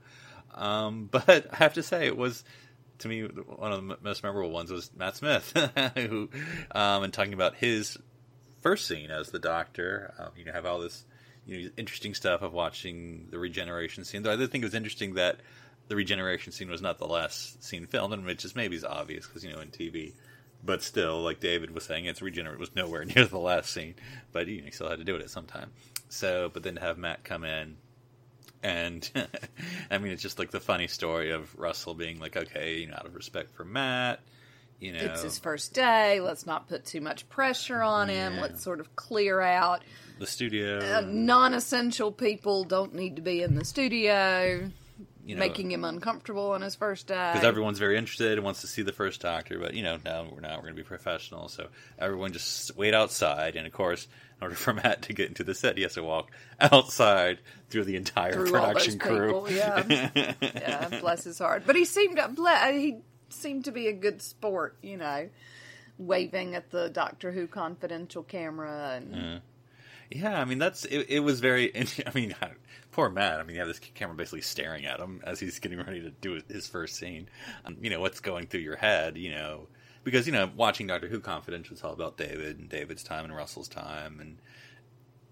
Um, 0.59 1.07
but 1.11 1.53
I 1.53 1.55
have 1.57 1.73
to 1.75 1.83
say, 1.83 2.07
it 2.07 2.17
was 2.17 2.43
to 2.99 3.07
me 3.07 3.21
one 3.23 3.71
of 3.71 3.87
the 3.87 3.97
most 4.01 4.23
memorable 4.23 4.51
ones 4.51 4.71
was 4.71 4.91
Matt 4.95 5.17
Smith, 5.17 5.51
who, 5.95 6.29
um, 6.71 7.03
and 7.03 7.13
talking 7.13 7.33
about 7.33 7.55
his 7.55 7.97
first 8.61 8.87
scene 8.87 9.11
as 9.11 9.29
the 9.29 9.39
Doctor. 9.39 10.13
Um, 10.19 10.29
you 10.37 10.45
know, 10.45 10.51
have 10.51 10.65
all 10.65 10.79
this 10.79 11.05
you 11.45 11.63
know 11.63 11.69
interesting 11.77 12.13
stuff 12.13 12.41
of 12.41 12.53
watching 12.53 13.27
the 13.29 13.39
regeneration 13.39 14.03
scene. 14.03 14.23
Though 14.23 14.33
I 14.33 14.35
did 14.35 14.51
think 14.51 14.63
it 14.63 14.67
was 14.67 14.75
interesting 14.75 15.15
that 15.15 15.39
the 15.87 15.95
regeneration 15.95 16.51
scene 16.51 16.69
was 16.69 16.81
not 16.81 16.97
the 16.99 17.07
last 17.07 17.63
scene 17.63 17.87
filmed, 17.87 18.13
and 18.13 18.25
which 18.25 18.45
is 18.45 18.55
maybe 18.55 18.75
is 18.75 18.83
obvious 18.83 19.25
because 19.25 19.43
you 19.43 19.51
know 19.51 19.59
in 19.59 19.69
TV. 19.69 20.13
But 20.63 20.81
still, 20.81 21.21
like 21.21 21.39
David 21.39 21.71
was 21.71 21.85
saying, 21.85 22.05
it's 22.05 22.21
regenerate 22.21 22.59
was 22.59 22.75
nowhere 22.75 23.05
near 23.15 23.25
the 23.25 23.37
last 23.37 23.71
scene, 23.71 23.95
but 24.31 24.47
you, 24.47 24.59
know, 24.59 24.65
you 24.65 24.71
still 24.71 24.89
had 24.89 24.99
to 24.99 25.05
do 25.05 25.15
it 25.15 25.21
at 25.21 25.29
some 25.29 25.45
time. 25.45 25.71
So, 26.09 26.49
but 26.51 26.63
then 26.63 26.75
to 26.75 26.81
have 26.81 26.97
Matt 26.97 27.23
come 27.23 27.43
in, 27.43 27.77
and 28.67 29.09
I 29.91 29.97
mean, 29.97 30.11
it's 30.11 30.21
just 30.21 30.39
like 30.39 30.51
the 30.51 30.59
funny 30.59 30.87
story 30.87 31.31
of 31.31 31.57
Russell 31.57 31.93
being 31.93 32.19
like, 32.19 32.35
okay, 32.35 32.79
you 32.79 32.87
know, 32.87 32.95
out 32.95 33.05
of 33.05 33.15
respect 33.15 33.51
for 33.55 33.63
Matt, 33.63 34.19
you 34.79 34.91
know, 34.91 34.99
It's 34.99 35.23
his 35.23 35.39
first 35.39 35.73
day. 35.73 36.19
Let's 36.19 36.45
not 36.45 36.67
put 36.67 36.85
too 36.85 36.99
much 37.01 37.27
pressure 37.29 37.81
on 37.81 38.09
him. 38.09 38.35
Yeah. 38.35 38.41
Let's 38.41 38.63
sort 38.63 38.79
of 38.79 38.95
clear 38.95 39.39
out. 39.39 39.83
the 40.19 40.27
studio, 40.27 40.79
Uh, 40.79 41.01
non 41.05 41.53
essential 41.53 42.11
people 42.11 42.63
don't 42.65 42.93
need 42.93 43.15
to 43.15 43.21
be 43.21 43.41
in 43.41 43.55
the 43.55 43.63
studio, 43.65 44.69
you 45.27 45.35
know, 45.35 45.39
making 45.39 45.71
him 45.71 45.83
uncomfortable 45.83 46.51
on 46.51 46.61
his 46.61 46.75
first 46.75 47.07
day. 47.07 47.31
because 47.33 47.45
everyone's 47.45 47.79
very 47.79 47.97
interested 47.97 48.33
and 48.33 48.43
wants 48.43 48.61
to 48.61 48.67
see 48.67 48.81
the 48.81 48.93
first 48.93 49.21
doctor 49.21 49.59
but 49.59 49.73
you 49.73 49.83
know 49.83 49.97
now 50.05 50.25
we're 50.31 50.39
not 50.39 50.55
we're 50.57 50.63
going 50.63 50.75
to 50.75 50.81
be 50.81 50.83
professional 50.83 51.49
so 51.49 51.67
everyone 51.99 52.31
just 52.31 52.75
wait 52.77 52.93
outside 52.93 53.55
and 53.55 53.67
of 53.67 53.73
course 53.73 54.07
in 54.39 54.43
order 54.43 54.55
for 54.55 54.73
matt 54.83 55.01
to 55.01 55.13
get 55.13 55.27
into 55.27 55.43
the 55.43 55.53
set 55.53 55.75
he 55.75 55.83
has 55.83 55.95
to 55.95 56.03
walk 56.03 56.31
outside 56.61 57.39
through 57.69 57.83
the 57.83 57.95
entire 57.95 58.33
through 58.33 58.51
production 58.51 58.99
crew 58.99 59.27
people. 59.27 59.51
Yeah, 59.51 60.33
yeah, 60.41 60.99
bless 60.99 61.23
his 61.23 61.39
heart. 61.39 61.63
But 61.65 61.75
he 61.75 61.85
seemed 61.85 62.17
he 62.17 62.97
seemed 63.29 63.65
to 63.65 63.71
be 63.71 63.87
a 63.87 63.93
good 63.93 64.21
sport, 64.21 64.77
you 64.81 64.97
know, 64.97 65.29
waving 65.97 66.55
at 66.55 66.71
the 66.71 66.89
Doctor 66.89 67.31
Who 67.31 67.47
confidential 67.47 68.23
camera 68.23 68.93
and 68.95 69.41
yeah 70.09 70.39
i 70.39 70.45
mean 70.45 70.57
that's 70.57 70.85
it, 70.85 71.07
it 71.09 71.19
was 71.19 71.41
very 71.41 71.75
i 72.05 72.11
mean 72.15 72.33
poor 72.97 73.11
matt. 73.11 73.39
I 73.39 73.43
mean 73.43 73.53
you 73.53 73.59
have 73.59 73.67
this 73.67 73.77
camera 73.77 74.15
basically 74.15 74.41
staring 74.41 74.87
at 74.87 74.99
him 74.99 75.21
as 75.23 75.39
he's 75.39 75.59
getting 75.59 75.77
ready 75.77 76.01
to 76.01 76.09
do 76.09 76.41
his 76.49 76.67
first 76.67 76.95
scene. 76.95 77.29
Um, 77.63 77.77
you 77.79 77.91
know 77.91 78.01
what's 78.01 78.19
going 78.19 78.47
through 78.47 78.61
your 78.61 78.75
head 78.75 79.17
you 79.17 79.29
know 79.29 79.67
because 80.03 80.25
you 80.25 80.33
know 80.33 80.49
watching 80.55 80.87
doctor 80.87 81.07
who 81.07 81.19
confidential 81.19 81.75
is 81.75 81.83
all 81.83 81.93
about 81.93 82.17
david 82.17 82.57
and 82.57 82.67
david's 82.67 83.03
time 83.03 83.23
and 83.23 83.35
russell's 83.35 83.67
time. 83.67 84.19
And 84.19 84.37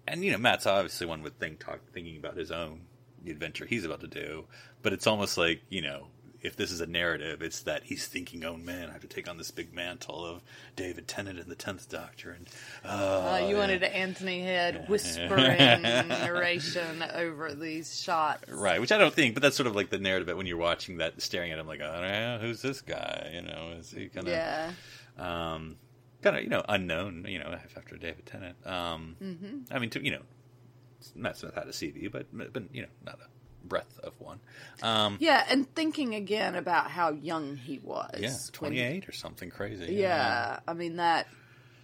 and 0.06 0.24
you 0.24 0.30
know 0.30 0.38
Matt's 0.38 0.64
obviously 0.64 1.08
one 1.08 1.24
would 1.24 1.40
think 1.40 1.58
talk 1.58 1.80
thinking 1.92 2.16
about 2.16 2.36
his 2.36 2.52
own 2.52 2.82
adventure 3.26 3.66
he's 3.66 3.84
about 3.84 4.00
to 4.00 4.06
do, 4.06 4.44
but 4.82 4.92
it's 4.92 5.08
almost 5.08 5.36
like 5.36 5.62
you 5.68 5.82
know 5.82 6.06
if 6.46 6.56
this 6.56 6.70
is 6.70 6.80
a 6.80 6.86
narrative, 6.86 7.42
it's 7.42 7.60
that 7.62 7.82
he's 7.84 8.06
thinking, 8.06 8.44
"Oh 8.44 8.56
man, 8.56 8.88
I 8.88 8.92
have 8.92 9.02
to 9.02 9.06
take 9.08 9.28
on 9.28 9.36
this 9.36 9.50
big 9.50 9.74
mantle 9.74 10.24
of 10.24 10.42
David 10.76 11.06
Tennant 11.08 11.38
and 11.38 11.50
the 11.50 11.54
Tenth 11.56 11.88
Doctor," 11.88 12.30
and 12.30 12.48
uh, 12.84 12.88
uh, 13.42 13.46
you 13.48 13.56
wanted 13.56 13.82
Anthony 13.82 14.42
Head 14.42 14.88
whispering 14.88 15.58
narration 15.82 17.02
over 17.14 17.52
these 17.54 18.00
shots. 18.00 18.48
right, 18.50 18.80
which 18.80 18.92
I 18.92 18.98
don't 18.98 19.12
think, 19.12 19.34
but 19.34 19.42
that's 19.42 19.56
sort 19.56 19.66
of 19.66 19.74
like 19.76 19.90
the 19.90 19.98
narrative 19.98 20.28
that 20.28 20.36
when 20.36 20.46
you're 20.46 20.56
watching 20.56 20.98
that, 20.98 21.20
staring 21.20 21.50
at 21.52 21.58
him 21.58 21.66
like, 21.66 21.80
"I 21.80 22.00
don't 22.00 22.10
know, 22.10 22.38
who's 22.40 22.62
this 22.62 22.80
guy?" 22.80 23.30
You 23.34 23.42
know, 23.42 23.74
is 23.78 23.90
he 23.90 24.08
kind 24.08 24.28
of 24.28 24.32
Yeah, 24.32 24.72
um, 25.18 25.76
kind 26.22 26.36
of 26.36 26.42
you 26.44 26.48
know 26.48 26.64
unknown 26.68 27.26
you 27.28 27.38
know 27.38 27.56
after 27.76 27.96
David 27.96 28.26
Tennant. 28.26 28.56
Um, 28.66 29.16
Mm-hmm. 29.22 29.74
I 29.74 29.78
mean, 29.78 29.90
to, 29.90 30.04
you 30.04 30.12
know, 30.12 30.22
Matt 31.14 31.36
Smith 31.36 31.54
had 31.54 31.66
a 31.66 31.72
CV, 31.72 32.10
but 32.10 32.26
but 32.32 32.62
you 32.72 32.82
know 32.82 32.88
not 33.04 33.18
a 33.20 33.28
breadth 33.66 33.98
of 34.00 34.18
one. 34.20 34.40
Um, 34.82 35.18
yeah, 35.20 35.44
and 35.50 35.72
thinking 35.74 36.14
again 36.14 36.54
about 36.54 36.90
how 36.90 37.10
young 37.10 37.56
he 37.56 37.78
was. 37.78 38.10
yeah, 38.18 38.28
when- 38.30 38.38
twenty 38.52 38.80
eight 38.80 39.08
or 39.08 39.12
something 39.12 39.50
crazy. 39.50 39.94
Yeah, 39.94 40.60
I 40.66 40.72
mean 40.72 40.96
that 40.96 41.26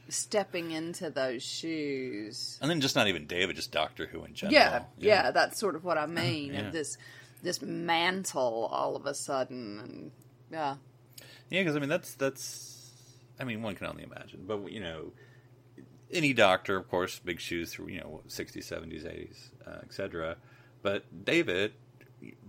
stepping 0.08 0.72
into 0.72 1.10
those 1.10 1.42
shoes. 1.42 2.58
and 2.60 2.70
then 2.70 2.80
just 2.80 2.96
not 2.96 3.08
even 3.08 3.26
David, 3.26 3.56
just 3.56 3.72
Doctor 3.72 4.06
Who 4.06 4.24
in 4.24 4.34
general. 4.34 4.54
Yeah, 4.54 4.82
yeah, 4.98 5.30
that's 5.30 5.58
sort 5.58 5.74
of 5.76 5.84
what 5.84 5.96
I 5.98 6.06
mean. 6.06 6.52
Yeah. 6.52 6.70
This 6.70 6.98
this 7.42 7.60
mantle 7.62 8.68
all 8.70 8.94
of 8.96 9.06
a 9.06 9.14
sudden, 9.14 9.80
and 9.80 10.10
yeah, 10.50 10.76
Yeah, 11.50 11.60
because 11.62 11.76
I 11.76 11.78
mean 11.80 11.88
that's 11.88 12.14
that's. 12.14 12.68
I 13.40 13.44
mean, 13.44 13.62
one 13.62 13.74
can 13.74 13.86
only 13.88 14.04
imagine, 14.04 14.44
but 14.46 14.70
you 14.70 14.78
know, 14.80 15.12
any 16.12 16.32
doctor, 16.32 16.76
of 16.76 16.88
course, 16.88 17.18
big 17.18 17.40
shoes 17.40 17.72
through 17.72 17.88
you 17.88 18.00
know 18.00 18.20
sixties, 18.28 18.66
seventies, 18.66 19.04
eighties, 19.06 19.50
uh, 19.66 19.78
etc. 19.82 20.36
But 20.82 21.24
David, 21.24 21.72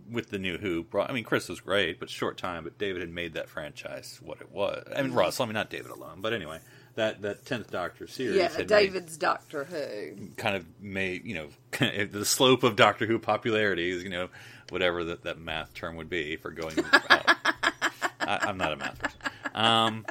with 0.10 0.30
the 0.30 0.40
new 0.40 0.58
Who, 0.58 0.84
brought. 0.84 1.10
I 1.10 1.14
mean, 1.14 1.24
Chris 1.24 1.48
was 1.50 1.60
great, 1.60 2.00
but 2.00 2.10
short 2.10 2.38
time. 2.38 2.64
But 2.64 2.78
David 2.78 3.02
had 3.02 3.10
made 3.12 3.34
that 3.34 3.50
franchise 3.50 4.20
what 4.24 4.42
it 4.42 4.52
was. 4.52 4.86
I 4.96 5.02
mean, 5.02 5.14
Russell. 5.14 5.44
I 5.44 5.48
mean, 5.48 5.54
not 5.54 5.70
David 5.70 5.92
alone, 5.92 6.20
but 6.22 6.34
anyway, 6.34 6.60
that 6.96 7.22
that 7.22 7.46
tenth 7.46 7.72
Doctor 7.72 8.08
series. 8.08 8.36
yeah. 8.36 8.50
had 8.50 8.58
made- 8.60 8.68
David's 8.68 9.18
Doctor 9.18 9.64
Who. 9.66 10.30
kind 10.38 10.56
of 10.56 10.66
made 10.82 11.26
you 11.26 11.36
know 11.36 11.48
the 12.06 12.26
slope 12.26 12.64
of 12.64 12.76
Doctor 12.76 13.06
Who 13.06 13.20
popularity 13.20 13.92
is 13.92 14.04
you 14.04 14.10
know 14.10 14.30
whatever 14.70 15.04
that, 15.04 15.24
that 15.24 15.40
math 15.40 15.74
term 15.74 15.96
would 15.98 16.10
be 16.10 16.36
for 16.36 16.52
going. 16.52 16.76
I, 16.92 18.40
I'm 18.42 18.58
not 18.58 18.72
a 18.74 18.76
math 18.78 19.00
person, 19.00 19.20
um, 19.54 20.06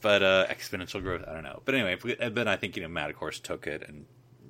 but 0.00 0.22
uh, 0.22 0.46
exponential 0.48 1.02
growth. 1.02 1.24
I 1.26 1.34
don't 1.34 1.44
know. 1.44 1.62
But 1.64 1.74
anyway, 1.74 1.92
if 1.94 2.04
we, 2.04 2.14
then 2.14 2.48
I 2.48 2.56
think 2.56 2.76
you 2.76 2.82
know 2.82 2.88
Matt 2.88 3.10
of 3.10 3.16
course 3.16 3.38
took 3.40 3.66
it 3.66 3.84
and 3.88 4.06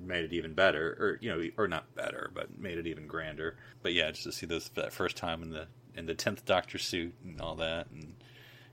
made 0.06 0.24
it 0.24 0.32
even 0.32 0.54
better, 0.54 0.96
or 0.98 1.18
you 1.20 1.30
know, 1.30 1.48
or 1.56 1.68
not 1.68 1.94
better, 1.94 2.30
but 2.34 2.58
made 2.58 2.78
it 2.78 2.86
even 2.86 3.06
grander. 3.06 3.56
But 3.82 3.92
yeah, 3.92 4.10
just 4.10 4.24
to 4.24 4.32
see 4.32 4.46
those 4.46 4.68
that 4.70 4.92
first 4.92 5.16
time 5.16 5.42
in 5.42 5.50
the 5.50 5.66
in 5.94 6.06
the 6.06 6.14
tenth 6.14 6.44
Doctor 6.44 6.78
suit 6.78 7.14
and 7.24 7.40
all 7.40 7.56
that 7.56 7.88
and. 7.92 8.14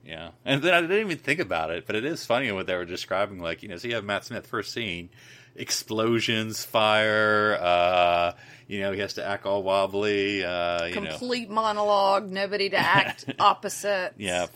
Yeah, 0.06 0.32
and 0.44 0.62
then 0.62 0.74
I 0.74 0.82
didn't 0.82 1.00
even 1.00 1.18
think 1.18 1.40
about 1.40 1.72
it, 1.72 1.86
but 1.88 1.96
it 1.96 2.04
is 2.04 2.26
funny 2.26 2.52
what 2.52 2.68
they 2.68 2.76
were 2.76 2.84
describing. 2.84 3.40
Like, 3.40 3.64
you 3.64 3.70
know, 3.70 3.78
so 3.78 3.88
you 3.88 3.96
have 3.96 4.04
Matt 4.04 4.26
Smith 4.26 4.46
first 4.46 4.74
scene, 4.74 5.08
explosions, 5.56 6.66
fire. 6.66 7.58
Uh, 7.60 8.34
you 8.68 8.82
know, 8.82 8.92
he 8.92 9.00
has 9.00 9.14
to 9.14 9.26
act 9.26 9.46
all 9.46 9.64
wobbly. 9.64 10.44
Uh, 10.44 10.86
you 10.88 10.96
know, 11.00 11.10
Complete 11.12 11.50
monologue. 11.50 12.30
Nobody 12.30 12.70
to 12.70 12.78
act 12.78 13.26
opposite. 13.40 14.14
yeah. 14.18 14.48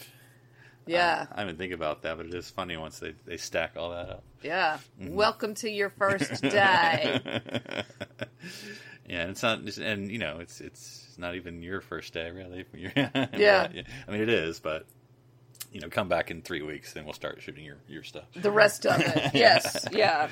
Yeah, 0.87 1.25
I 1.33 1.43
didn't 1.43 1.57
think 1.57 1.73
about 1.73 2.01
that, 2.03 2.17
but 2.17 2.25
it 2.25 2.33
is 2.33 2.49
funny 2.49 2.77
once 2.77 2.99
they 2.99 3.13
they 3.25 3.37
stack 3.37 3.73
all 3.77 3.91
that 3.91 4.09
up. 4.09 4.23
yeah. 4.43 4.77
Mm-hmm. 5.01 5.13
Welcome 5.15 5.53
to 5.55 5.69
your 5.69 5.89
first 5.89 6.41
day. 6.41 7.19
Yeah, 9.07 9.21
and 9.21 9.31
it's 9.31 9.41
not, 9.43 9.63
just- 9.63 9.77
and 9.77 10.11
you 10.11 10.17
know, 10.19 10.39
it's 10.39 10.59
it's 10.59 11.15
not 11.17 11.35
even 11.35 11.61
your 11.61 11.79
first 11.81 12.13
day, 12.13 12.29
really. 12.31 12.65
You're- 12.73 12.91
Yeah. 13.37 13.69
I 14.07 14.11
mean, 14.11 14.21
it 14.21 14.29
is, 14.29 14.59
but 14.59 14.85
you 15.71 15.79
know, 15.79 15.89
come 15.89 16.09
back 16.09 16.29
in 16.31 16.41
three 16.41 16.61
weeks, 16.61 16.93
then 16.93 17.05
we'll 17.05 17.13
start 17.13 17.41
shooting 17.41 17.63
your 17.65 17.77
your 17.87 18.03
stuff. 18.03 18.25
the 18.35 18.51
rest 18.51 18.85
of 18.85 18.99
it. 18.99 19.31
Yes, 19.33 19.85
yeah. 19.91 20.29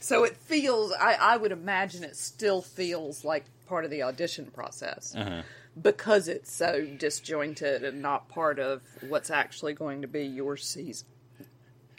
So 0.00 0.24
it 0.24 0.36
feels. 0.36 0.92
I, 0.92 1.14
I 1.14 1.36
would 1.36 1.52
imagine 1.52 2.04
it 2.04 2.16
still 2.16 2.60
feels 2.60 3.24
like 3.24 3.44
part 3.66 3.84
of 3.84 3.90
the 3.90 4.02
audition 4.02 4.46
process. 4.46 5.14
Uh-huh. 5.16 5.42
Because 5.80 6.28
it's 6.28 6.52
so 6.52 6.86
disjointed 6.98 7.84
and 7.84 8.02
not 8.02 8.28
part 8.28 8.58
of 8.58 8.82
what's 9.08 9.30
actually 9.30 9.72
going 9.72 10.02
to 10.02 10.08
be 10.08 10.24
your 10.24 10.56
season. 10.56 11.08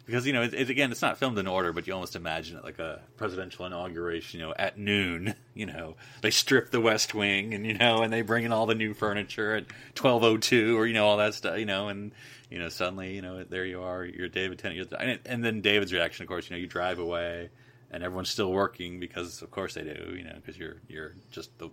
because 0.06 0.28
you 0.28 0.34
know 0.34 0.44
it, 0.44 0.54
it, 0.54 0.70
again 0.70 0.92
it's 0.92 1.02
not 1.02 1.18
filmed 1.18 1.38
in 1.40 1.48
order 1.48 1.74
but 1.74 1.88
you 1.88 1.94
almost 1.94 2.16
imagine 2.16 2.58
it 2.58 2.64
like 2.64 2.78
a 2.78 3.02
presidential 3.18 3.66
inauguration 3.66 4.40
you 4.40 4.46
know 4.46 4.54
at 4.60 4.78
noon 4.78 5.34
you 5.54 5.66
know 5.66 5.96
they 6.22 6.30
strip 6.30 6.70
the 6.72 6.82
west 6.82 7.14
wing 7.14 7.54
and 7.54 7.66
you 7.66 7.74
know 7.74 8.04
and 8.04 8.14
they 8.14 8.22
bring 8.22 8.44
in 8.44 8.52
all 8.52 8.66
the 8.66 8.76
new 8.76 8.94
furniture 8.94 9.56
at 9.56 9.66
1202 10.00 10.78
or 10.78 10.86
you 10.86 10.94
know 10.94 11.08
all 11.08 11.18
that 11.18 11.34
stuff 11.34 11.58
you 11.58 11.66
know 11.66 11.88
and 11.88 12.12
you 12.52 12.60
know 12.60 12.70
suddenly 12.70 13.16
you 13.16 13.22
know 13.22 13.44
there 13.44 13.66
you 13.66 13.82
are 13.82 14.06
you're 14.06 14.30
david 14.30 14.60
tennant 14.60 14.78
you're, 14.78 15.00
and, 15.02 15.20
and 15.26 15.44
then 15.44 15.62
david's 15.62 15.92
reaction 15.92 16.24
of 16.24 16.30
course 16.30 16.50
you 16.50 16.56
know 16.56 16.60
you 16.60 16.68
drive 16.68 17.00
away 17.00 17.50
and 17.90 18.04
everyone's 18.04 18.30
still 18.30 18.52
working 18.52 19.00
because 19.00 19.42
of 19.42 19.50
course 19.52 19.74
they 19.74 19.84
do 19.84 20.16
you 20.16 20.24
know 20.24 20.34
because 20.36 20.58
you're 20.58 20.78
you're 20.88 21.16
just 21.32 21.58
the 21.58 21.70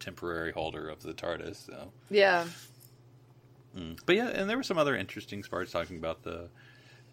temporary 0.00 0.52
holder 0.52 0.88
of 0.88 1.02
the 1.02 1.12
tardis 1.14 1.66
so 1.66 1.92
Yeah. 2.10 2.46
but 4.06 4.16
yeah, 4.16 4.28
and 4.28 4.48
there 4.48 4.56
were 4.56 4.62
some 4.62 4.78
other 4.78 4.96
interesting 4.96 5.42
parts 5.42 5.72
talking 5.72 5.96
about 5.96 6.22
the 6.22 6.48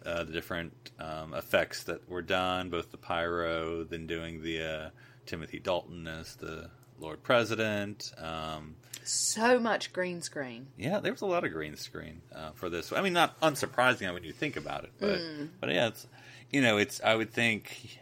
uh, 0.05 0.23
the 0.23 0.31
different 0.33 0.91
um, 0.99 1.33
effects 1.35 1.83
that 1.83 2.09
were 2.09 2.23
done, 2.23 2.69
both 2.71 2.89
the 2.89 2.97
pyro, 2.97 3.83
then 3.83 4.07
doing 4.07 4.41
the 4.41 4.59
uh, 4.63 4.89
Timothy 5.27 5.59
Dalton 5.59 6.07
as 6.07 6.35
the 6.37 6.71
Lord 6.99 7.21
President. 7.21 8.11
Um, 8.17 8.75
So 9.03 9.59
much 9.59 9.93
green 9.93 10.21
screen. 10.23 10.67
yeah, 10.77 10.99
there 10.99 11.11
was 11.11 11.21
a 11.21 11.27
lot 11.27 11.43
of 11.43 11.51
green 11.51 11.75
screen 11.77 12.21
uh, 12.33 12.49
for 12.53 12.67
this. 12.69 12.91
I 12.91 13.01
mean, 13.03 13.13
not 13.13 13.39
unsurprising 13.41 14.11
when 14.11 14.23
you 14.23 14.33
think 14.33 14.55
about 14.57 14.85
it, 14.85 14.91
but 14.99 15.19
but 15.59 15.69
yeah, 15.71 15.87
it's 15.89 16.07
you 16.51 16.61
know, 16.61 16.77
it's 16.77 16.99
I 17.03 17.13
would 17.15 17.31
think 17.31 17.97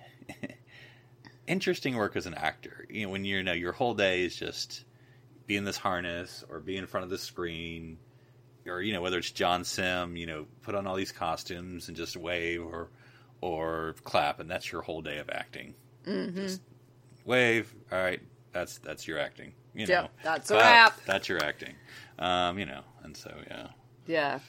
interesting 1.49 1.97
work 1.97 2.15
as 2.15 2.25
an 2.25 2.33
actor. 2.35 2.85
You 2.89 3.05
know, 3.05 3.09
when 3.11 3.25
you're 3.25 3.39
you 3.39 3.43
know 3.43 3.51
your 3.53 3.73
whole 3.73 3.93
day 3.93 4.23
is 4.23 4.35
just 4.35 4.85
be 5.47 5.57
in 5.57 5.65
this 5.65 5.77
harness 5.77 6.45
or 6.49 6.59
be 6.59 6.77
in 6.77 6.87
front 6.87 7.03
of 7.03 7.09
the 7.09 7.17
screen, 7.17 7.97
or 8.65 8.81
you 8.81 8.93
know 8.93 9.01
whether 9.01 9.17
it's 9.17 9.31
John 9.31 9.65
Simm, 9.65 10.15
you 10.15 10.25
know, 10.25 10.45
put 10.61 10.75
on 10.75 10.87
all 10.87 10.95
these 10.95 11.11
costumes 11.11 11.87
and 11.89 11.97
just 11.97 12.15
wave 12.15 12.63
or 12.63 12.89
or 13.41 13.95
clap, 14.03 14.39
and 14.39 14.49
that's 14.49 14.71
your 14.71 14.81
whole 14.81 15.01
day 15.01 15.17
of 15.17 15.29
acting. 15.29 15.73
Mm-hmm. 16.05 16.37
Just 16.37 16.61
wave. 17.25 17.73
All 17.91 17.97
right, 17.99 18.21
that's 18.53 18.77
that's 18.77 19.07
your 19.07 19.19
acting. 19.19 19.53
You 19.73 19.85
know, 19.87 19.93
Yep, 19.93 20.11
that's 20.23 20.51
a 20.51 20.55
wrap. 20.55 20.99
That's 21.05 21.29
your 21.29 21.43
acting. 21.43 21.73
Um, 22.17 22.57
you 22.59 22.65
know, 22.65 22.81
and 23.03 23.15
so 23.15 23.33
yeah. 23.47 23.67
Yeah. 24.07 24.39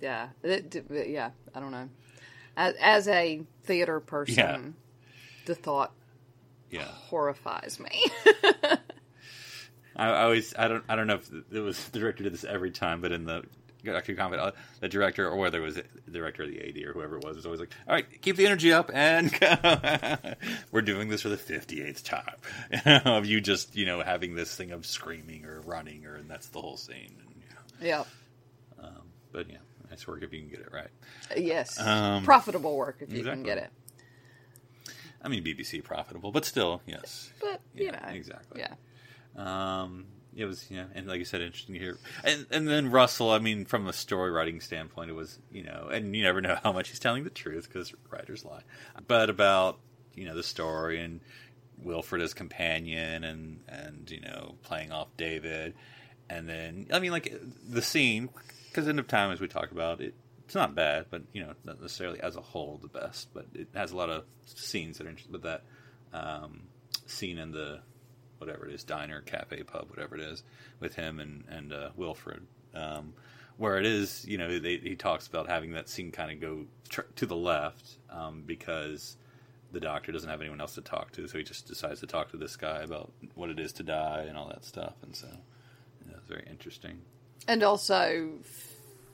Yeah. 0.00 0.28
It- 0.42 0.84
yeah. 1.08 1.30
I 1.54 1.60
don't 1.60 1.70
know. 1.72 1.88
As, 2.56 2.74
as 2.80 3.08
a 3.08 3.42
theater 3.64 4.00
person, 4.00 4.34
Yeah. 4.36 4.58
the 5.46 5.54
thought 5.54 5.92
Yeah, 6.70 6.84
horrifies 6.84 7.80
me. 7.80 8.06
I, 9.98 10.08
I 10.08 10.22
always 10.22 10.54
I 10.56 10.68
don't 10.68 10.84
I 10.88 10.96
don't 10.96 11.06
know 11.06 11.16
if 11.16 11.30
it 11.52 11.60
was 11.60 11.82
the 11.90 11.98
director 11.98 12.22
did 12.22 12.32
this 12.32 12.44
every 12.44 12.70
time, 12.70 13.00
but 13.00 13.12
in 13.12 13.24
the 13.24 13.44
actually 13.88 14.16
comment 14.16 14.40
uh, 14.42 14.52
the 14.80 14.88
director 14.88 15.26
or 15.28 15.36
whether 15.36 15.58
it 15.58 15.64
was 15.64 15.76
the 15.76 16.10
director 16.10 16.42
of 16.42 16.50
the 16.50 16.60
AD 16.60 16.76
or 16.84 16.92
whoever 16.92 17.16
it 17.16 17.24
was 17.24 17.36
was 17.36 17.46
always 17.46 17.60
like, 17.60 17.70
all 17.86 17.94
right, 17.94 18.06
keep 18.20 18.36
the 18.36 18.44
energy 18.44 18.72
up 18.72 18.90
and 18.92 19.32
go. 19.40 20.16
we're 20.70 20.82
doing 20.82 21.08
this 21.08 21.22
for 21.22 21.28
the 21.28 21.36
fifty 21.36 21.82
eighth 21.82 22.04
time 22.04 22.36
of 23.04 23.26
you 23.26 23.40
just 23.40 23.76
you 23.76 23.86
know 23.86 24.02
having 24.02 24.34
this 24.34 24.54
thing 24.54 24.72
of 24.72 24.84
screaming 24.86 25.44
or 25.44 25.60
running 25.62 26.06
or 26.06 26.16
and 26.16 26.30
that's 26.30 26.48
the 26.48 26.60
whole 26.60 26.76
scene. 26.76 27.16
And, 27.18 27.42
yeah. 27.80 28.04
yeah. 28.78 28.84
um, 28.84 29.02
but 29.32 29.48
yeah, 29.48 29.58
nice 29.90 30.06
work 30.06 30.22
if 30.22 30.32
you 30.32 30.40
can 30.40 30.48
get 30.48 30.60
it 30.60 30.72
right. 30.72 30.90
Yes. 31.36 31.80
Um, 31.80 32.24
Profitable 32.24 32.76
work 32.76 32.98
if 33.00 33.12
you 33.12 33.24
can 33.24 33.42
get 33.42 33.58
it. 33.58 33.70
I 35.22 35.28
mean 35.28 35.42
BBC 35.44 35.82
profitable, 35.82 36.30
but 36.32 36.44
still 36.44 36.82
yes. 36.86 37.32
But, 37.40 37.60
you 37.74 37.86
Yeah, 37.86 37.92
know. 37.92 38.14
exactly. 38.14 38.60
Yeah. 38.60 38.74
Um, 39.36 40.06
it 40.36 40.44
was 40.44 40.70
yeah, 40.70 40.84
and 40.94 41.06
like 41.06 41.18
you 41.18 41.24
said, 41.24 41.40
interesting 41.40 41.74
to 41.74 41.80
hear. 41.80 41.98
And 42.24 42.46
and 42.50 42.68
then 42.68 42.90
Russell, 42.90 43.30
I 43.30 43.38
mean, 43.38 43.64
from 43.64 43.86
a 43.86 43.92
story 43.92 44.30
writing 44.30 44.60
standpoint, 44.60 45.10
it 45.10 45.14
was 45.14 45.38
you 45.50 45.64
know, 45.64 45.88
and 45.92 46.14
you 46.14 46.22
never 46.22 46.40
know 46.40 46.56
how 46.62 46.72
much 46.72 46.90
he's 46.90 46.98
telling 47.00 47.24
the 47.24 47.30
truth 47.30 47.68
because 47.68 47.92
writers 48.10 48.44
lie. 48.44 48.62
But 49.06 49.30
about 49.30 49.78
you 50.14 50.26
know 50.26 50.34
the 50.36 50.42
story 50.42 51.00
and 51.00 51.20
Wilfred 51.78 52.22
as 52.22 52.34
companion 52.34 53.24
and 53.24 53.60
and 53.68 54.10
you 54.10 54.20
know 54.20 54.56
playing 54.62 54.92
off 54.92 55.08
David, 55.16 55.74
and 56.30 56.48
then 56.48 56.86
I 56.92 57.00
mean 57.00 57.10
like 57.12 57.32
the 57.68 57.82
scene 57.82 58.28
because 58.68 58.86
end 58.86 58.98
of 59.00 59.08
time 59.08 59.32
as 59.32 59.40
we 59.40 59.48
talked 59.48 59.72
about 59.72 60.00
it. 60.00 60.14
It's 60.48 60.54
not 60.54 60.74
bad, 60.74 61.08
but 61.10 61.24
you 61.34 61.42
know, 61.42 61.52
not 61.62 61.78
necessarily 61.78 62.22
as 62.22 62.34
a 62.34 62.40
whole 62.40 62.78
the 62.80 62.88
best. 62.88 63.28
But 63.34 63.48
it 63.52 63.68
has 63.74 63.92
a 63.92 63.96
lot 63.98 64.08
of 64.08 64.24
scenes 64.46 64.96
that 64.96 65.06
are 65.06 65.10
interesting. 65.10 65.38
But 65.38 65.42
that 65.42 65.64
um, 66.18 66.62
scene 67.04 67.36
in 67.36 67.52
the 67.52 67.80
whatever 68.38 68.66
it 68.66 68.72
is, 68.72 68.82
diner, 68.82 69.20
cafe, 69.20 69.62
pub, 69.62 69.90
whatever 69.90 70.14
it 70.14 70.22
is, 70.22 70.42
with 70.80 70.94
him 70.94 71.20
and 71.20 71.44
and 71.50 71.74
uh, 71.74 71.90
Wilfred, 71.96 72.46
um, 72.74 73.12
where 73.58 73.76
it 73.76 73.84
is, 73.84 74.24
you 74.26 74.38
know, 74.38 74.58
they, 74.58 74.78
he 74.78 74.96
talks 74.96 75.26
about 75.26 75.50
having 75.50 75.72
that 75.72 75.86
scene 75.86 76.12
kind 76.12 76.30
of 76.30 76.40
go 76.40 76.64
tr- 76.88 77.02
to 77.16 77.26
the 77.26 77.36
left 77.36 77.98
um, 78.08 78.42
because 78.46 79.18
the 79.70 79.80
doctor 79.80 80.12
doesn't 80.12 80.30
have 80.30 80.40
anyone 80.40 80.62
else 80.62 80.76
to 80.76 80.80
talk 80.80 81.12
to, 81.12 81.28
so 81.28 81.36
he 81.36 81.44
just 81.44 81.68
decides 81.68 82.00
to 82.00 82.06
talk 82.06 82.30
to 82.30 82.38
this 82.38 82.56
guy 82.56 82.80
about 82.80 83.12
what 83.34 83.50
it 83.50 83.58
is 83.58 83.70
to 83.74 83.82
die 83.82 84.24
and 84.26 84.38
all 84.38 84.48
that 84.48 84.64
stuff, 84.64 84.94
and 85.02 85.14
so 85.14 85.28
yeah, 86.08 86.16
it's 86.16 86.26
very 86.26 86.46
interesting. 86.50 87.02
And 87.46 87.62
also 87.62 88.30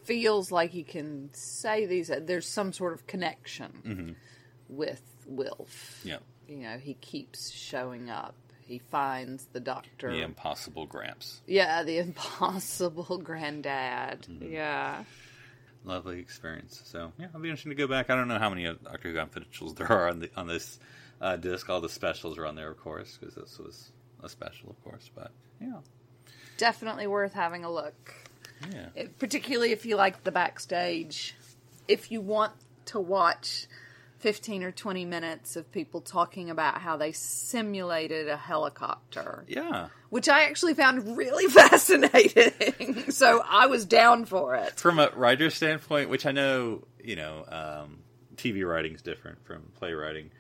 feels 0.05 0.51
like 0.53 0.71
he 0.71 0.83
can 0.83 1.31
say 1.33 1.87
these. 1.87 2.11
There's 2.23 2.49
some 2.49 2.73
sort 2.73 2.93
of 2.93 3.07
connection 3.07 4.17
with 4.69 5.03
Wilf. 5.27 6.01
Yeah, 6.05 6.19
You 6.49 6.57
know, 6.59 6.79
he 6.79 6.95
keeps 6.95 7.51
showing 7.51 8.11
up. 8.11 8.35
He 8.67 8.79
finds 8.79 9.45
the 9.53 9.61
doctor. 9.61 10.11
the 10.11 10.23
impossible 10.23 10.87
Gramps, 10.87 11.43
Yeah, 11.47 11.83
the 11.83 11.99
impossible 12.09 13.19
granddad. 13.19 14.23
Mm-hmm. 14.23 14.53
Yeah. 14.53 15.05
lovely 15.85 16.19
experience. 16.19 16.81
So 16.87 17.13
yeah, 17.19 17.27
it'll 17.27 17.41
be 17.41 17.51
interesting 17.51 17.71
to 17.71 17.77
go 17.77 17.87
back. 17.87 18.09
I 18.09 18.15
don't 18.15 18.27
know 18.29 18.39
how 18.39 18.49
many 18.49 18.65
Doctor 18.65 19.11
Who 19.11 19.15
confidentials 19.15 19.77
there 19.77 19.93
are 19.93 20.09
on 20.09 20.21
the 20.21 20.31
on 20.37 20.47
this 20.47 20.79
uh, 21.21 21.37
disc. 21.37 21.69
All 21.69 21.83
the 21.83 21.91
specials 21.91 22.39
are 22.39 22.47
on 22.47 22.55
there, 22.57 22.71
of 22.71 22.79
course, 22.79 23.19
because 23.21 23.35
this 23.35 23.59
was 23.59 23.93
a 24.23 24.29
special, 24.31 24.71
of 24.71 24.83
course. 24.83 25.11
But 25.15 25.31
yeah, 25.61 25.81
Definitely 26.57 27.07
worth 27.07 27.35
having 27.35 27.65
a 27.65 27.71
look. 27.71 28.15
Yeah. 28.73 28.89
It- 28.95 29.19
particularly 29.19 29.73
if 29.73 29.85
you 29.87 29.97
like 29.97 30.25
the 30.25 30.33
backstage. 30.33 31.35
If 31.89 32.11
you 32.11 32.21
want 32.21 32.53
to 32.87 33.01
watch 33.01 33.67
15 34.21 34.63
or 34.63 34.73
20 34.73 35.05
minutes 35.05 35.55
of 35.57 35.71
people 35.71 36.01
talking 36.01 36.49
about 36.49 36.81
how 36.81 36.97
they 36.97 37.13
simulated 37.13 38.27
a 38.29 38.37
helicopter, 38.39 39.45
Yeah. 39.49 39.89
which 40.09 40.29
I 40.31 40.45
actually 40.45 40.73
found 40.75 41.17
really 41.17 41.47
fascinating. 41.53 43.11
so 43.11 43.43
I 43.47 43.67
was 43.67 43.85
down 43.85 44.25
for 44.25 44.55
it. 44.55 44.73
From 44.81 44.99
a 44.99 45.11
writer's 45.15 45.55
standpoint, 45.55 46.09
which 46.09 46.25
I 46.25 46.33
know, 46.33 46.85
you 47.03 47.17
know, 47.17 47.45
um, 47.49 47.99
TV 48.37 48.67
writing 48.67 48.95
is 48.95 49.03
different 49.03 49.45
from 49.45 49.63
playwriting, 49.75 50.31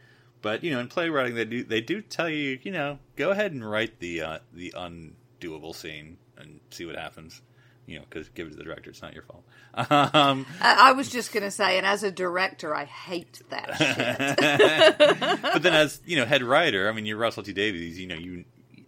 but 0.40 0.64
you 0.64 0.70
know, 0.72 0.80
in 0.80 0.88
playwriting 0.88 1.34
they 1.34 1.44
do 1.44 1.62
they 1.64 1.80
do 1.80 2.00
tell 2.02 2.28
you, 2.28 2.58
you 2.62 2.72
know, 2.72 2.98
go 3.16 3.30
ahead 3.30 3.52
and 3.52 3.68
write 3.68 3.98
the 4.00 4.20
uh, 4.22 4.38
the 4.52 4.74
undoable 4.76 5.74
scene 5.74 6.16
and 6.38 6.60
see 6.70 6.84
what 6.86 6.96
happens. 6.96 7.40
You 7.86 7.98
know, 7.98 8.04
because 8.08 8.28
give 8.30 8.46
it 8.46 8.50
to 8.50 8.56
the 8.56 8.64
director; 8.64 8.90
it's 8.90 9.02
not 9.02 9.14
your 9.14 9.24
fault. 9.24 9.44
Um, 10.14 10.46
I, 10.60 10.90
I 10.90 10.92
was 10.92 11.08
just 11.10 11.32
going 11.32 11.42
to 11.42 11.50
say, 11.50 11.76
and 11.78 11.86
as 11.86 12.02
a 12.04 12.10
director, 12.10 12.74
I 12.74 12.84
hate 12.84 13.42
that 13.50 13.76
shit. 15.38 15.42
but 15.42 15.62
then, 15.62 15.74
as 15.74 16.00
you 16.06 16.16
know, 16.16 16.24
head 16.24 16.42
writer, 16.42 16.88
I 16.88 16.92
mean, 16.92 17.06
you're 17.06 17.16
Russell 17.16 17.42
T 17.42 17.52
Davies. 17.52 17.98
You 17.98 18.06
know, 18.06 18.14
you 18.14 18.44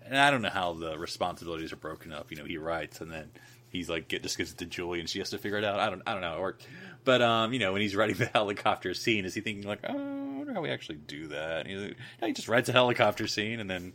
and 0.09 0.19
I 0.19 0.31
don't 0.31 0.43
know 0.43 0.51
how 0.51 0.75
the 0.75 0.97
responsibilities 0.99 1.73
are 1.73 1.77
broken 1.77 2.13
up. 2.13 2.31
You 2.31 2.37
know, 2.39 2.45
he 2.45 2.59
writes 2.59 3.01
and 3.01 3.11
then 3.11 3.31
he's 3.69 3.89
like 3.89 4.09
get 4.09 4.23
just 4.23 4.39
gives 4.39 4.53
it 4.53 4.59
to 4.59 4.67
Julie 4.67 5.01
and 5.01 5.09
she 5.09 5.19
has 5.19 5.31
to 5.31 5.39
figure 5.39 5.59
it 5.59 5.65
out. 5.65 5.81
I 5.81 5.91
don't 5.91 6.03
I 6.07 6.13
don't 6.13 6.21
know 6.21 6.31
how 6.31 6.37
it 6.37 6.43
works. 6.43 6.65
But 7.05 7.23
um, 7.23 7.53
you 7.53 7.59
know, 7.59 7.73
when 7.73 7.83
he's 7.83 7.97
writing 7.97 8.17
the 8.17 8.27
helicopter 8.33 8.95
scene, 8.95 9.25
is 9.25 9.35
he 9.35 9.41
thinking 9.41 9.67
like, 9.67 9.81
oh, 9.89 9.93
I 9.93 10.39
wonder 10.39 10.55
how 10.55 10.61
we 10.61 10.71
actually 10.71 10.99
do 10.99 11.29
that? 11.29 11.67
And 11.67 11.69
he's 11.69 11.81
like, 11.81 11.97
no, 12.21 12.27
he 12.29 12.33
just 12.33 12.49
writes 12.49 12.69
a 12.69 12.73
helicopter 12.73 13.27
scene 13.27 13.61
and 13.61 13.71
then 13.71 13.93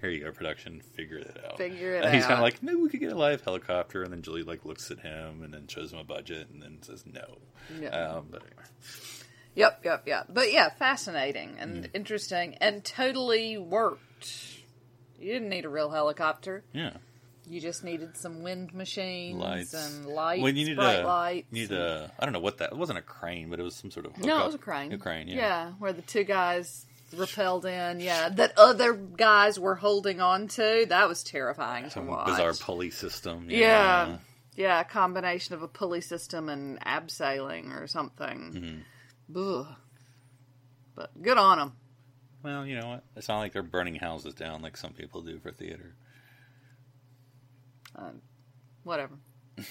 here 0.00 0.10
you 0.10 0.24
go, 0.24 0.30
production, 0.32 0.80
figure 0.94 1.18
it 1.18 1.36
out. 1.44 1.58
Figure 1.58 1.94
it 1.96 2.04
and 2.04 2.14
he's 2.14 2.22
kind 2.24 2.34
of 2.34 2.40
like, 2.40 2.62
maybe 2.62 2.76
we 2.76 2.88
could 2.88 3.00
get 3.00 3.12
a 3.12 3.16
live 3.18 3.42
helicopter, 3.42 4.02
and 4.02 4.12
then 4.12 4.22
Julie 4.22 4.42
like 4.42 4.64
looks 4.64 4.90
at 4.90 5.00
him 5.00 5.42
and 5.42 5.52
then 5.52 5.66
shows 5.66 5.92
him 5.92 5.98
a 5.98 6.04
budget 6.04 6.48
and 6.52 6.62
then 6.62 6.78
says 6.82 7.04
no. 7.06 7.38
No. 7.80 7.86
Um, 7.88 8.26
but 8.30 8.42
anyway. 8.42 8.62
Yep, 9.54 9.80
yep, 9.84 10.02
yep. 10.06 10.26
But 10.28 10.52
yeah, 10.52 10.70
fascinating 10.70 11.56
and 11.58 11.84
Mm. 11.84 11.90
interesting 11.94 12.54
and 12.60 12.84
totally 12.84 13.58
worked. 13.58 14.60
You 15.18 15.32
didn't 15.32 15.48
need 15.48 15.64
a 15.64 15.68
real 15.68 15.90
helicopter. 15.90 16.62
Yeah. 16.72 16.92
You 17.50 17.60
just 17.60 17.82
needed 17.82 18.16
some 18.16 18.42
wind 18.42 18.74
machines 18.74 19.38
lights 19.40 19.72
and 19.72 20.06
lights, 20.06 20.42
Well, 20.42 20.52
you 20.52 20.66
need 20.66 20.76
bright 20.76 21.00
a, 21.00 21.06
lights. 21.06 21.46
You 21.50 21.62
need 21.62 21.72
a. 21.72 22.12
I 22.20 22.24
don't 22.24 22.34
know 22.34 22.40
what 22.40 22.58
that. 22.58 22.72
It 22.72 22.76
wasn't 22.78 22.98
a 22.98 23.02
crane, 23.02 23.48
but 23.48 23.58
it 23.58 23.62
was 23.62 23.74
some 23.74 23.90
sort 23.90 24.04
of. 24.06 24.18
no, 24.18 24.42
it 24.42 24.46
was 24.46 24.54
a 24.54 24.58
crane. 24.58 24.92
A 24.92 24.98
crane, 24.98 25.28
yeah. 25.28 25.36
yeah. 25.36 25.70
where 25.78 25.94
the 25.94 26.02
two 26.02 26.24
guys 26.24 26.84
repelled 27.16 27.64
in. 27.64 28.00
Yeah, 28.00 28.28
that 28.30 28.56
other 28.56 28.94
guys 28.94 29.58
were 29.58 29.74
holding 29.74 30.20
on 30.20 30.48
to. 30.48 30.86
That 30.88 31.08
was 31.08 31.22
terrifying 31.22 31.84
to 31.84 31.90
Some 31.90 32.06
watch. 32.06 32.26
bizarre 32.26 32.54
pulley 32.54 32.90
system. 32.90 33.46
Yeah. 33.48 34.18
Yeah, 34.56 34.80
a 34.80 34.84
combination 34.84 35.54
of 35.54 35.62
a 35.62 35.68
pulley 35.68 36.00
system 36.00 36.48
and 36.48 36.80
abseiling 36.80 37.80
or 37.80 37.86
something. 37.86 38.84
Mm-hmm. 39.32 39.62
But 40.96 41.22
good 41.22 41.38
on 41.38 41.58
them. 41.58 41.72
Well, 42.42 42.66
you 42.66 42.80
know 42.80 42.88
what? 42.88 43.04
It's 43.16 43.28
not 43.28 43.38
like 43.38 43.52
they're 43.52 43.62
burning 43.62 43.94
houses 43.94 44.34
down 44.34 44.62
like 44.62 44.76
some 44.76 44.92
people 44.92 45.22
do 45.22 45.38
for 45.38 45.52
theater. 45.52 45.94
Uh, 47.96 48.10
whatever. 48.82 49.14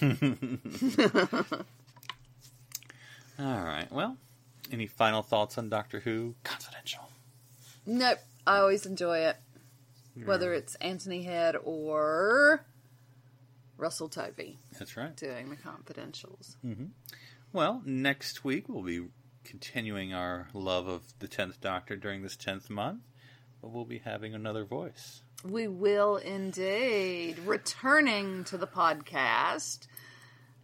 All 3.38 3.62
right. 3.62 3.86
Well, 3.90 4.16
any 4.72 4.86
final 4.86 5.22
thoughts 5.22 5.58
on 5.58 5.68
Doctor 5.68 6.00
Who? 6.00 6.34
Nope. 7.88 8.18
I 8.46 8.58
always 8.58 8.86
enjoy 8.86 9.18
it. 9.20 9.36
Whether 10.24 10.52
it's 10.52 10.74
Anthony 10.76 11.22
Head 11.22 11.54
or 11.62 12.64
Russell 13.76 14.08
Tovey 14.08 14.58
That's 14.76 14.96
right. 14.96 15.14
doing 15.16 15.48
the 15.48 15.56
confidentials. 15.56 16.56
Mm-hmm. 16.64 16.86
Well, 17.52 17.82
next 17.86 18.44
week 18.44 18.68
we'll 18.68 18.82
be 18.82 19.06
continuing 19.44 20.12
our 20.12 20.48
love 20.52 20.88
of 20.88 21.02
the 21.20 21.28
10th 21.28 21.60
Doctor 21.60 21.96
during 21.96 22.22
this 22.22 22.36
10th 22.36 22.68
month, 22.68 23.02
but 23.62 23.70
we'll 23.70 23.84
be 23.84 23.98
having 23.98 24.34
another 24.34 24.64
voice. 24.64 25.22
We 25.44 25.68
will 25.68 26.16
indeed. 26.16 27.38
Returning 27.46 28.42
to 28.44 28.58
the 28.58 28.66
podcast, 28.66 29.86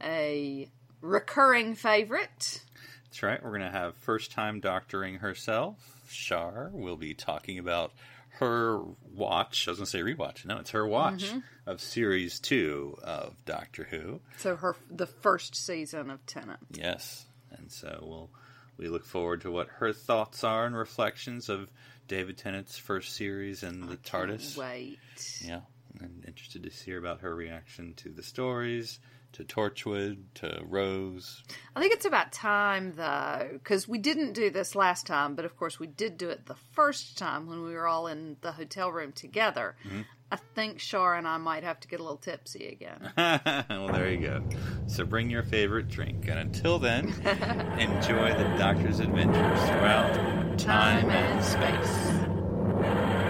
a 0.02 0.68
recurring 1.00 1.76
favorite. 1.76 2.60
That's 3.04 3.22
right. 3.22 3.40
We're 3.42 3.56
going 3.56 3.70
to 3.70 3.78
have 3.78 3.94
first 3.94 4.32
time 4.32 4.58
doctoring 4.58 5.16
herself, 5.16 5.76
Shar. 6.14 6.70
We'll 6.72 6.96
be 6.96 7.14
talking 7.14 7.58
about 7.58 7.92
her 8.38 8.80
watch. 9.14 9.68
I 9.68 9.70
was 9.70 9.78
going 9.78 9.86
to 9.86 9.90
say 9.90 10.00
rewatch. 10.00 10.44
No, 10.44 10.58
it's 10.58 10.70
her 10.70 10.86
watch 10.86 11.24
mm-hmm. 11.24 11.38
of 11.66 11.80
series 11.80 12.40
two 12.40 12.96
of 13.02 13.36
Doctor 13.44 13.84
Who. 13.84 14.20
So 14.38 14.56
her 14.56 14.76
the 14.90 15.06
first 15.06 15.54
season 15.54 16.10
of 16.10 16.24
Tennant. 16.26 16.60
Yes. 16.70 17.26
And 17.56 17.70
so 17.70 17.98
we'll 18.02 18.30
we 18.76 18.88
look 18.88 19.04
forward 19.04 19.42
to 19.42 19.50
what 19.50 19.68
her 19.68 19.92
thoughts 19.92 20.42
are 20.42 20.66
and 20.66 20.76
reflections 20.76 21.48
of 21.48 21.70
David 22.08 22.36
Tennant's 22.36 22.76
first 22.76 23.14
series 23.14 23.62
and 23.62 23.88
the 23.88 23.96
TARDIS. 23.96 24.56
Wait. 24.56 24.98
Yeah. 25.40 25.60
I'm 26.00 26.22
interested 26.26 26.64
to 26.64 26.70
hear 26.70 26.98
about 26.98 27.20
her 27.20 27.34
reaction 27.34 27.94
to 27.98 28.10
the 28.10 28.22
stories, 28.22 28.98
to 29.35 29.45
Torchwood, 29.45 30.18
to 30.35 30.62
Rose. 30.64 31.43
I 31.76 31.80
think 31.80 31.93
it's 31.93 32.05
about 32.05 32.32
time 32.32 32.95
though, 32.97 33.51
because 33.53 33.87
we 33.89 33.99
didn't 33.99 34.32
do 34.32 34.51
this 34.51 34.74
last 34.74 35.07
time, 35.07 35.35
but 35.35 35.45
of 35.45 35.57
course 35.57 35.78
we 35.78 35.87
did 35.87 36.16
do 36.16 36.30
it 36.30 36.47
the 36.47 36.57
first 36.72 37.18
time 37.18 37.47
when 37.47 37.62
we 37.62 37.74
were 37.74 37.87
all 37.87 38.07
in 38.07 38.37
the 38.41 38.53
hotel 38.53 38.91
room 38.91 39.12
together. 39.12 39.76
Mm-hmm. 39.87 40.03
I 40.30 40.37
think 40.55 40.80
Shar 40.80 41.14
and 41.14 41.28
I 41.28 41.37
might 41.37 41.62
have 41.62 41.78
to 41.80 41.89
get 41.89 42.01
a 42.01 42.03
little 42.03 42.18
tipsy 42.18 42.68
again. 42.68 43.12
well, 43.16 43.89
there 43.89 44.11
you 44.11 44.18
go. 44.18 44.43
So 44.87 45.05
bring 45.05 45.30
your 45.30 45.43
favorite 45.43 45.89
drink. 45.89 46.26
And 46.28 46.39
until 46.39 46.78
then, 46.78 47.07
enjoy 47.78 48.35
the 48.35 48.55
Doctor's 48.59 49.01
adventures 49.01 49.68
throughout 49.68 50.59
time 50.59 51.11
and 51.11 51.45
space. 51.45 53.23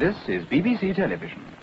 This 0.00 0.16
is 0.28 0.46
BBC 0.46 0.96
Television. 0.96 1.59